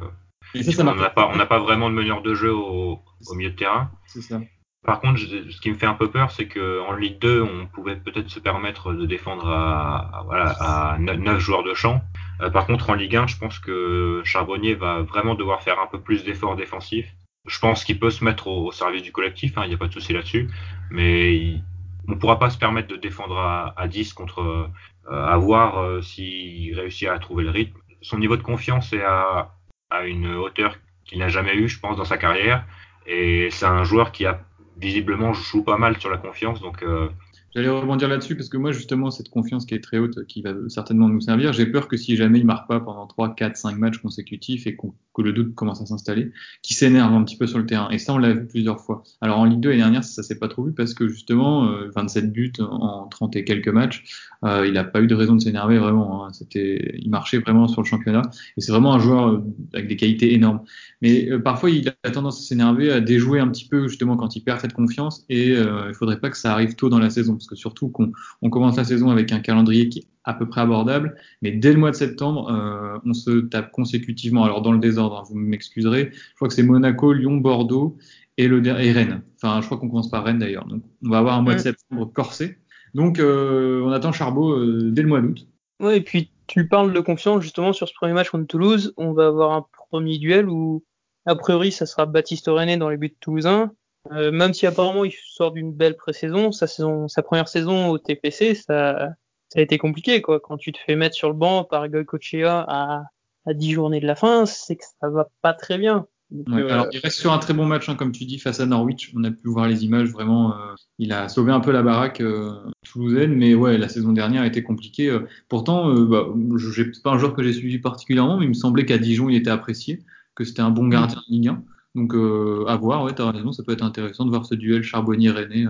on 0.79 0.95
n'a 0.95 1.11
pas, 1.11 1.47
pas, 1.47 1.59
vraiment 1.59 1.89
de 1.91 1.95
meneur 1.95 2.23
de 2.23 2.35
jeu 2.35 2.55
au, 2.55 3.01
au 3.27 3.35
milieu 3.35 3.51
de 3.51 3.57
terrain. 3.57 3.91
Ça. 4.07 4.41
Par 4.87 5.01
contre, 5.01 5.19
ce 5.19 5.61
qui 5.61 5.71
me 5.71 5.77
fait 5.77 5.87
un 5.87 5.95
peu 5.95 6.11
peur, 6.11 6.31
c'est 6.31 6.47
qu'en 6.47 6.95
Ligue 6.95 7.19
2, 7.19 7.43
on 7.43 7.67
pouvait 7.67 7.97
peut-être 7.97 8.31
se 8.31 8.39
permettre 8.39 8.93
de 8.93 9.05
défendre 9.05 9.49
à, 9.49 10.19
à, 10.19 10.23
voilà, 10.23 10.51
à 10.61 10.99
9 10.99 11.41
joueurs 11.41 11.65
de 11.65 11.75
champ. 11.75 12.03
Euh, 12.41 12.51
par 12.51 12.67
contre, 12.67 12.91
en 12.91 12.95
Ligue 12.95 13.17
1, 13.17 13.27
je 13.27 13.37
pense 13.37 13.59
que 13.59 14.23
Charbonnier 14.25 14.75
va 14.75 15.03
vraiment 15.03 15.35
devoir 15.35 15.63
faire 15.63 15.81
un 15.81 15.89
peu 15.89 16.01
plus 16.01 16.23
d'efforts 16.23 16.55
défensifs. 16.55 17.13
Je 17.49 17.59
pense 17.59 17.83
qu'il 17.83 17.99
peut 17.99 18.11
se 18.11 18.23
mettre 18.23 18.47
au, 18.47 18.71
service 18.71 19.03
du 19.03 19.11
collectif, 19.11 19.59
hein, 19.59 19.63
il 19.65 19.69
n'y 19.69 19.75
a 19.75 19.79
pas 19.79 19.89
de 19.89 19.93
souci 19.93 20.13
là-dessus, 20.13 20.49
mais 20.91 21.61
on 22.07 22.13
ne 22.13 22.17
pourra 22.17 22.39
pas 22.39 22.51
se 22.51 22.59
permettre 22.59 22.89
de 22.89 22.97
défendre 22.97 23.39
à, 23.39 23.75
à 23.77 23.89
10 23.89 24.13
contre 24.13 24.41
euh, 24.41 24.69
à 25.11 25.37
voir 25.37 25.79
euh, 25.79 26.01
s'il 26.01 26.79
réussit 26.79 27.09
à 27.09 27.19
trouver 27.19 27.43
le 27.43 27.51
rythme. 27.51 27.79
Son 28.03 28.19
niveau 28.19 28.37
de 28.37 28.43
confiance 28.43 28.93
est 28.93 29.03
à, 29.03 29.56
à 29.91 30.05
une 30.07 30.35
hauteur 30.35 30.77
qu'il 31.05 31.19
n'a 31.19 31.29
jamais 31.29 31.55
eu, 31.55 31.69
je 31.69 31.79
pense, 31.79 31.97
dans 31.97 32.05
sa 32.05 32.19
carrière. 32.19 32.65
Et 33.07 33.49
c'est 33.51 33.67
un 33.67 33.85
joueur 33.85 34.13
qui 34.13 34.27
a 34.27 34.41
visiblement 34.77 35.33
joue 35.33 35.63
pas 35.63 35.79
mal 35.79 35.99
sur 35.99 36.11
la 36.11 36.19
confiance. 36.19 36.61
Donc, 36.61 36.83
euh, 36.83 37.09
J'allais 37.55 37.69
rebondir 37.69 38.09
là-dessus 38.09 38.37
parce 38.37 38.51
que 38.51 38.59
moi, 38.59 38.73
justement, 38.73 39.11
cette 39.11 39.31
confiance 39.31 39.65
qui 39.65 39.75
est 39.75 39.83
très 39.83 39.99
haute, 39.99 40.27
qui 40.27 40.43
va 40.43 40.53
certainement 40.69 41.09
nous 41.09 41.23
servir, 41.23 41.55
j'ai 41.55 41.67
peur 41.67 41.89
que 41.89 41.97
si 41.97 42.17
jamais 42.17 42.39
il 42.39 42.45
marque 42.45 42.69
pas 42.69 42.81
pendant 42.81 43.07
3, 43.07 43.35
4, 43.35 43.57
5 43.57 43.79
matchs 43.79 43.99
consécutifs 43.99 44.67
et 44.67 44.77
que 44.77 45.23
le 45.23 45.33
doute 45.33 45.55
commence 45.55 45.81
à 45.81 45.87
s'installer, 45.87 46.33
qu'il 46.63 46.77
s'énerve 46.77 47.15
un 47.15 47.25
petit 47.25 47.37
peu 47.37 47.47
sur 47.47 47.59
le 47.59 47.65
terrain. 47.65 47.89
Et 47.91 47.99
ça, 47.99 48.13
on 48.13 48.19
l'a 48.19 48.35
vu 48.35 48.47
plusieurs 48.47 48.81
fois. 48.81 49.03
Alors 49.23 49.39
en 49.39 49.45
Ligue 49.45 49.61
2 49.61 49.71
l'année 49.71 49.83
dernière, 49.83 50.05
ça, 50.05 50.23
s'est 50.23 50.39
pas 50.39 50.49
trop 50.49 50.65
vu 50.65 50.73
parce 50.73 50.93
que 50.93 51.09
justement, 51.09 51.67
27 51.95 52.25
euh, 52.25 52.27
buts 52.29 52.53
en 52.61 53.07
30 53.09 53.37
et 53.37 53.45
quelques 53.45 53.69
matchs, 53.69 54.05
euh, 54.45 54.67
il 54.67 54.75
n'a 54.75 54.85
pas 54.85 55.01
eu 55.01 55.07
de 55.07 55.15
raison 55.15 55.35
de 55.35 55.41
s'énerver 55.41 55.79
vraiment. 55.79 56.27
Hein. 56.27 56.33
Il 56.55 57.09
marchait 57.09 57.39
vraiment 57.39 57.69
sur 57.69 57.81
le 57.81 57.87
championnat 57.87 58.23
et 58.57 58.61
c'est 58.61 58.73
vraiment 58.73 58.93
un 58.93 58.99
joueur 58.99 59.29
euh, 59.29 59.45
avec 59.73 59.89
des 59.89 59.97
qualités 59.97 60.35
énormes. 60.35 60.61
Mais 61.01 61.39
parfois, 61.39 61.71
il 61.71 61.89
a 61.89 62.11
tendance 62.11 62.41
à 62.41 62.43
s'énerver, 62.43 62.93
à 62.93 63.01
déjouer 63.01 63.41
un 63.41 63.49
petit 63.49 63.67
peu 63.67 63.89
justement 63.89 64.17
quand 64.17 64.37
il 64.37 64.43
perd 64.43 64.61
cette 64.61 64.75
confiance 64.75 65.25
et 65.29 65.51
il 65.51 65.95
faudrait 65.95 66.21
pas 66.21 66.31
que 66.31 66.37
ça 66.37 66.53
arrive 66.53 66.75
tôt 66.75 66.89
dans 66.89 66.99
la 66.99 67.11
saison 67.11 67.36
parce 67.37 67.47
que 67.47 67.57
surtout 67.57 67.89
qu'on 67.89 68.13
on 68.43 68.51
commence 68.51 68.77
la 68.77 68.85
saison 68.85 69.11
avec 69.11 69.33
un 69.33 69.41
calendrier 69.41 69.89
qui 69.89 70.01
est 70.01 70.07
à 70.25 70.35
peu 70.35 70.49
près 70.49 70.61
abordable. 70.61 71.17
Mais 71.41 71.53
dès 71.53 71.73
le 71.73 71.79
mois 71.79 71.91
de 71.91 71.97
septembre, 71.97 72.51
euh, 72.51 72.99
on 73.05 73.15
se 73.15 73.41
tape 73.41 73.71
consécutivement. 73.71 74.45
Alors 74.45 74.63
dans 74.63 74.73
le 74.73 74.79
désordre, 74.79 75.19
hein, 75.19 75.23
vous 75.29 75.37
m'excuserez. 75.37 76.11
Je 76.13 76.35
crois 76.35 76.49
que 76.49 76.55
c'est 76.55 76.63
Monaco, 76.63 77.13
Lyon, 77.13 77.37
Bordeaux 77.37 77.97
et, 78.37 78.49
le, 78.49 78.65
et 78.67 78.93
Rennes. 78.93 79.23
Enfin, 79.37 79.61
je 79.61 79.67
crois 79.67 79.79
qu'on 79.79 79.89
commence 79.89 80.11
par 80.11 80.25
Rennes 80.25 80.39
d'ailleurs. 80.39 80.67
Donc 80.67 80.83
on 81.05 81.11
va 81.11 81.19
avoir 81.19 81.39
un 81.39 81.43
mois 81.43 81.55
de 81.55 81.61
septembre 81.61 82.11
corsé. 82.13 82.59
Donc 82.95 83.19
euh, 83.19 83.83
on 83.85 83.91
attend 83.91 84.13
Charbot 84.13 84.53
euh, 84.53 84.91
dès 84.93 85.03
le 85.03 85.09
mois 85.09 85.21
d'août. 85.21 85.47
Ouais, 85.81 85.99
et 85.99 86.01
puis 86.01 86.31
tu 86.47 86.67
parles 86.67 86.93
de 86.93 87.01
confiance 87.01 87.43
justement 87.43 87.73
sur 87.73 87.89
ce 87.89 87.95
premier 87.95 88.13
match 88.13 88.31
contre 88.31 88.47
Toulouse. 88.47 88.95
On 88.97 89.13
va 89.13 89.27
avoir 89.27 89.53
un 89.53 89.67
premier 89.91 90.19
duel 90.19 90.49
où 90.49 90.85
a 91.27 91.37
priori 91.37 91.73
ça 91.73 91.87
sera 91.87 92.07
Baptiste 92.07 92.47
René 92.47 92.77
dans 92.77 92.89
les 92.89 92.97
buts 92.97 93.15
toulousains. 93.21 93.73
Euh, 94.13 94.31
même 94.31 94.55
si 94.55 94.67
apparemment 94.67 95.05
il 95.05 95.13
sort 95.13 95.53
d'une 95.53 95.73
belle 95.73 95.97
pré-saison, 95.97 96.53
sa 96.53 96.67
saison, 96.67 97.09
sa 97.09 97.23
première 97.23 97.49
saison 97.49 97.89
au 97.89 97.99
TPC, 97.99 98.55
ça, 98.55 99.11
ça 99.49 99.59
a 99.59 99.63
été 99.63 99.79
compliqué 99.79 100.23
quoi. 100.23 100.41
Quand 100.41 100.57
tu 100.57 100.73
te 100.73 100.79
fais 100.79 100.97
mettre 100.97 101.15
sur 101.15 101.29
le 101.29 101.35
banc 101.35 101.65
par 101.65 101.89
Goycochea 101.89 102.65
à 102.69 103.05
à 103.47 103.55
10 103.55 103.73
journées 103.73 104.01
de 104.01 104.07
la 104.07 104.17
fin, 104.17 104.45
c'est 104.45 104.77
que 104.77 104.85
ça 105.01 105.09
va 105.09 105.29
pas 105.41 105.55
très 105.55 105.79
bien. 105.79 106.07
Euh, 106.49 106.69
alors, 106.69 106.89
il 106.93 106.99
reste 106.99 107.21
sur 107.21 107.33
un 107.33 107.39
très 107.39 107.55
bon 107.55 107.65
match, 107.65 107.89
hein, 107.89 107.95
comme 107.95 108.11
tu 108.11 108.25
dis, 108.25 108.41
face 108.41 108.59
à 108.59 108.67
Norwich. 108.67 109.13
On 109.15 109.23
a 109.23 109.31
pu 109.31 109.49
voir 109.49 109.69
les 109.69 109.85
images, 109.85 110.11
vraiment. 110.11 110.53
Euh, 110.53 110.75
il 110.99 111.13
a 111.13 111.29
sauvé 111.29 111.53
un 111.53 111.61
peu 111.61 111.71
la 111.71 111.85
baraque 111.85 112.21
euh, 112.21 112.51
toulousaine, 112.83 113.33
mais 113.37 113.55
ouais, 113.55 113.79
la 113.79 113.89
saison 113.89 114.13
dernière 114.13 114.43
a 114.43 114.47
été 114.47 114.65
compliquée. 114.65 115.17
pourtant, 115.49 115.95
bah, 115.95 116.27
je 116.57 116.83
n'est 116.83 116.91
pas 117.05 117.13
un 117.13 117.19
joueur 117.19 117.35
que 117.35 117.45
j'ai 117.45 117.53
suivi 117.53 117.79
particulièrement, 117.79 118.39
mais 118.39 118.47
il 118.47 118.51
me 118.51 118.55
semblait 118.55 118.85
qu'à 118.85 118.99
Dijon, 118.99 119.29
il 119.29 119.37
était 119.37 119.51
apprécié, 119.51 120.01
que 120.35 120.43
c'était 120.43 120.63
un 120.63 120.71
bon 120.71 120.89
gardien 120.89 121.19
de 121.29 121.33
Ligue 121.33 121.49
1. 121.49 121.63
Donc, 121.97 122.15
à 122.15 122.77
voir, 122.77 123.03
ouais, 123.03 123.21
as 123.21 123.31
raison, 123.31 123.51
ça 123.53 123.65
peut 123.65 123.73
être 123.73 123.83
intéressant 123.83 124.25
de 124.25 124.31
voir 124.31 124.47
ce 124.47 124.55
duel 124.55 124.83
Charbonnier-René. 124.83 125.67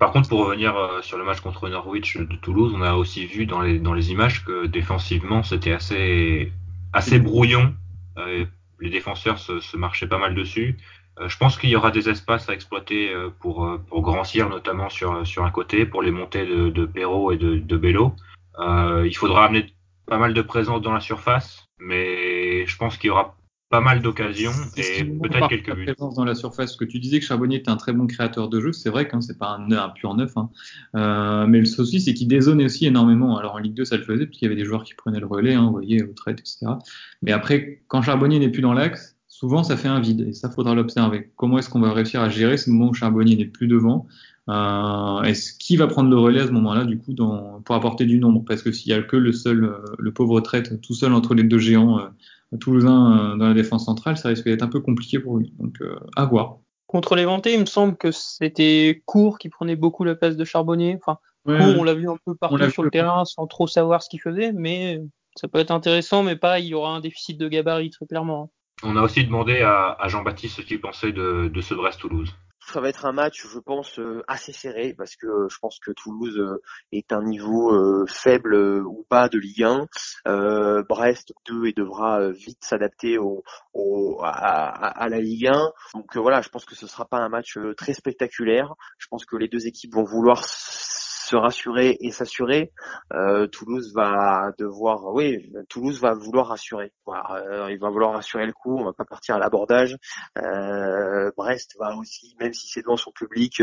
Par 0.00 0.10
contre, 0.10 0.28
pour 0.28 0.40
revenir 0.40 0.74
sur 1.02 1.18
le 1.18 1.24
match 1.24 1.40
contre 1.40 1.68
Norwich 1.68 2.16
de 2.16 2.36
Toulouse, 2.36 2.72
on 2.74 2.82
a 2.82 2.94
aussi 2.94 3.26
vu 3.26 3.46
dans 3.46 3.60
les, 3.60 4.10
images 4.10 4.44
que 4.44 4.66
défensivement, 4.66 5.42
c'était 5.42 5.72
assez, 5.72 6.52
assez 6.92 7.20
brouillon 7.20 7.72
les 8.80 8.90
défenseurs 8.90 9.38
se, 9.38 9.76
marchaient 9.76 10.08
pas 10.08 10.18
mal 10.18 10.34
dessus. 10.34 10.76
Euh, 11.18 11.28
je 11.28 11.36
pense 11.38 11.56
qu'il 11.56 11.70
y 11.70 11.76
aura 11.76 11.90
des 11.90 12.08
espaces 12.08 12.48
à 12.48 12.52
exploiter 12.52 13.12
euh, 13.12 13.30
pour, 13.40 13.64
euh, 13.64 13.78
pour 13.78 14.02
Grand 14.02 14.24
Cyr, 14.24 14.48
notamment 14.48 14.90
sur, 14.90 15.26
sur 15.26 15.44
un 15.44 15.50
côté, 15.50 15.86
pour 15.86 16.02
les 16.02 16.10
montées 16.10 16.46
de, 16.46 16.68
de 16.68 16.84
et 17.32 17.36
de, 17.38 17.56
de 17.56 19.04
il 19.04 19.16
faudra 19.16 19.46
amener 19.46 19.66
pas 20.06 20.18
mal 20.18 20.34
de 20.34 20.42
présence 20.42 20.80
dans 20.80 20.92
la 20.92 21.00
surface, 21.00 21.66
mais 21.78 22.66
je 22.66 22.76
pense 22.76 22.96
qu'il 22.96 23.08
y 23.08 23.10
aura 23.10 23.35
pas 23.68 23.80
mal 23.80 24.00
d'occasions 24.00 24.52
et 24.76 25.04
peut-être 25.04 25.48
quelques 25.48 25.74
buts. 25.74 25.86
dans 25.98 26.24
la 26.24 26.34
surface, 26.34 26.76
que 26.76 26.84
tu 26.84 27.00
disais 27.00 27.18
que 27.18 27.24
Charbonnier 27.24 27.56
était 27.56 27.70
un 27.70 27.76
très 27.76 27.92
bon 27.92 28.06
créateur 28.06 28.48
de 28.48 28.60
jeu, 28.60 28.72
c'est 28.72 28.90
vrai 28.90 29.08
que 29.08 29.16
hein, 29.16 29.20
c'est 29.20 29.38
pas 29.38 29.56
un, 29.58 29.70
un, 29.72 29.88
pur 29.88 30.14
neuf, 30.14 30.36
hein. 30.36 30.50
euh, 30.94 31.46
mais 31.46 31.58
le 31.58 31.64
souci 31.64 32.00
c'est 32.00 32.14
qu'il 32.14 32.28
dézonait 32.28 32.66
aussi 32.66 32.86
énormément. 32.86 33.36
Alors 33.38 33.54
en 33.54 33.58
Ligue 33.58 33.74
2 33.74 33.84
ça 33.84 33.96
le 33.96 34.04
faisait 34.04 34.26
parce 34.26 34.38
qu'il 34.38 34.46
y 34.46 34.50
avait 34.50 34.60
des 34.60 34.64
joueurs 34.64 34.84
qui 34.84 34.94
prenaient 34.94 35.20
le 35.20 35.26
relais, 35.26 35.54
hein, 35.54 35.64
vous 35.64 35.72
voyez, 35.72 36.02
au 36.04 36.12
traites, 36.12 36.38
etc. 36.38 36.66
Mais 37.22 37.32
après, 37.32 37.82
quand 37.88 38.02
Charbonnier 38.02 38.38
n'est 38.38 38.50
plus 38.50 38.62
dans 38.62 38.72
l'axe, 38.72 39.16
souvent 39.26 39.64
ça 39.64 39.76
fait 39.76 39.88
un 39.88 40.00
vide 40.00 40.26
et 40.28 40.32
ça 40.32 40.48
faudra 40.48 40.74
l'observer. 40.74 41.32
Comment 41.34 41.58
est-ce 41.58 41.68
qu'on 41.68 41.80
va 41.80 41.92
réussir 41.92 42.20
à 42.20 42.28
gérer 42.28 42.58
ce 42.58 42.70
moment 42.70 42.90
où 42.90 42.94
Charbonnier 42.94 43.36
n'est 43.36 43.46
plus 43.46 43.66
devant? 43.66 44.06
Euh, 44.48 45.22
Est-ce 45.22 45.52
qui 45.58 45.76
va 45.76 45.88
prendre 45.88 46.08
le 46.08 46.16
relais 46.16 46.40
à 46.40 46.46
ce 46.46 46.52
moment-là 46.52 46.84
du 46.84 46.98
coup 46.98 47.14
dans, 47.14 47.60
pour 47.62 47.74
apporter 47.74 48.04
du 48.04 48.18
nombre? 48.18 48.44
Parce 48.46 48.62
que 48.62 48.70
s'il 48.70 48.92
y 48.92 48.94
a 48.94 49.02
que 49.02 49.16
le 49.16 49.32
seul, 49.32 49.64
euh, 49.64 49.78
le 49.98 50.12
pauvre 50.12 50.40
traite 50.40 50.80
tout 50.80 50.94
seul 50.94 51.12
entre 51.12 51.34
les 51.34 51.42
deux 51.42 51.58
géants 51.58 51.98
euh, 51.98 52.06
Toulousain 52.60 53.32
euh, 53.32 53.36
dans 53.36 53.48
la 53.48 53.54
défense 53.54 53.86
centrale, 53.86 54.16
ça 54.16 54.28
risque 54.28 54.44
d'être 54.44 54.62
un 54.62 54.68
peu 54.68 54.80
compliqué 54.80 55.18
pour 55.18 55.38
lui. 55.38 55.52
Donc, 55.58 55.74
euh, 55.80 55.98
à 56.16 56.24
voir. 56.24 56.58
Contre 56.86 57.16
les 57.16 57.24
Ventés, 57.24 57.54
il 57.54 57.60
me 57.60 57.66
semble 57.66 57.96
que 57.96 58.12
c'était 58.12 59.02
Court 59.06 59.38
qui 59.38 59.48
prenait 59.48 59.76
beaucoup 59.76 60.04
la 60.04 60.14
place 60.14 60.36
de 60.36 60.44
Charbonnier. 60.44 60.96
Enfin, 60.96 61.18
Court, 61.44 61.76
on 61.78 61.84
l'a 61.84 61.94
vu 61.94 62.08
un 62.08 62.16
peu 62.24 62.34
partout 62.34 62.70
sur 62.70 62.82
le 62.82 62.90
terrain 62.90 63.24
sans 63.24 63.46
trop 63.46 63.66
savoir 63.66 64.02
ce 64.02 64.08
qu'il 64.08 64.20
faisait, 64.20 64.52
mais 64.52 65.00
ça 65.36 65.48
peut 65.48 65.58
être 65.58 65.70
intéressant, 65.70 66.22
mais 66.22 66.36
pas, 66.36 66.60
il 66.60 66.66
y 66.66 66.74
aura 66.74 66.94
un 66.94 67.00
déficit 67.00 67.38
de 67.38 67.48
gabarit 67.48 67.90
très 67.90 68.06
clairement. 68.06 68.50
On 68.82 68.96
a 68.96 69.02
aussi 69.02 69.24
demandé 69.24 69.62
à, 69.62 69.96
Jean-Baptiste 70.06 70.56
ce 70.56 70.62
qu'il 70.62 70.80
pensait 70.80 71.12
de, 71.12 71.50
de 71.52 71.60
ce 71.60 71.74
Brest-Toulouse 71.74 72.32
ça 72.72 72.80
va 72.80 72.88
être 72.88 73.06
un 73.06 73.12
match, 73.12 73.46
je 73.46 73.58
pense, 73.58 73.98
euh, 73.98 74.22
assez 74.26 74.52
serré 74.52 74.94
parce 74.96 75.16
que 75.16 75.26
euh, 75.26 75.48
je 75.48 75.58
pense 75.58 75.78
que 75.78 75.92
Toulouse 75.92 76.38
euh, 76.38 76.60
est 76.92 77.12
un 77.12 77.22
niveau 77.22 78.06
faible 78.06 78.54
ou 78.86 79.06
pas 79.08 79.28
de 79.28 79.38
Ligue 79.38 79.64
1. 79.64 79.86
Brest 80.88 81.32
2 81.46 81.66
et 81.66 81.72
devra 81.72 82.30
vite 82.30 82.64
s'adapter 82.64 83.18
au, 83.18 83.44
à, 84.22 85.06
la 85.08 85.20
Ligue 85.20 85.48
1. 85.48 85.72
Donc 85.94 86.16
voilà, 86.16 86.40
je 86.40 86.48
pense 86.48 86.64
que 86.64 86.74
ce 86.74 86.86
sera 86.86 87.04
pas 87.04 87.18
un 87.18 87.28
match 87.28 87.58
très 87.76 87.94
spectaculaire. 87.94 88.74
Je 88.98 89.06
pense 89.08 89.24
que 89.24 89.36
les 89.36 89.48
deux 89.48 89.66
équipes 89.66 89.94
vont 89.94 90.04
vouloir 90.04 90.44
se 91.26 91.36
rassurer 91.36 91.96
et 92.00 92.10
s'assurer. 92.10 92.72
Euh, 93.12 93.46
Toulouse 93.46 93.92
va 93.94 94.52
devoir, 94.58 95.12
oui, 95.12 95.52
Toulouse 95.68 96.00
va 96.00 96.14
vouloir 96.14 96.48
rassurer. 96.48 96.92
Euh, 97.08 97.68
il 97.70 97.78
va 97.78 97.90
vouloir 97.90 98.12
rassurer 98.12 98.46
le 98.46 98.52
coup. 98.52 98.76
On 98.78 98.84
va 98.84 98.92
pas 98.92 99.04
partir 99.04 99.36
à 99.36 99.38
l'abordage. 99.38 99.96
Euh, 100.38 101.30
Brest 101.36 101.76
va 101.78 101.96
aussi, 101.96 102.36
même 102.40 102.52
si 102.52 102.68
c'est 102.68 102.82
devant 102.82 102.96
son 102.96 103.10
public, 103.10 103.62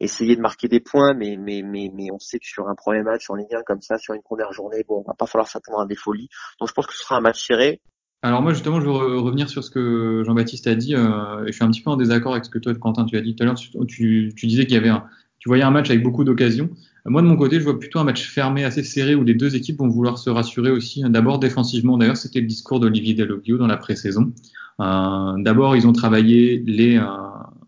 essayer 0.00 0.36
de 0.36 0.40
marquer 0.40 0.68
des 0.68 0.80
points, 0.80 1.14
mais 1.14 1.36
mais 1.36 1.62
mais 1.62 1.90
mais 1.94 2.10
on 2.12 2.18
sait 2.18 2.38
que 2.38 2.46
sur 2.46 2.68
un 2.68 2.74
premier 2.74 3.02
match 3.02 3.28
en 3.28 3.34
Ligue 3.34 3.54
1 3.54 3.62
comme 3.66 3.82
ça, 3.82 3.98
sur 3.98 4.14
une 4.14 4.22
première 4.22 4.52
journée, 4.52 4.84
bon, 4.88 5.02
on 5.04 5.08
va 5.08 5.14
pas 5.14 5.26
falloir 5.26 5.48
s'attendre 5.48 5.80
à 5.80 5.86
des 5.86 5.96
folies. 5.96 6.28
Donc 6.58 6.68
je 6.68 6.74
pense 6.74 6.86
que 6.86 6.94
ce 6.94 7.02
sera 7.02 7.16
un 7.16 7.20
match 7.20 7.46
serré. 7.46 7.80
Alors 8.24 8.40
moi 8.40 8.54
justement, 8.54 8.80
je 8.80 8.86
veux 8.86 9.18
revenir 9.18 9.50
sur 9.50 9.62
ce 9.62 9.70
que 9.70 10.22
Jean-Baptiste 10.24 10.66
a 10.66 10.74
dit. 10.74 10.94
Euh, 10.94 11.44
je 11.46 11.52
suis 11.52 11.62
un 11.62 11.70
petit 11.70 11.82
peu 11.82 11.90
en 11.90 11.98
désaccord 11.98 12.32
avec 12.32 12.46
ce 12.46 12.50
que 12.50 12.58
toi, 12.58 12.74
Quentin, 12.74 13.04
tu 13.04 13.18
as 13.18 13.20
dit 13.20 13.36
tout 13.36 13.42
à 13.42 13.46
l'heure. 13.46 13.54
Tu, 13.86 14.32
tu, 14.34 14.46
disais 14.46 14.64
qu'il 14.64 14.76
y 14.76 14.78
avait 14.78 14.88
un, 14.88 15.04
tu 15.38 15.50
voyais 15.50 15.62
un 15.62 15.70
match 15.70 15.90
avec 15.90 16.02
beaucoup 16.02 16.24
d'occasions. 16.24 16.70
Moi, 17.06 17.20
de 17.20 17.26
mon 17.26 17.36
côté, 17.36 17.58
je 17.58 17.64
vois 17.64 17.78
plutôt 17.78 17.98
un 17.98 18.04
match 18.04 18.26
fermé, 18.26 18.64
assez 18.64 18.82
serré, 18.82 19.14
où 19.14 19.24
les 19.24 19.34
deux 19.34 19.56
équipes 19.56 19.78
vont 19.78 19.88
vouloir 19.88 20.16
se 20.16 20.30
rassurer 20.30 20.70
aussi. 20.70 21.02
D'abord 21.06 21.38
défensivement, 21.38 21.98
d'ailleurs, 21.98 22.16
c'était 22.16 22.40
le 22.40 22.46
discours 22.46 22.80
d'Olivier 22.80 23.12
Dalloglio 23.12 23.58
dans 23.58 23.66
la 23.66 23.76
pré-saison. 23.76 24.32
Euh, 24.80 25.32
D'abord, 25.38 25.76
ils 25.76 25.86
ont 25.86 25.92
travaillé 25.92 26.62
les, 26.66 26.96
euh, 26.96 27.04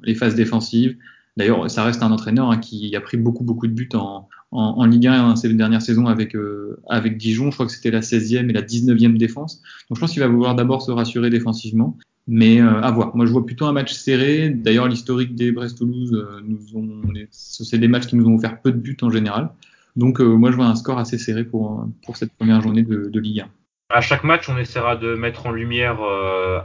les 0.03 0.14
phases 0.14 0.34
défensives. 0.34 0.97
D'ailleurs, 1.37 1.70
ça 1.70 1.84
reste 1.84 2.03
un 2.03 2.12
entraîneur 2.12 2.51
hein, 2.51 2.57
qui 2.57 2.97
a 2.97 3.01
pris 3.03 3.18
beaucoup, 3.18 3.45
beaucoup 3.45 3.66
de 3.66 3.72
buts 3.72 3.91
en, 3.93 4.26
en, 4.53 4.85
Ligue 4.87 5.07
1 5.07 5.13
hein, 5.13 5.37
ces 5.37 5.53
dernières 5.53 5.83
saisons 5.83 6.07
avec, 6.07 6.35
euh, 6.35 6.81
avec 6.89 7.17
Dijon. 7.17 7.51
Je 7.51 7.57
crois 7.57 7.67
que 7.67 7.73
c'était 7.73 7.91
la 7.91 8.01
16e 8.01 8.49
et 8.49 8.53
la 8.53 8.63
19e 8.63 9.17
défense. 9.17 9.63
Donc, 9.89 9.97
je 9.97 10.01
pense 10.01 10.13
qu'il 10.13 10.21
va 10.21 10.29
vouloir 10.29 10.55
d'abord 10.55 10.83
se 10.83 10.91
rassurer 10.91 11.31
défensivement. 11.31 11.97
Mais 12.29 12.61
euh, 12.61 12.81
à 12.81 12.91
voir. 12.91 13.15
Moi, 13.15 13.27
je 13.27 13.33
vois 13.33 13.47
plutôt 13.47 13.67
un 13.67 13.73
match 13.73 13.93
serré. 13.93 14.51
D'ailleurs, 14.51 14.89
l'historique 14.89 15.35
des 15.35 15.53
Brest-Toulouse, 15.53 16.13
euh, 16.13 17.27
c'est 17.31 17.79
des 17.79 17.89
matchs 17.89 18.07
qui 18.07 18.17
nous 18.17 18.27
ont 18.27 18.35
offert 18.35 18.61
peu 18.61 18.73
de 18.73 18.79
buts 18.79 18.97
en 19.03 19.11
général. 19.11 19.51
Donc, 19.95 20.21
moi, 20.21 20.51
je 20.51 20.57
vois 20.57 20.67
un 20.67 20.75
score 20.75 20.99
assez 20.99 21.19
serré 21.19 21.45
pour 21.45 21.87
pour 22.05 22.17
cette 22.17 22.33
première 22.33 22.61
journée 22.61 22.83
de, 22.83 23.19
Ligue 23.19 23.41
1. 23.41 23.49
À 23.89 24.01
chaque 24.01 24.25
match, 24.25 24.49
on 24.49 24.59
essaiera 24.59 24.97
de 24.97 25.15
mettre 25.15 25.47
en 25.47 25.53
lumière 25.53 26.01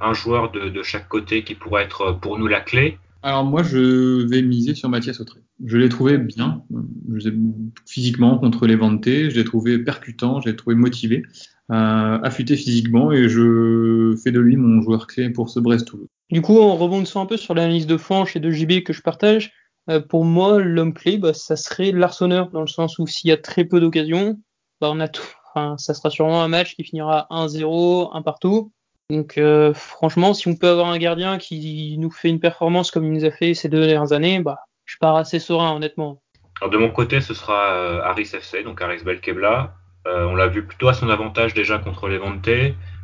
un 0.02 0.14
joueur 0.14 0.52
de, 0.52 0.84
chaque 0.84 1.08
côté 1.08 1.44
qui 1.44 1.56
pourrait 1.56 1.84
être 1.84 2.20
pour 2.20 2.40
nous 2.40 2.48
la 2.48 2.60
clé. 2.60 2.98
Alors 3.24 3.44
moi, 3.44 3.62
je 3.62 4.26
vais 4.28 4.42
miser 4.42 4.74
sur 4.74 4.90
Mathias 4.90 5.20
Autré. 5.20 5.42
Je 5.64 5.78
l'ai 5.78 5.90
trouvé 5.90 6.18
bien, 6.18 6.64
physiquement 7.86 8.40
contre 8.40 8.66
les 8.66 8.76
Vantés, 8.76 9.30
je 9.30 9.36
l'ai 9.36 9.44
trouvé 9.44 9.78
percutant, 9.80 10.42
je 10.42 10.50
l'ai 10.50 10.56
trouvé 10.56 10.76
motivé. 10.76 11.24
Euh, 11.72 12.20
affûté 12.24 12.58
physiquement 12.58 13.14
et 13.14 13.30
je 13.30 14.14
fais 14.22 14.32
de 14.32 14.42
lui 14.42 14.58
mon 14.58 14.82
joueur 14.82 15.08
clé 15.08 15.30
pour 15.30 15.50
ce 15.50 15.60
Brest-Toulouse. 15.60 16.08
Du 16.30 16.42
coup, 16.42 16.60
en 16.60 16.76
rebondissant 16.76 17.22
un 17.22 17.26
peu 17.26 17.38
sur 17.38 17.54
l'analyse 17.54 17.88
de 17.88 17.96
Fanche 17.96 18.36
et 18.36 18.42
de 18.42 18.52
JB 18.52 18.84
que 18.84 18.92
je 18.92 19.02
partage, 19.02 19.54
euh, 19.90 20.02
pour 20.02 20.26
moi, 20.26 20.60
l'homme 20.60 20.94
clé, 20.94 21.18
bah, 21.18 21.34
ça 21.34 21.56
serait 21.56 21.92
l'Arseneur, 21.92 22.50
dans 22.50 22.62
le 22.62 22.68
sens 22.68 23.00
où 23.00 23.08
s'il 23.08 23.30
y 23.30 23.32
a 23.32 23.38
très 23.38 23.64
peu 23.64 23.80
d'occasions, 23.80 24.40
bah, 24.82 24.90
on 24.92 25.00
a 25.00 25.08
tout. 25.08 25.28
Ça 25.78 25.94
sera 25.94 26.10
sûrement 26.10 26.44
un 26.44 26.48
match 26.48 26.76
qui 26.76 26.84
finira 26.84 27.28
1-0, 27.30 28.10
un 28.14 28.22
partout. 28.22 28.72
Donc 29.12 29.38
euh, 29.38 29.74
franchement, 29.74 30.34
si 30.34 30.48
on 30.48 30.56
peut 30.56 30.70
avoir 30.70 30.88
un 30.88 30.98
gardien 30.98 31.38
qui 31.38 31.98
nous 32.00 32.10
fait 32.10 32.30
une 32.30 32.40
performance 32.40 32.92
comme 32.92 33.04
il 33.04 33.12
nous 33.12 33.26
a 33.26 33.32
fait 33.32 33.54
ces 33.54 33.68
deux 33.68 33.86
dernières 33.86 34.14
années, 34.14 34.40
bah, 34.40 34.60
je 34.86 34.96
pars 35.00 35.18
assez 35.18 35.38
serein, 35.38 35.76
honnêtement. 35.76 36.22
Alors 36.62 36.72
de 36.72 36.78
mon 36.78 36.90
côté, 36.90 37.20
ce 37.20 37.34
sera 37.34 37.74
euh, 37.74 38.16
FC, 38.16 38.64
donc 38.64 38.82
Aris 38.82 39.04
Belkebla. 39.04 39.76
Euh, 40.08 40.26
on 40.26 40.36
l'a 40.36 40.48
vu 40.48 40.66
plutôt 40.66 40.88
à 40.88 40.94
son 40.94 41.10
avantage 41.10 41.54
déjà 41.54 41.78
contre 41.78 42.08
les 42.08 42.20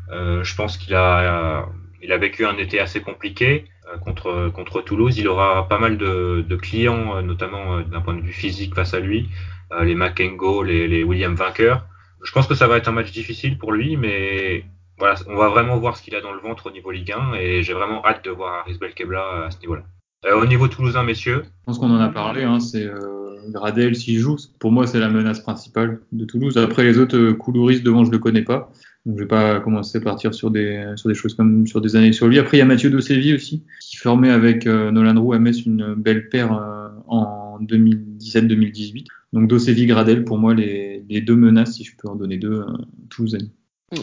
Euh, 0.10 0.44
je 0.46 0.56
pense 0.56 0.78
qu'il 0.78 0.96
a, 0.96 1.66
il 2.02 2.14
a 2.14 2.18
vécu 2.18 2.46
un 2.46 2.58
été 2.58 2.80
assez 2.80 3.02
compliqué 3.02 3.66
contre, 4.06 4.50
contre 4.54 4.82
Toulouse. 4.82 5.18
Il 5.18 5.28
aura 5.28 5.68
pas 5.68 5.78
mal 5.78 5.98
de, 5.98 6.56
clients, 6.56 7.22
notamment 7.22 7.82
d'un 7.82 8.00
point 8.00 8.14
de 8.14 8.22
vue 8.22 8.32
physique 8.32 8.74
face 8.76 8.94
à 8.94 9.02
lui, 9.02 9.30
les 9.82 9.96
Makengo, 9.96 10.64
les, 10.64 10.88
les 10.88 11.04
William 11.04 11.36
Vainqueur. 11.36 11.86
Je 12.24 12.32
pense 12.32 12.48
que 12.48 12.56
ça 12.56 12.68
va 12.68 12.78
être 12.78 12.88
un 12.88 12.94
match 12.94 13.12
difficile 13.12 13.58
pour 13.58 13.74
lui, 13.74 13.98
mais 13.98 14.64
voilà, 14.98 15.16
on 15.28 15.36
va 15.36 15.50
vraiment 15.50 15.78
voir 15.78 15.98
ce 15.98 16.04
qu'il 16.04 16.16
a 16.16 16.22
dans 16.22 16.34
le 16.34 16.40
ventre 16.40 16.68
au 16.68 16.72
niveau 16.72 16.92
Ligue 16.92 17.12
1 17.12 17.34
et 17.36 17.64
j'ai 17.64 17.74
vraiment 17.74 18.06
hâte 18.06 18.26
de 18.26 18.32
voir 18.32 18.62
Aris 18.62 18.78
Belkebla 18.80 19.46
à 19.46 19.52
ce 19.52 19.60
niveau-là. 19.60 19.84
Euh, 20.26 20.42
au 20.42 20.46
niveau 20.46 20.68
toulousain, 20.68 21.04
messieurs? 21.04 21.44
Je 21.44 21.66
pense 21.66 21.78
qu'on 21.78 21.92
en 21.92 22.00
a 22.00 22.10
parlé, 22.10 22.44
hein, 22.44 22.60
c'est 22.60 22.86
euh, 22.86 23.50
Gradel 23.50 23.96
s'il 23.96 24.18
joue. 24.20 24.38
Pour 24.60 24.72
moi, 24.72 24.88
c'est 24.88 25.00
la 25.00 25.10
menace 25.10 25.40
principale 25.40 26.02
de 26.12 26.26
Toulouse. 26.26 26.58
Après, 26.58 26.84
les 26.84 26.98
autres, 26.98 27.16
euh, 27.16 27.34
Coulouris, 27.34 27.82
devant, 27.82 28.04
je 28.04 28.12
le 28.12 28.18
connais 28.18 28.42
pas. 28.42 28.72
Donc, 29.06 29.18
je 29.18 29.24
vais 29.24 29.28
pas 29.28 29.60
commencer 29.60 30.00
à 30.00 30.02
partir 30.02 30.34
sur 30.34 30.50
des, 30.50 30.94
sur 30.96 31.08
des 31.08 31.16
choses 31.16 31.36
comme 31.36 31.68
sur 31.68 31.80
des 31.80 31.96
années 31.96 32.12
sur 32.12 32.28
lui. 32.28 32.40
Après, 32.40 32.58
il 32.58 32.60
y 32.60 32.64
a 32.64 32.66
Mathieu 32.66 32.90
Dossévi 32.90 33.34
aussi, 33.34 33.64
qui 33.80 33.98
formait 33.98 34.32
avec 34.32 34.66
euh, 34.66 34.92
Nolan 34.92 35.22
Roux 35.22 35.34
une 35.34 35.94
belle 35.96 36.30
paire 36.30 36.52
en 37.08 37.60
2017-2018. 37.62 39.06
Donc 39.34 39.48
Dosevi, 39.48 39.86
Gradel, 39.86 40.24
pour 40.24 40.38
moi, 40.38 40.54
les, 40.54 41.04
les, 41.10 41.22
deux 41.22 41.36
menaces, 41.36 41.76
si 41.76 41.84
je 41.84 41.96
peux 41.98 42.08
en 42.08 42.16
donner 42.16 42.38
deux, 42.38 42.62
euh, 42.62 42.78
Toulousaine. 43.10 43.50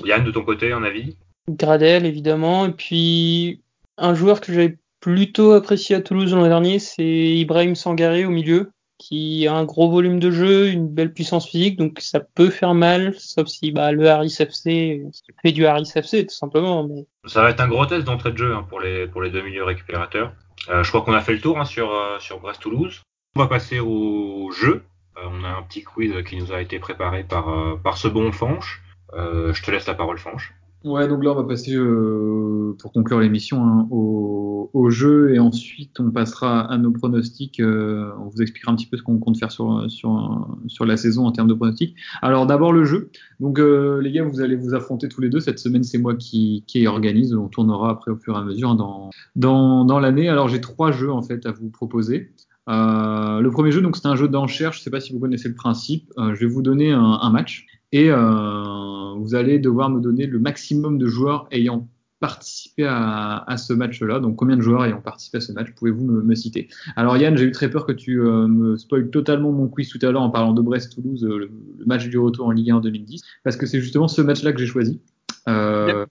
Yann, 0.05 0.24
de 0.24 0.30
ton 0.30 0.43
côté, 0.43 0.72
un 0.72 0.82
avis? 0.82 1.16
Gradel, 1.49 2.07
évidemment. 2.07 2.66
Et 2.66 2.72
puis, 2.72 3.61
un 3.99 4.14
joueur 4.14 4.41
que 4.41 4.53
j'avais 4.53 4.78
plutôt 5.01 5.53
apprécié 5.53 5.97
à 5.97 6.01
Toulouse 6.01 6.32
l'an 6.35 6.45
dernier, 6.45 6.78
c'est 6.78 7.05
Ibrahim 7.05 7.74
Sangaré 7.74 8.24
au 8.24 8.30
milieu, 8.30 8.70
qui 8.99 9.47
a 9.47 9.55
un 9.55 9.64
gros 9.64 9.91
volume 9.91 10.18
de 10.18 10.30
jeu, 10.30 10.68
une 10.68 10.89
belle 10.89 11.12
puissance 11.12 11.47
physique, 11.47 11.78
donc 11.78 11.99
ça 12.01 12.20
peut 12.20 12.49
faire 12.49 12.74
mal, 12.74 13.14
sauf 13.18 13.49
si 13.49 13.70
bah, 13.70 13.93
le 13.93 14.09
Harris 14.09 14.35
FC 14.39 15.03
fait 15.43 15.53
du 15.53 15.66
Harris 15.66 15.93
FC 15.95 16.26
tout 16.26 16.35
simplement. 16.35 16.89
Mais... 16.89 17.05
Ça 17.26 17.43
va 17.43 17.51
être 17.51 17.61
un 17.61 17.68
gros 17.68 17.85
test 17.85 18.05
d'entrée 18.05 18.32
de 18.32 18.39
jeu 18.39 18.55
hein, 18.55 18.64
pour, 18.66 18.80
les, 18.80 19.07
pour 19.07 19.20
les 19.20 19.28
deux 19.28 19.43
milieux 19.43 19.64
récupérateurs. 19.64 20.32
Euh, 20.70 20.82
je 20.82 20.89
crois 20.89 21.03
qu'on 21.03 21.12
a 21.12 21.20
fait 21.20 21.35
le 21.35 21.41
tour 21.41 21.61
hein, 21.61 21.66
sur, 21.66 21.93
euh, 21.93 22.18
sur 22.18 22.41
Brest-Toulouse. 22.41 23.03
On 23.37 23.41
va 23.41 23.49
passer 23.49 23.80
au 23.80 24.51
jeu. 24.53 24.85
Euh, 25.18 25.28
on 25.30 25.45
a 25.45 25.49
un 25.49 25.62
petit 25.62 25.82
quiz 25.82 26.12
qui 26.24 26.37
nous 26.37 26.53
a 26.53 26.61
été 26.61 26.78
préparé 26.78 27.24
par, 27.24 27.49
euh, 27.49 27.76
par 27.76 27.99
ce 27.99 28.09
bon 28.09 28.32
Fanche. 28.32 28.80
Euh, 29.16 29.52
je 29.52 29.62
te 29.62 29.70
laisse 29.70 29.86
la 29.86 29.94
parole, 29.94 30.18
Fanche. 30.18 30.54
Ouais, 30.84 31.08
donc 31.08 31.24
là, 31.24 31.32
on 31.32 31.34
va 31.34 31.44
passer, 31.44 31.74
euh, 31.74 32.76
pour 32.78 32.92
conclure 32.92 33.18
l'émission, 33.20 33.64
hein, 33.64 33.88
au, 33.90 34.90
jeu 34.90 35.34
et 35.34 35.38
ensuite 35.38 35.98
on 35.98 36.10
passera 36.10 36.60
à 36.60 36.76
nos 36.76 36.90
pronostics. 36.90 37.58
Euh, 37.58 38.12
on 38.20 38.28
vous 38.28 38.42
expliquera 38.42 38.70
un 38.70 38.76
petit 38.76 38.86
peu 38.86 38.98
ce 38.98 39.02
qu'on 39.02 39.18
compte 39.18 39.38
faire 39.38 39.50
sur, 39.50 39.90
sur, 39.90 40.46
sur 40.66 40.84
la 40.84 40.98
saison 40.98 41.26
en 41.26 41.32
termes 41.32 41.48
de 41.48 41.54
pronostics. 41.54 41.96
Alors 42.20 42.46
d'abord 42.46 42.70
le 42.70 42.84
jeu. 42.84 43.10
Donc 43.40 43.58
les 43.58 44.12
gars, 44.12 44.24
vous 44.24 44.42
allez 44.42 44.56
vous 44.56 44.74
affronter 44.74 45.08
tous 45.08 45.22
les 45.22 45.30
deux. 45.30 45.40
Cette 45.40 45.58
semaine, 45.58 45.84
c'est 45.84 45.96
moi 45.96 46.14
qui, 46.14 46.64
qui 46.66 46.86
organise. 46.86 47.34
On 47.34 47.48
tournera 47.48 47.90
après 47.90 48.10
au 48.10 48.16
fur 48.16 48.34
et 48.34 48.38
à 48.38 48.42
mesure 48.42 48.74
dans, 48.74 49.08
dans, 49.36 49.86
dans 49.86 49.98
l'année. 49.98 50.28
Alors 50.28 50.48
j'ai 50.48 50.60
trois 50.60 50.92
jeux 50.92 51.10
en 51.10 51.22
fait 51.22 51.46
à 51.46 51.52
vous 51.52 51.70
proposer. 51.70 52.32
Le 52.66 53.48
premier 53.48 53.72
jeu, 53.72 53.80
donc 53.80 53.96
c'est 53.96 54.06
un 54.06 54.16
jeu 54.16 54.28
d'enchères. 54.28 54.72
Je 54.72 54.80
ne 54.80 54.82
sais 54.82 54.90
pas 54.90 55.00
si 55.00 55.14
vous 55.14 55.18
connaissez 55.18 55.48
le 55.48 55.54
principe. 55.54 56.12
Je 56.18 56.38
vais 56.38 56.46
vous 56.46 56.62
donner 56.62 56.92
un 56.92 57.30
match 57.30 57.66
et 57.95 58.11
euh, 58.11 59.14
vous 59.18 59.36
allez 59.36 59.61
devoir 59.61 59.88
me 59.88 60.01
donner 60.01 60.26
le 60.26 60.40
maximum 60.40 60.99
de 60.99 61.07
joueurs 61.07 61.47
ayant 61.53 61.88
participé 62.18 62.84
à, 62.86 63.45
à 63.47 63.57
ce 63.57 63.72
match-là. 63.72 64.18
Donc 64.18 64.34
combien 64.34 64.57
de 64.57 64.62
joueurs 64.62 64.84
ayant 64.84 65.01
participé 65.01 65.38
à 65.38 65.40
ce 65.40 65.53
match 65.53 65.68
pouvez-vous 65.76 66.05
me, 66.05 66.20
me, 66.20 66.34
citer? 66.34 66.68
Alors 66.97 67.16
Yann, 67.16 67.36
j'ai 67.36 67.45
eu 67.45 67.53
très 67.53 67.70
peur 67.70 67.86
que 67.86 67.92
tu 67.92 68.20
euh, 68.20 68.49
me 68.49 68.76
spoiles 68.76 69.11
totalement 69.11 69.53
mon 69.53 69.68
quiz 69.68 69.88
tout 69.90 70.01
à 70.03 70.11
l'heure 70.11 70.22
en 70.22 70.30
parlant 70.30 70.53
de 70.53 70.61
Brest-Toulouse, 70.61 71.24
le, 71.24 71.38
le, 71.38 71.84
match 71.86 72.09
du 72.09 72.18
retour 72.18 72.49
en 72.49 72.51
Ligue 72.51 72.72
1 72.72 72.76
en 72.76 72.80
2010, 72.80 73.22
parce 73.45 73.57
que 73.57 73.64
c'est 73.64 73.80
justement 73.80 74.09
ce 74.09 74.22
match-là 74.22 74.53
que 74.53 74.59
j'ai 74.59 74.66
choisi. 74.66 75.01
Euh, 75.47 76.05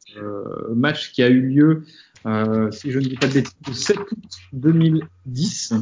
match 0.74 1.12
qui 1.12 1.22
a 1.22 1.30
eu 1.30 1.42
lieu, 1.42 1.84
si 2.72 2.92
je 2.92 3.00
ne 3.00 3.04
dis 3.04 3.18
pas 3.18 3.28
de 3.28 3.34
bêtises, 3.34 3.58
le 3.68 3.74
7 3.74 3.98
août 4.00 4.30
2010 4.54 5.74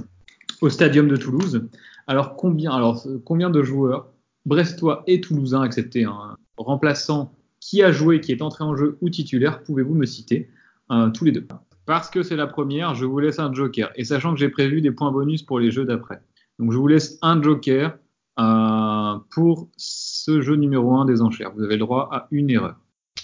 au 0.62 0.70
Stadium 0.70 1.08
de 1.08 1.16
Toulouse. 1.16 1.68
Alors 2.08 2.36
combien, 2.36 2.72
alors 2.72 3.06
combien 3.24 3.52
de 3.52 3.62
joueurs 3.62 4.12
brestois 4.46 5.04
et 5.08 5.22
toulousains, 5.22 5.64
excepté 5.64 6.04
un 6.04 6.38
remplaçant 6.58 7.34
qui 7.60 7.84
a 7.84 7.92
joué, 7.92 8.20
qui 8.22 8.32
est 8.32 8.42
entré 8.42 8.64
en 8.64 8.76
jeu 8.76 8.98
ou 9.02 9.10
titulaire, 9.10 9.64
pouvez-vous 9.64 9.96
me 9.96 10.06
citer 10.06 10.50
euh, 10.92 11.10
tous 11.10 11.26
les 11.26 11.32
deux? 11.32 11.48
Parce 11.86 12.10
que 12.10 12.24
c'est 12.24 12.36
la 12.36 12.48
première, 12.48 12.96
je 12.96 13.06
vous 13.06 13.20
laisse 13.20 13.39
un 13.39 13.54
joker. 13.54 13.92
Et 13.96 14.04
sachant 14.04 14.34
que 14.34 14.39
j'ai 14.39 14.50
prévu 14.50 14.82
des 14.82 14.92
points 14.92 15.12
bonus 15.12 15.44
pour 15.44 15.60
les 15.60 15.72
jeux 15.72 15.86
d'après. 15.86 16.22
Donc 16.60 16.72
je 16.72 16.78
vous 16.78 16.88
laisse 16.88 17.18
un 17.22 17.42
joker 17.42 17.98
euh, 18.39 19.20
pour 19.32 19.70
ce 19.78 20.42
jeu 20.42 20.56
numéro 20.56 20.96
1 20.96 21.06
des 21.06 21.22
enchères. 21.22 21.52
Vous 21.56 21.64
avez 21.64 21.76
le 21.76 21.80
droit 21.80 22.10
à 22.12 22.28
une 22.32 22.50
erreur. 22.50 22.76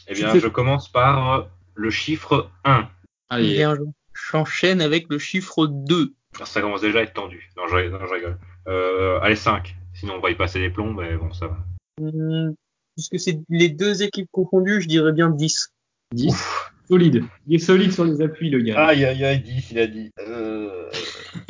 Eh 0.07 0.13
bien, 0.13 0.37
je 0.37 0.47
commence 0.47 0.89
par 0.91 1.49
le 1.75 1.89
chiffre 1.89 2.49
1. 2.63 2.87
Allez. 3.29 3.53
Bien, 3.53 3.75
j'enchaîne 4.31 4.81
avec 4.81 5.07
le 5.09 5.19
chiffre 5.19 5.67
2. 5.67 6.13
Ça 6.43 6.61
commence 6.61 6.81
déjà 6.81 6.99
à 6.99 7.01
être 7.03 7.13
tendu. 7.13 7.49
Non, 7.57 7.63
je, 7.67 7.89
non, 7.89 7.99
je 8.05 8.13
rigole. 8.13 8.37
Euh, 8.67 9.19
allez, 9.21 9.35
5. 9.35 9.75
Sinon, 9.99 10.15
on 10.17 10.19
va 10.19 10.29
y 10.29 10.35
passer 10.35 10.59
des 10.59 10.69
plombs, 10.69 10.93
mais 10.93 11.17
bon, 11.17 11.33
ça 11.33 11.47
va. 11.47 11.57
Mmh, 11.99 12.53
puisque 12.95 13.19
c'est 13.19 13.39
les 13.49 13.69
deux 13.69 14.03
équipes 14.03 14.29
confondues, 14.31 14.81
je 14.81 14.87
dirais 14.87 15.11
bien 15.11 15.31
10. 15.31 15.73
10 16.13 16.27
Ouf. 16.29 16.73
Solide. 16.87 17.23
Il 17.47 17.55
est 17.55 17.59
solide 17.59 17.91
sur 17.91 18.05
les 18.05 18.21
appuis, 18.21 18.51
le 18.51 18.59
gars. 18.59 18.79
Aïe, 18.87 19.03
aïe, 19.03 19.25
aïe, 19.25 19.41
10, 19.41 19.71
il 19.71 19.79
a 19.79 19.87
dit. 19.87 20.11
Euh... 20.19 20.89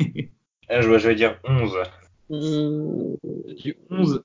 je, 0.00 0.98
je 0.98 1.08
vais 1.08 1.14
dire 1.14 1.38
11. 1.44 1.76
Mmh. 2.30 3.14
11. 3.90 4.22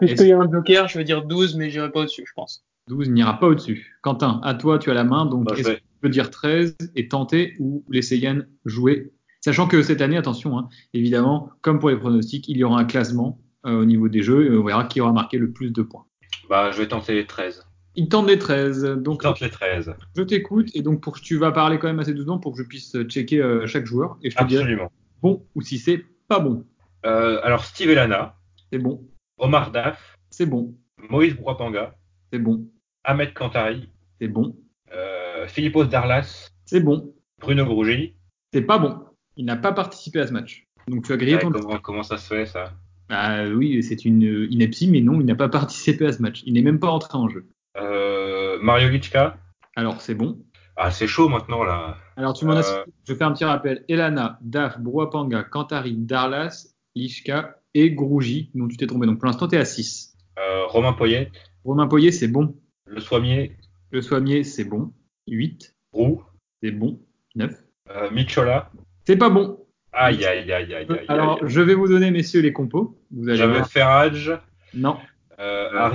Puisqu'il 0.00 0.26
y 0.26 0.32
a 0.32 0.38
un 0.38 0.50
joker, 0.50 0.88
je 0.88 0.98
vais 0.98 1.04
dire 1.04 1.24
12, 1.24 1.54
mais 1.54 1.70
j'irai 1.70 1.92
pas 1.92 2.00
au-dessus, 2.00 2.24
je 2.26 2.32
pense. 2.34 2.64
12 2.88 3.10
n'ira 3.10 3.38
pas 3.38 3.46
au-dessus. 3.46 3.96
Quentin, 4.02 4.40
à 4.42 4.54
toi, 4.54 4.80
tu 4.80 4.90
as 4.90 4.94
la 4.94 5.04
main, 5.04 5.24
donc 5.24 5.44
bah, 5.44 5.54
est-ce 5.56 5.68
que 5.68 5.76
tu 5.76 5.82
peux 6.00 6.08
dire 6.08 6.30
13 6.30 6.76
et 6.96 7.06
tenter 7.06 7.54
ou 7.60 7.84
laisser 7.88 8.18
Yann 8.18 8.48
jouer 8.64 9.12
Sachant 9.40 9.66
que 9.66 9.82
cette 9.82 10.02
année, 10.02 10.16
attention, 10.16 10.58
hein, 10.58 10.68
évidemment, 10.92 11.50
comme 11.62 11.78
pour 11.78 11.90
les 11.90 11.96
pronostics, 11.96 12.46
il 12.48 12.58
y 12.58 12.64
aura 12.64 12.78
un 12.78 12.84
classement 12.84 13.40
euh, 13.66 13.80
au 13.80 13.84
niveau 13.84 14.08
des 14.08 14.22
jeux 14.22 14.46
et 14.52 14.56
on 14.56 14.64
verra 14.64 14.84
qui 14.84 15.00
aura 15.00 15.12
marqué 15.12 15.38
le 15.38 15.50
plus 15.50 15.70
de 15.70 15.82
points. 15.82 16.04
Bah, 16.48 16.70
je 16.72 16.78
vais 16.78 16.88
tenter 16.88 17.14
les 17.14 17.26
13. 17.26 17.66
Il 17.96 18.08
tente 18.08 18.28
les 18.28 18.38
13. 18.38 18.84
Donc, 18.98 19.20
Il 19.22 19.24
tente 19.24 19.40
les 19.40 19.50
13. 19.50 19.94
Je 20.16 20.22
t'écoute 20.22 20.70
et 20.74 20.82
donc 20.82 21.02
pour, 21.02 21.20
tu 21.20 21.36
vas 21.36 21.52
parler 21.52 21.78
quand 21.78 21.88
même 21.88 21.98
assez 21.98 22.14
doucement 22.14 22.38
pour 22.38 22.52
que 22.52 22.58
je 22.62 22.68
puisse 22.68 22.96
checker 23.08 23.40
euh, 23.40 23.66
chaque 23.66 23.86
joueur 23.86 24.18
et 24.22 24.30
je 24.30 24.36
te 24.36 24.42
Absolument. 24.42 24.66
dirai 24.76 24.88
bon 25.22 25.46
ou 25.54 25.62
si 25.62 25.78
c'est 25.78 26.04
pas 26.28 26.38
bon. 26.38 26.64
Euh, 27.06 27.40
alors, 27.42 27.64
Steve 27.64 27.90
Elana. 27.90 28.36
C'est 28.72 28.78
bon. 28.78 29.06
Omar 29.38 29.70
Daf. 29.72 30.16
C'est 30.30 30.46
bon. 30.46 30.74
Moïse 31.08 31.34
Brouapanga. 31.34 31.96
C'est 32.32 32.38
bon. 32.38 32.68
Ahmed 33.04 33.32
Kantari. 33.34 33.88
C'est 34.20 34.28
bon. 34.28 34.56
Philippos 35.46 35.84
Darlas. 35.84 36.50
C'est 36.66 36.80
bon. 36.80 37.14
Bruno 37.40 37.64
Grougy. 37.64 38.14
C'est 38.52 38.62
pas 38.62 38.78
bon. 38.78 38.98
Il 39.36 39.44
n'a 39.44 39.56
pas 39.56 39.72
participé 39.72 40.20
à 40.20 40.26
ce 40.26 40.32
match. 40.32 40.66
Donc 40.88 41.04
tu 41.04 41.12
as 41.12 41.16
grillé 41.16 41.36
ouais, 41.36 41.40
ton. 41.40 41.50
Comment, 41.50 41.78
comment, 41.78 42.02
ça 42.02 42.18
se 42.18 42.26
fait 42.34 42.46
ça? 42.46 42.72
Ah 43.08 43.44
oui, 43.46 43.82
c'est 43.82 44.04
une 44.04 44.46
ineptie, 44.50 44.88
mais 44.88 45.00
non, 45.00 45.20
il 45.20 45.26
n'a 45.26 45.34
pas 45.34 45.48
participé 45.60 46.06
à 46.06 46.12
ce 46.12 46.22
match. 46.22 46.42
Il 46.46 46.54
n'est 46.54 46.62
même 46.62 46.80
pas 46.80 46.90
entré 46.90 47.16
en 47.16 47.28
jeu. 47.28 47.46
Euh, 47.76 48.58
Mario 48.60 48.88
Lichka 48.88 49.38
Alors 49.76 50.00
c'est 50.00 50.14
bon. 50.14 50.38
Ah 50.76 50.90
c'est 50.90 51.06
chaud 51.06 51.28
maintenant 51.28 51.62
là. 51.62 51.96
Alors 52.16 52.32
tu 52.32 52.44
m'en 52.44 52.52
as. 52.52 52.68
Euh... 52.68 52.84
Je 53.06 53.14
fais 53.14 53.24
un 53.24 53.32
petit 53.32 53.44
rappel. 53.44 53.84
Elana, 53.88 54.38
Daf, 54.42 54.78
Brouapanga, 54.80 55.42
Kantari, 55.44 55.94
Darlas, 55.96 56.74
Lichka 56.94 57.60
et 57.74 57.90
Grougy, 57.92 58.50
dont 58.54 58.66
tu 58.66 58.76
t'es 58.76 58.86
trompé. 58.86 59.06
Donc 59.06 59.18
pour 59.18 59.26
l'instant 59.26 59.48
tu 59.48 59.56
es 59.56 59.58
à 59.58 59.64
6. 59.64 60.16
Euh, 60.38 60.66
Romain 60.66 60.92
Poyet? 60.92 61.30
Romain 61.64 61.86
Poyet, 61.86 62.12
c'est 62.12 62.28
bon. 62.28 62.56
Le 62.86 63.00
Soimier. 63.00 63.56
Le 63.90 64.00
Soimier, 64.00 64.44
c'est 64.44 64.64
bon. 64.64 64.92
8. 65.28 65.74
Roux? 65.92 66.22
C'est 66.62 66.70
bon. 66.70 67.00
9. 67.34 67.52
Euh, 67.90 68.10
Michola? 68.10 68.70
C'est 69.04 69.16
pas 69.16 69.30
bon. 69.30 69.58
Aïe, 69.92 70.24
aïe, 70.24 70.50
aïe, 70.52 70.74
aïe, 70.74 70.86
aïe. 70.88 71.00
Alors, 71.08 71.38
aïe. 71.42 71.48
je 71.48 71.60
vais 71.60 71.74
vous 71.74 71.88
donner, 71.88 72.10
messieurs, 72.10 72.40
les 72.40 72.52
compos. 72.52 72.96
J'avais 73.22 73.64
Ferrage. 73.64 74.32
Non. 74.74 74.96
Euh. 75.40 75.90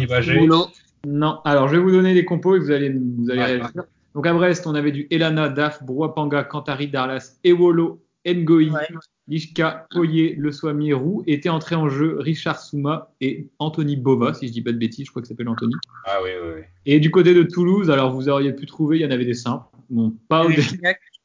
Non. 1.05 1.39
Alors, 1.45 1.67
je 1.67 1.75
vais 1.75 1.81
vous 1.81 1.91
donner 1.91 2.13
les 2.13 2.25
compos 2.25 2.55
et 2.55 2.59
vous 2.59 2.71
allez, 2.71 2.89
vous 2.89 3.29
allez 3.29 3.41
ah, 3.41 3.45
réagir. 3.45 3.71
Donc, 4.15 4.27
à 4.27 4.33
Brest, 4.33 4.65
on 4.67 4.75
avait 4.75 4.91
du 4.91 5.07
Elana, 5.11 5.49
Daf, 5.49 5.83
Brouapanga, 5.83 6.43
Kantari, 6.43 6.87
Darlas, 6.87 7.37
Ewolo, 7.43 8.01
Ngoi, 8.25 8.69
ouais. 8.71 8.87
Lishka, 9.27 9.87
Oye, 9.95 10.35
Le 10.37 10.51
Soimier, 10.51 10.93
Roux. 10.93 11.23
Étaient 11.27 11.49
entrés 11.49 11.75
en 11.75 11.89
jeu 11.89 12.17
Richard 12.19 12.59
Souma 12.59 13.11
et 13.21 13.49
Anthony 13.59 13.95
Bova, 13.95 14.33
si 14.33 14.47
je 14.47 14.53
dis 14.53 14.61
pas 14.61 14.71
de 14.71 14.77
bêtises, 14.77 15.05
je 15.05 15.11
crois 15.11 15.21
que 15.21 15.27
s'appelle 15.27 15.49
Anthony. 15.49 15.73
Ah 16.05 16.17
oui, 16.23 16.29
oui, 16.41 16.49
oui. 16.57 16.61
Et 16.85 16.99
du 16.99 17.11
côté 17.11 17.33
de 17.33 17.43
Toulouse, 17.43 17.89
alors 17.89 18.11
vous 18.11 18.29
auriez 18.29 18.53
pu 18.53 18.65
trouver, 18.65 18.97
il 18.97 19.01
y 19.01 19.05
en 19.05 19.11
avait 19.11 19.25
des 19.25 19.33
simples. 19.33 19.65
Bon, 19.89 20.13
pas 20.27 20.45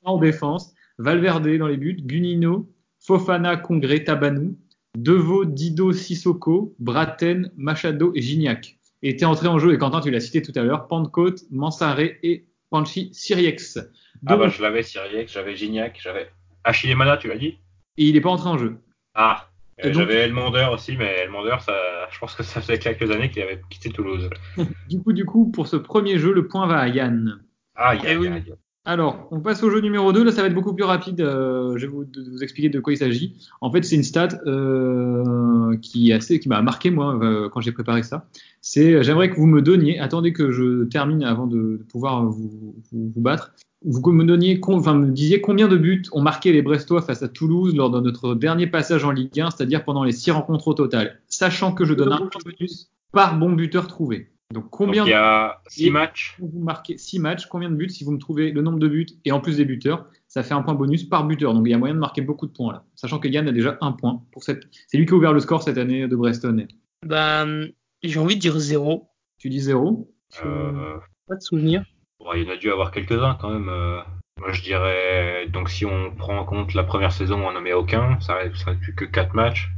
en 0.05 0.18
défense. 0.18 0.74
Valverde 1.01 1.57
dans 1.57 1.66
les 1.66 1.78
buts, 1.78 1.96
Gunino, 1.98 2.68
Fofana, 2.98 3.57
Congré, 3.57 4.05
Tabanou, 4.05 4.59
Deveau, 4.96 5.46
Dido, 5.46 5.92
Sissoko, 5.92 6.74
Braten, 6.78 7.51
Machado 7.57 8.12
et 8.14 8.20
Gignac. 8.20 8.76
Étaient 9.03 9.24
entrés 9.24 9.48
en 9.48 9.59
jeu, 9.59 9.72
et 9.72 9.78
Quentin, 9.78 10.03
tu 10.03 10.11
l'as 10.11 10.20
cité 10.20 10.42
tout 10.42 10.53
à 10.57 10.62
l'heure, 10.62 10.88
Pentecôte, 10.88 11.44
Mansaré 11.51 12.18
et 12.22 12.44
Panchi 12.68 13.09
Siriex. 13.14 13.78
Ah 14.26 14.36
bah 14.36 14.48
je 14.48 14.61
l'avais 14.61 14.82
Siriex, 14.82 15.32
j'avais 15.32 15.57
Gignac, 15.57 15.98
j'avais 16.03 16.28
Achille 16.64 16.94
Mana, 16.94 17.16
tu 17.16 17.28
l'as 17.28 17.38
dit? 17.38 17.59
Et 17.96 18.05
il 18.05 18.12
n'est 18.12 18.20
pas 18.20 18.28
entré 18.28 18.51
en 18.51 18.59
jeu. 18.59 18.76
Ah, 19.14 19.48
euh, 19.82 19.94
j'avais 19.94 20.16
Elmander 20.16 20.68
aussi, 20.70 20.98
mais 20.98 21.07
Elmander, 21.20 21.57
ça, 21.61 21.72
je 22.11 22.18
pense 22.18 22.34
que 22.34 22.42
ça 22.42 22.61
fait 22.61 22.78
quelques 22.78 23.11
années 23.11 23.30
qu'il 23.30 23.40
avait 23.40 23.62
quitté 23.70 23.88
Toulouse. 23.88 24.28
du 24.90 25.01
coup, 25.01 25.14
du 25.14 25.24
coup, 25.24 25.51
pour 25.51 25.66
ce 25.66 25.76
premier 25.76 26.18
jeu, 26.18 26.34
le 26.34 26.46
point 26.46 26.66
va 26.66 26.78
à 26.80 26.88
Yann. 26.88 27.42
Ah, 27.74 27.94
Yann, 27.94 28.22
Yann. 28.22 28.44
Alors, 28.87 29.28
on 29.31 29.41
passe 29.41 29.62
au 29.62 29.70
jeu 29.70 29.81
numéro 29.81 30.11
2. 30.12 30.24
Là, 30.24 30.33
ça 30.33 30.41
va 30.41 30.49
être 30.49 30.55
beaucoup 30.55 30.72
plus 30.72 30.85
rapide. 30.85 31.20
Euh, 31.20 31.76
je 31.76 31.87
vais 31.87 31.93
vous, 31.93 32.05
vous, 32.31 32.43
expliquer 32.43 32.70
de 32.70 32.81
quoi 32.81 32.95
il 32.95 32.97
s'agit. 32.97 33.37
En 33.61 33.70
fait, 33.70 33.83
c'est 33.83 33.97
une 33.97 34.03
stat 34.03 34.28
euh, 34.47 35.76
qui, 35.83 36.12
assez, 36.12 36.41
qui 36.41 36.49
m'a 36.49 36.62
marqué, 36.62 36.91
moi, 36.91 37.18
euh, 37.22 37.51
quand 37.51 37.61
j'ai 37.61 37.72
préparé 37.72 38.03
ça. 38.03 38.28
C'est, 38.62 39.03
j'aimerais 39.03 39.31
que 39.31 39.37
vous 39.37 39.47
me 39.47 39.61
donniez, 39.61 39.99
attendez 39.99 40.33
que 40.33 40.51
je 40.51 40.85
termine 40.85 41.22
avant 41.24 41.47
de, 41.47 41.76
de 41.78 41.85
pouvoir 41.91 42.24
vous, 42.24 42.74
vous, 42.91 43.12
vous, 43.14 43.20
battre, 43.20 43.53
vous 43.85 44.12
me 44.12 44.24
donniez, 44.24 44.59
enfin, 44.62 44.95
me 44.95 45.11
disiez 45.11 45.41
combien 45.41 45.68
de 45.68 45.76
buts 45.76 46.03
ont 46.12 46.22
marqué 46.22 46.53
les 46.53 46.62
Brestois 46.62 47.03
face 47.03 47.22
à 47.22 47.28
Toulouse 47.28 47.74
lors 47.74 47.91
de 47.91 48.01
notre 48.01 48.35
dernier 48.35 48.66
passage 48.66 49.05
en 49.05 49.11
Ligue 49.11 49.41
1, 49.41 49.51
c'est-à-dire 49.51 49.85
pendant 49.85 50.05
les 50.05 50.12
six 50.12 50.31
rencontres 50.31 50.68
au 50.68 50.74
total, 50.74 51.20
sachant 51.28 51.72
que 51.72 51.85
je 51.85 51.95
donne 51.95 52.12
un 52.12 52.28
bonus 52.45 52.91
par 53.12 53.39
bon 53.39 53.53
buteur 53.53 53.87
trouvé. 53.87 54.31
Donc 54.53 54.68
combien 54.70 55.03
Donc, 55.03 55.09
il 55.09 55.12
y 55.12 55.14
a 55.14 55.61
6 55.68 55.90
matchs 55.90 56.36
Vous 56.40 56.61
marquez 56.61 56.98
6 56.98 57.18
matchs, 57.20 57.46
combien 57.46 57.70
de 57.70 57.76
buts 57.76 57.88
si 57.88 58.05
vous 58.05 58.11
me 58.12 58.18
trouvez 58.18 58.51
le 58.51 58.62
nombre 58.62 58.78
de 58.80 58.88
buts 58.88 59.07
et 59.24 59.32
en 59.32 59.40
plus 59.40 59.57
des 59.57 59.64
buteurs 59.64 60.07
ça 60.26 60.42
fait 60.44 60.55
un 60.55 60.62
point 60.62 60.74
bonus 60.74 61.05
par 61.05 61.24
buteur. 61.24 61.55
Donc 61.55 61.66
il 61.66 61.70
y 61.70 61.74
a 61.74 61.78
moyen 61.78 61.94
de 61.94 61.98
marquer 61.98 62.20
beaucoup 62.22 62.46
de 62.46 62.53
points 62.53 62.72
là. 62.72 62.84
Sachant 62.94 63.18
que 63.18 63.26
Yann 63.28 63.48
a 63.48 63.53
déjà 63.53 63.76
un 63.80 63.90
point 63.92 64.22
pour 64.32 64.44
cette. 64.44 64.62
C'est 64.86 64.96
lui 64.96 65.05
qui 65.07 65.12
a 65.12 65.16
ouvert 65.16 65.32
le 65.32 65.40
score 65.40 65.62
cette 65.62 65.76
année 65.78 66.07
de 66.07 66.14
Breston. 66.16 66.66
Ben, 67.05 67.68
j'ai 68.03 68.18
envie 68.20 68.36
de 68.36 68.40
dire 68.40 68.57
zéro. 68.59 69.09
Tu 69.38 69.48
dis 69.48 69.59
zéro? 69.61 70.09
Euh, 70.44 70.98
Pas 71.26 71.34
de 71.34 71.40
souvenir. 71.40 71.82
bon, 72.20 72.32
il 72.34 72.44
y 72.44 72.46
en 72.48 72.53
a 72.53 72.57
dû 72.57 72.70
avoir 72.70 72.92
quelques-uns 72.92 73.36
quand 73.40 73.51
même. 73.51 73.68
euh. 73.68 74.01
Moi, 74.38 74.53
je 74.53 74.62
dirais. 74.62 75.48
Donc, 75.53 75.68
si 75.68 75.84
on 75.84 76.14
prend 76.14 76.38
en 76.38 76.44
compte 76.44 76.74
la 76.74 76.84
première 76.84 77.11
saison, 77.12 77.44
on 77.46 77.53
n'en 77.53 77.61
met 77.61 77.72
aucun. 77.72 78.18
Ça 78.20 78.34
reste, 78.36 78.57
ça 78.57 78.70
reste 78.70 78.80
plus 78.82 78.94
que 78.94 79.05
4 79.05 79.34
matchs. 79.34 79.70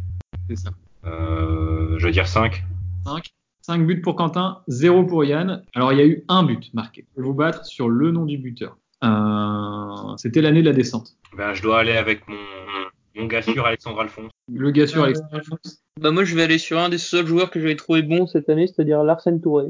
C'est 0.50 0.56
ça. 0.56 0.70
Euh, 1.06 1.98
je 1.98 2.06
veux 2.06 2.12
dire 2.12 2.26
5. 2.28 2.62
5. 3.06 3.30
5 3.62 3.86
buts 3.86 4.00
pour 4.00 4.16
Quentin, 4.16 4.58
0 4.68 5.04
pour 5.04 5.24
Yann. 5.24 5.62
Alors 5.74 5.92
il 5.92 5.98
y 5.98 6.02
a 6.02 6.06
eu 6.06 6.24
un 6.28 6.42
but 6.42 6.72
marqué. 6.74 7.06
Je 7.16 7.20
vais 7.22 7.26
vous 7.26 7.34
battre 7.34 7.64
sur 7.64 7.88
le 7.88 8.10
nom 8.10 8.24
du 8.26 8.38
buteur. 8.38 8.76
Euh, 9.04 10.16
C'était 10.16 10.40
l'année 10.42 10.62
de 10.62 10.66
la 10.68 10.72
descente. 10.74 11.16
Ben, 11.36 11.54
je 11.54 11.62
dois 11.62 11.80
aller 11.80 11.92
avec 11.96 12.26
mon, 12.28 12.36
mon 13.16 13.26
gars 13.26 13.42
sûr, 13.42 13.64
Alexandre 13.66 14.00
Alphonse. 14.00 14.30
Le 14.52 14.70
gars 14.70 14.86
sur 14.86 15.00
Euh, 15.02 15.06
Alexandre 15.06 15.28
Alphonse. 15.34 15.82
Bah 16.00 16.10
moi 16.10 16.24
je 16.24 16.34
vais 16.34 16.42
aller 16.42 16.58
sur 16.58 16.78
un 16.78 16.88
des 16.88 16.98
seuls 16.98 17.26
joueurs 17.26 17.50
que 17.50 17.60
j'avais 17.60 17.76
trouvé 17.76 18.02
bon 18.02 18.26
cette 18.26 18.48
année, 18.48 18.66
c'est-à-dire 18.66 19.02
Larsen 19.04 19.40
Touré. 19.40 19.66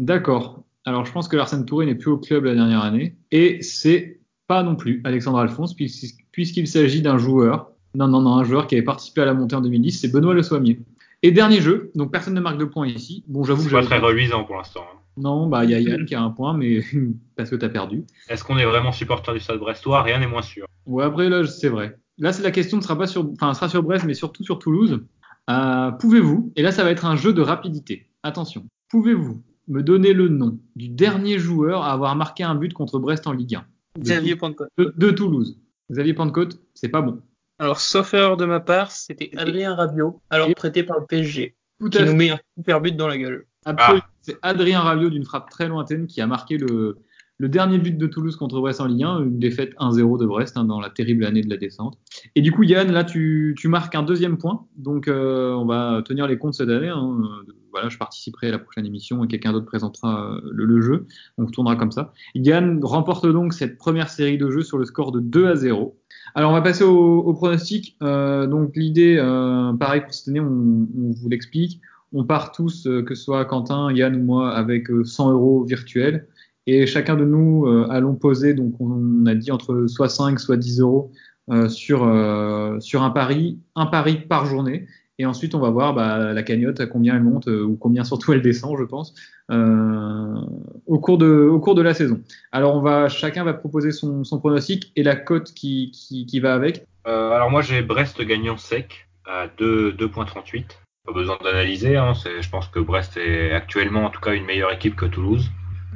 D'accord. 0.00 0.62
Alors 0.86 1.04
je 1.04 1.12
pense 1.12 1.28
que 1.28 1.36
Larsen 1.36 1.64
Touré 1.64 1.86
n'est 1.86 1.94
plus 1.94 2.10
au 2.10 2.18
club 2.18 2.44
la 2.44 2.54
dernière 2.54 2.82
année. 2.82 3.16
Et 3.32 3.62
c'est 3.62 4.20
pas 4.46 4.62
non 4.62 4.76
plus 4.76 5.00
Alexandre 5.04 5.38
Alphonse, 5.38 5.74
puis- 5.74 5.92
puisqu'il 6.32 6.66
s'agit 6.68 7.00
d'un 7.02 7.18
joueur. 7.18 7.70
Non, 7.96 8.08
non, 8.08 8.20
non, 8.20 8.34
un 8.34 8.44
joueur 8.44 8.66
qui 8.66 8.74
avait 8.74 8.84
participé 8.84 9.20
à 9.22 9.24
la 9.24 9.34
montée 9.34 9.54
en 9.54 9.60
2010, 9.60 10.00
c'est 10.00 10.08
Benoît 10.12 10.34
Le 10.34 10.42
Soimier. 10.42 10.80
Et 11.24 11.32
dernier 11.32 11.62
jeu, 11.62 11.90
donc 11.94 12.12
personne 12.12 12.34
ne 12.34 12.40
marque 12.40 12.58
de 12.58 12.66
points 12.66 12.86
ici. 12.86 13.24
Bon, 13.26 13.44
j'avoue 13.44 13.62
C'est 13.62 13.70
que 13.70 13.74
pas 13.74 13.82
très 13.82 13.98
reluisant 13.98 14.44
pour 14.44 14.56
l'instant. 14.56 14.82
hein. 14.82 14.98
Non, 15.16 15.46
bah 15.46 15.64
il 15.64 15.70
y 15.70 15.74
a 15.74 15.80
Yann 15.80 16.04
qui 16.04 16.14
a 16.14 16.20
un 16.20 16.28
point, 16.28 16.52
mais 16.54 16.82
parce 17.36 17.48
que 17.48 17.56
t'as 17.56 17.70
perdu. 17.70 18.04
Est-ce 18.28 18.44
qu'on 18.44 18.58
est 18.58 18.66
vraiment 18.66 18.92
supporter 18.92 19.32
du 19.32 19.40
Stade 19.40 19.58
Brestois? 19.58 20.02
Rien 20.02 20.18
n'est 20.18 20.26
moins 20.26 20.42
sûr. 20.42 20.66
Ouais, 20.84 21.04
après, 21.04 21.30
là, 21.30 21.46
c'est 21.46 21.70
vrai. 21.70 21.96
Là, 22.18 22.34
c'est 22.34 22.42
la 22.42 22.50
question 22.50 22.76
ne 22.76 22.82
sera 22.82 22.98
pas 22.98 23.06
sur, 23.06 23.26
enfin, 23.32 23.54
sera 23.54 23.70
sur 23.70 23.82
Brest, 23.82 24.04
mais 24.04 24.12
surtout 24.12 24.44
sur 24.44 24.58
Toulouse. 24.58 25.02
Euh, 25.48 25.90
pouvez-vous, 25.92 26.52
et 26.56 26.62
là, 26.62 26.72
ça 26.72 26.84
va 26.84 26.90
être 26.90 27.06
un 27.06 27.16
jeu 27.16 27.32
de 27.32 27.40
rapidité. 27.40 28.10
Attention. 28.22 28.66
Pouvez-vous 28.90 29.42
me 29.68 29.82
donner 29.82 30.12
le 30.12 30.28
nom 30.28 30.58
du 30.76 30.90
dernier 30.90 31.38
joueur 31.38 31.84
à 31.84 31.92
avoir 31.92 32.16
marqué 32.16 32.44
un 32.44 32.54
but 32.54 32.74
contre 32.74 32.98
Brest 32.98 33.26
en 33.26 33.32
Ligue 33.32 33.54
1 33.54 33.64
Xavier 34.00 34.36
Pentecôte. 34.36 34.68
de, 34.76 34.92
de 34.94 35.10
Toulouse 35.10 35.58
Xavier 35.90 36.12
Pentecôte, 36.12 36.60
c'est 36.74 36.90
pas 36.90 37.00
bon. 37.00 37.22
Alors 37.58 37.80
sauf 37.80 38.14
erreur 38.14 38.36
de 38.36 38.44
ma 38.44 38.60
part, 38.60 38.90
c'était 38.90 39.30
Adrien 39.36 39.74
Rabiot, 39.74 40.20
alors 40.30 40.52
prêté 40.54 40.82
par 40.82 40.98
le 40.98 41.06
PSG, 41.06 41.56
Tout 41.78 41.90
qui 41.90 41.98
à 41.98 42.02
nous 42.02 42.08
fait. 42.08 42.16
met 42.16 42.30
un 42.30 42.40
super 42.56 42.80
but 42.80 42.96
dans 42.96 43.08
la 43.08 43.16
gueule. 43.16 43.46
Absolument. 43.64 44.04
C'est 44.22 44.36
Adrien 44.42 44.80
Rabiot 44.80 45.10
d'une 45.10 45.24
frappe 45.24 45.50
très 45.50 45.68
lointaine 45.68 46.06
qui 46.06 46.20
a 46.20 46.26
marqué 46.26 46.58
le, 46.58 46.98
le 47.38 47.48
dernier 47.48 47.78
but 47.78 47.98
de 47.98 48.06
Toulouse 48.06 48.36
contre 48.36 48.60
Brest 48.60 48.80
en 48.80 48.86
Ligue 48.86 49.02
1, 49.04 49.24
une 49.24 49.38
défaite 49.38 49.72
1-0 49.80 50.20
de 50.20 50.26
Brest 50.26 50.56
hein, 50.56 50.64
dans 50.64 50.80
la 50.80 50.90
terrible 50.90 51.24
année 51.24 51.42
de 51.42 51.50
la 51.50 51.56
descente. 51.56 51.98
Et 52.36 52.42
du 52.42 52.52
coup, 52.52 52.62
Yann, 52.62 52.90
là, 52.92 53.02
tu, 53.04 53.54
tu 53.58 53.68
marques 53.68 53.94
un 53.94 54.02
deuxième 54.04 54.38
point. 54.38 54.66
Donc, 54.76 55.08
euh, 55.08 55.52
on 55.52 55.64
va 55.66 56.02
tenir 56.04 56.26
les 56.26 56.38
comptes 56.38 56.54
cette 56.54 56.68
année. 56.68 56.88
hein. 56.88 57.18
Euh, 57.48 57.52
Voilà, 57.72 57.88
je 57.88 57.98
participerai 57.98 58.48
à 58.48 58.50
la 58.52 58.58
prochaine 58.60 58.86
émission 58.86 59.24
et 59.24 59.26
quelqu'un 59.26 59.52
d'autre 59.52 59.66
présentera 59.66 60.30
euh, 60.36 60.40
le, 60.52 60.64
le 60.64 60.80
jeu. 60.80 61.06
On 61.38 61.46
tournera 61.46 61.74
comme 61.74 61.90
ça. 61.90 62.12
Yann 62.36 62.78
remporte 62.84 63.26
donc 63.26 63.52
cette 63.52 63.78
première 63.78 64.10
série 64.10 64.38
de 64.38 64.48
jeux 64.50 64.62
sur 64.62 64.78
le 64.78 64.84
score 64.84 65.10
de 65.10 65.18
2 65.18 65.46
à 65.48 65.56
0. 65.56 65.98
Alors, 66.36 66.52
on 66.52 66.54
va 66.54 66.62
passer 66.62 66.84
au, 66.84 67.18
au 67.18 67.34
pronostic. 67.34 67.96
Euh, 68.02 68.46
donc, 68.46 68.76
l'idée, 68.76 69.16
euh, 69.18 69.72
pareil 69.72 70.02
pour 70.02 70.14
cette 70.14 70.28
année, 70.28 70.38
on, 70.40 70.86
on 70.96 71.10
vous 71.10 71.28
l'explique. 71.28 71.80
On 72.12 72.22
part 72.22 72.52
tous, 72.52 72.86
euh, 72.86 73.02
que 73.02 73.16
ce 73.16 73.24
soit 73.24 73.44
Quentin, 73.44 73.90
Yann 73.92 74.14
ou 74.14 74.22
moi, 74.24 74.52
avec 74.54 74.88
euh, 74.88 75.02
100 75.02 75.32
euros 75.32 75.64
virtuels. 75.64 76.28
Et 76.66 76.86
chacun 76.86 77.16
de 77.16 77.24
nous 77.24 77.66
euh, 77.66 77.86
allons 77.90 78.14
poser, 78.14 78.54
donc 78.54 78.80
on 78.80 79.26
a 79.26 79.34
dit 79.34 79.50
entre 79.50 79.86
soit 79.86 80.08
5, 80.08 80.40
soit 80.40 80.56
10 80.56 80.80
euros 80.80 81.12
euh, 81.50 81.68
sur, 81.68 82.04
euh, 82.04 82.80
sur 82.80 83.02
un 83.02 83.10
pari, 83.10 83.58
un 83.76 83.86
pari 83.86 84.16
par 84.16 84.46
journée. 84.46 84.86
Et 85.18 85.26
ensuite, 85.26 85.54
on 85.54 85.60
va 85.60 85.70
voir 85.70 85.94
bah, 85.94 86.32
la 86.32 86.42
cagnotte, 86.42 86.80
à 86.80 86.86
combien 86.86 87.14
elle 87.14 87.22
monte, 87.22 87.46
euh, 87.46 87.62
ou 87.62 87.76
combien 87.76 88.02
surtout 88.02 88.32
elle 88.32 88.42
descend, 88.42 88.76
je 88.78 88.84
pense, 88.84 89.14
euh, 89.50 90.34
au, 90.86 90.98
cours 90.98 91.18
de, 91.18 91.46
au 91.46 91.60
cours 91.60 91.76
de 91.76 91.82
la 91.82 91.94
saison. 91.94 92.20
Alors, 92.50 92.74
on 92.74 92.80
va, 92.80 93.08
chacun 93.08 93.44
va 93.44 93.54
proposer 93.54 93.92
son, 93.92 94.24
son 94.24 94.40
pronostic 94.40 94.90
et 94.96 95.04
la 95.04 95.14
cote 95.14 95.52
qui, 95.54 95.92
qui, 95.92 96.26
qui 96.26 96.40
va 96.40 96.54
avec. 96.54 96.86
Euh, 97.06 97.30
alors 97.32 97.50
moi 97.50 97.60
j'ai 97.60 97.82
Brest 97.82 98.22
gagnant 98.22 98.56
sec 98.56 99.08
à 99.26 99.46
2 99.58 99.92
2.38. 99.92 100.64
Pas 101.06 101.12
besoin 101.12 101.36
d'analyser. 101.44 101.96
Hein, 101.96 102.14
je 102.14 102.48
pense 102.48 102.66
que 102.68 102.80
Brest 102.80 103.18
est 103.18 103.52
actuellement 103.52 104.06
en 104.06 104.10
tout 104.10 104.20
cas 104.20 104.32
une 104.32 104.46
meilleure 104.46 104.72
équipe 104.72 104.96
que 104.96 105.04
Toulouse. 105.04 105.50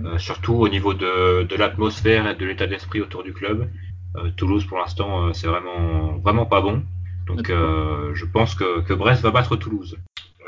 Euh, 0.04 0.18
surtout 0.18 0.54
au 0.54 0.68
niveau 0.68 0.94
de, 0.94 1.42
de 1.42 1.56
l'atmosphère 1.56 2.28
et 2.28 2.34
de 2.34 2.46
l'état 2.46 2.66
d'esprit 2.66 3.00
autour 3.00 3.24
du 3.24 3.32
club. 3.32 3.68
Euh, 4.16 4.30
Toulouse 4.36 4.64
pour 4.64 4.78
l'instant 4.78 5.26
euh, 5.26 5.32
c'est 5.32 5.46
vraiment 5.46 6.18
vraiment 6.18 6.46
pas 6.46 6.60
bon. 6.60 6.82
Donc 7.26 7.50
euh, 7.50 8.14
je 8.14 8.24
pense 8.24 8.54
que, 8.54 8.80
que 8.82 8.94
Brest 8.94 9.22
va 9.22 9.30
battre 9.30 9.56
Toulouse. 9.56 9.96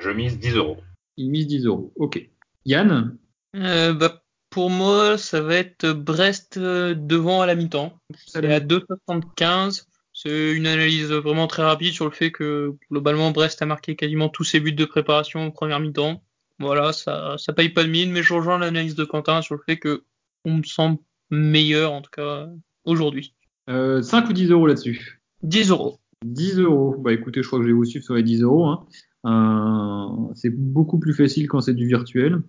Je 0.00 0.10
mise 0.10 0.38
10 0.38 0.56
euros. 0.56 0.78
Il 1.16 1.30
mise 1.30 1.46
10 1.46 1.66
euros. 1.66 1.92
OK. 1.96 2.26
Yann 2.64 3.18
Euh, 3.56 3.92
bah, 3.92 4.22
pour 4.48 4.70
moi, 4.70 5.18
ça 5.18 5.42
va 5.42 5.56
être 5.56 5.92
Brest 5.92 6.58
devant 6.58 7.42
à 7.42 7.46
la 7.46 7.54
mi-temps. 7.54 7.98
C'est 8.26 8.50
à 8.50 8.60
2,75. 8.60 9.84
C'est 10.14 10.52
une 10.52 10.66
analyse 10.66 11.12
vraiment 11.12 11.46
très 11.46 11.62
rapide 11.62 11.92
sur 11.92 12.06
le 12.06 12.10
fait 12.10 12.32
que 12.32 12.74
globalement 12.90 13.30
Brest 13.30 13.60
a 13.60 13.66
marqué 13.66 13.94
quasiment 13.94 14.28
tous 14.30 14.44
ses 14.44 14.60
buts 14.60 14.72
de 14.72 14.84
préparation 14.86 15.46
en 15.46 15.50
première 15.50 15.80
mi-temps. 15.80 16.22
Voilà, 16.60 16.92
ça, 16.92 17.36
ça 17.38 17.52
paye 17.52 17.70
pas 17.70 17.82
de 17.84 17.88
mine, 17.88 18.12
mais 18.12 18.22
je 18.22 18.34
rejoins 18.34 18.58
l'analyse 18.58 18.94
de 18.94 19.04
Quentin 19.04 19.42
sur 19.42 19.54
le 19.56 19.62
fait 19.66 19.78
que 19.78 20.04
on 20.44 20.58
me 20.58 20.62
semble 20.62 20.98
meilleur 21.30 21.92
en 21.92 22.02
tout 22.02 22.10
cas 22.10 22.48
aujourd'hui. 22.84 23.34
euh, 23.68 24.02
5 24.02 24.28
ou 24.28 24.32
10 24.32 24.50
euros 24.50 24.66
là-dessus 24.66 25.20
10 25.42 25.70
euros. 25.70 25.98
10 26.24 26.58
euros. 26.58 26.96
Bah 26.98 27.12
écoutez, 27.12 27.42
je 27.42 27.46
crois 27.46 27.58
que 27.58 27.64
je 27.64 27.68
vais 27.68 27.74
vous 27.74 27.84
suivre 27.84 28.04
sur 28.04 28.14
les 28.14 28.22
10 28.22 28.42
euros. 28.42 28.66
Hein. 28.66 28.84
Euh, 29.26 30.32
c'est 30.34 30.50
beaucoup 30.50 30.98
plus 30.98 31.14
facile 31.14 31.48
quand 31.48 31.60
c'est 31.60 31.74
du 31.74 31.86
virtuel. 31.86 32.42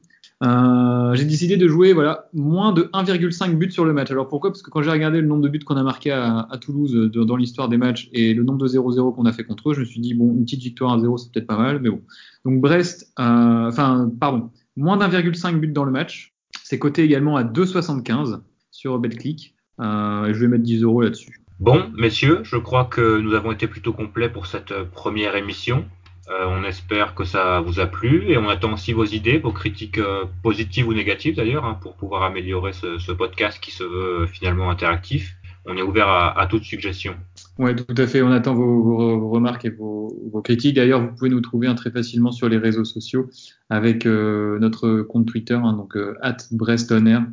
Euh, 0.43 1.13
j'ai 1.13 1.25
décidé 1.25 1.55
de 1.55 1.67
jouer 1.67 1.93
voilà 1.93 2.27
moins 2.33 2.71
de 2.73 2.89
1,5 2.93 3.55
but 3.57 3.71
sur 3.71 3.85
le 3.85 3.93
match. 3.93 4.09
Alors 4.09 4.27
pourquoi? 4.27 4.49
Parce 4.51 4.63
que 4.63 4.71
quand 4.71 4.81
j'ai 4.81 4.89
regardé 4.89 5.21
le 5.21 5.27
nombre 5.27 5.43
de 5.43 5.49
buts 5.49 5.59
qu'on 5.59 5.77
a 5.77 5.83
marqué 5.83 6.11
à, 6.11 6.47
Toulouse 6.59 6.95
euh, 6.95 7.25
dans 7.25 7.35
l'histoire 7.35 7.69
des 7.69 7.77
matchs 7.77 8.09
et 8.11 8.33
le 8.33 8.43
nombre 8.43 8.57
de 8.59 8.67
0-0 8.67 9.13
qu'on 9.15 9.25
a 9.25 9.33
fait 9.33 9.43
contre 9.43 9.69
eux, 9.69 9.73
je 9.73 9.81
me 9.81 9.85
suis 9.85 9.99
dit 9.99 10.15
bon 10.15 10.33
une 10.33 10.43
petite 10.45 10.61
victoire 10.61 10.93
à 10.93 10.99
0 10.99 11.17
c'est 11.17 11.31
peut-être 11.31 11.47
pas 11.47 11.57
mal, 11.57 11.79
mais 11.79 11.89
bon. 11.89 12.01
Donc 12.45 12.59
Brest, 12.59 13.13
euh, 13.19 13.67
enfin 13.67 14.11
pardon, 14.19 14.49
moins 14.75 14.97
d'1,5 14.97 15.59
but 15.59 15.73
dans 15.73 15.83
le 15.83 15.91
match. 15.91 16.33
C'est 16.63 16.79
coté 16.79 17.03
également 17.03 17.35
à 17.35 17.43
2,75 17.43 18.39
sur 18.71 18.97
BetClick. 18.97 19.55
Euh, 19.79 20.33
je 20.33 20.39
vais 20.39 20.47
mettre 20.47 20.63
10 20.63 20.83
euros 20.83 21.01
là-dessus. 21.01 21.41
Bon, 21.59 21.91
messieurs, 21.95 22.39
je 22.43 22.57
crois 22.57 22.85
que 22.85 23.19
nous 23.19 23.35
avons 23.35 23.51
été 23.51 23.67
plutôt 23.67 23.93
complets 23.93 24.29
pour 24.29 24.47
cette 24.47 24.73
première 24.91 25.35
émission. 25.35 25.85
Euh, 26.29 26.45
on 26.47 26.63
espère 26.63 27.15
que 27.15 27.23
ça 27.23 27.61
vous 27.61 27.79
a 27.79 27.87
plu 27.87 28.29
et 28.29 28.37
on 28.37 28.47
attend 28.47 28.73
aussi 28.73 28.93
vos 28.93 29.05
idées, 29.05 29.39
vos 29.39 29.51
critiques 29.51 29.97
euh, 29.97 30.25
positives 30.43 30.87
ou 30.87 30.93
négatives 30.93 31.35
d'ailleurs, 31.35 31.65
hein, 31.65 31.79
pour 31.81 31.95
pouvoir 31.95 32.23
améliorer 32.23 32.73
ce, 32.73 33.11
podcast 33.11 33.59
qui 33.59 33.71
se 33.71 33.83
veut 33.83 34.21
euh, 34.21 34.27
finalement 34.27 34.69
interactif. 34.69 35.35
On 35.65 35.75
est 35.75 35.81
ouvert 35.81 36.07
à, 36.07 36.39
à 36.39 36.47
toute 36.47 36.63
suggestion. 36.63 37.15
Ouais, 37.57 37.75
tout 37.75 37.95
à 37.97 38.07
fait. 38.07 38.21
On 38.21 38.31
attend 38.31 38.53
vos, 38.53 39.29
remarques 39.29 39.65
et 39.65 39.69
vos, 39.69 40.41
critiques. 40.43 40.75
D'ailleurs, 40.75 41.01
vous 41.01 41.15
pouvez 41.15 41.29
nous 41.29 41.41
trouver 41.41 41.73
très 41.75 41.91
facilement 41.91 42.31
sur 42.31 42.49
les 42.49 42.57
réseaux 42.57 42.85
sociaux 42.85 43.29
avec 43.69 44.05
notre 44.05 45.01
compte 45.01 45.27
Twitter, 45.27 45.53
hein, 45.53 45.73
donc 45.73 45.95
euh, 45.95 46.17
@brestonair, 46.51 47.23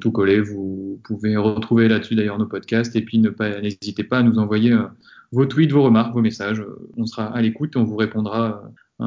tout 0.00 0.10
collé. 0.10 0.40
Vous 0.40 1.00
pouvez 1.04 1.36
retrouver 1.36 1.88
là-dessus 1.88 2.14
d'ailleurs 2.14 2.38
nos 2.38 2.46
podcasts 2.46 2.96
et 2.96 3.02
puis 3.02 3.18
ne 3.18 3.30
n'hésitez 3.60 4.04
pas 4.04 4.18
à 4.18 4.22
nous 4.22 4.38
envoyer 4.38 4.74
vos 5.32 5.46
tweets, 5.46 5.72
vos 5.72 5.82
remarques, 5.82 6.12
vos 6.12 6.20
messages. 6.20 6.60
Euh, 6.60 6.90
On 6.96 7.06
sera 7.06 7.26
à 7.26 7.40
l'écoute 7.40 7.74
et 7.74 7.78
on 7.78 7.84
vous 7.84 7.96
répondra 7.96 8.62
euh, 9.00 9.04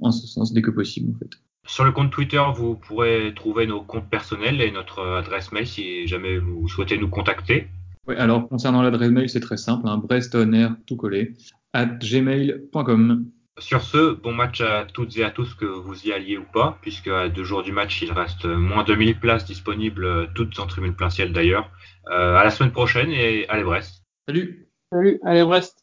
en 0.00 0.12
ce 0.12 0.26
sens 0.26 0.52
dès 0.52 0.62
que 0.62 0.70
possible 0.70 1.12
en 1.14 1.18
fait. 1.18 1.30
Sur 1.66 1.84
le 1.84 1.92
compte 1.92 2.10
Twitter, 2.10 2.42
vous 2.54 2.74
pourrez 2.74 3.32
trouver 3.34 3.66
nos 3.66 3.82
comptes 3.82 4.08
personnels 4.08 4.60
et 4.60 4.70
notre 4.70 5.02
adresse 5.02 5.52
mail 5.52 5.66
si 5.66 6.06
jamais 6.06 6.38
vous 6.38 6.68
souhaitez 6.68 6.98
nous 6.98 7.08
contacter. 7.08 7.68
Ouais, 8.06 8.16
alors 8.16 8.48
concernant 8.48 8.82
l'adresse 8.82 9.10
mail, 9.10 9.28
c'est 9.28 9.40
très 9.40 9.56
simple, 9.56 9.86
hein, 9.86 9.98
brestonair, 9.98 10.74
tout 10.86 10.96
collé, 10.96 11.34
at 11.72 11.86
gmail.com. 11.86 13.26
Sur 13.58 13.82
ce, 13.82 14.14
bon 14.14 14.32
match 14.32 14.62
à 14.62 14.86
toutes 14.86 15.16
et 15.18 15.22
à 15.22 15.30
tous 15.30 15.54
que 15.54 15.66
vous 15.66 16.06
y 16.06 16.12
alliez 16.12 16.38
ou 16.38 16.44
pas, 16.50 16.78
puisque 16.80 17.08
à 17.08 17.28
deux 17.28 17.44
jours 17.44 17.62
du 17.62 17.72
match, 17.72 18.00
il 18.00 18.10
reste 18.10 18.46
moins 18.46 18.84
de 18.84 18.94
1000 18.94 19.20
places 19.20 19.44
disponibles, 19.44 20.32
toutes 20.34 20.58
en 20.58 20.66
tribune 20.66 20.94
plein 20.94 21.10
ciel 21.10 21.32
d'ailleurs. 21.32 21.70
Euh, 22.10 22.36
à 22.36 22.42
la 22.42 22.50
semaine 22.50 22.72
prochaine 22.72 23.10
et 23.10 23.46
allez 23.48 23.64
Brest. 23.64 24.02
Salut 24.26 24.69
Salut, 24.92 25.20
allez 25.24 25.44
Brest. 25.44 25.79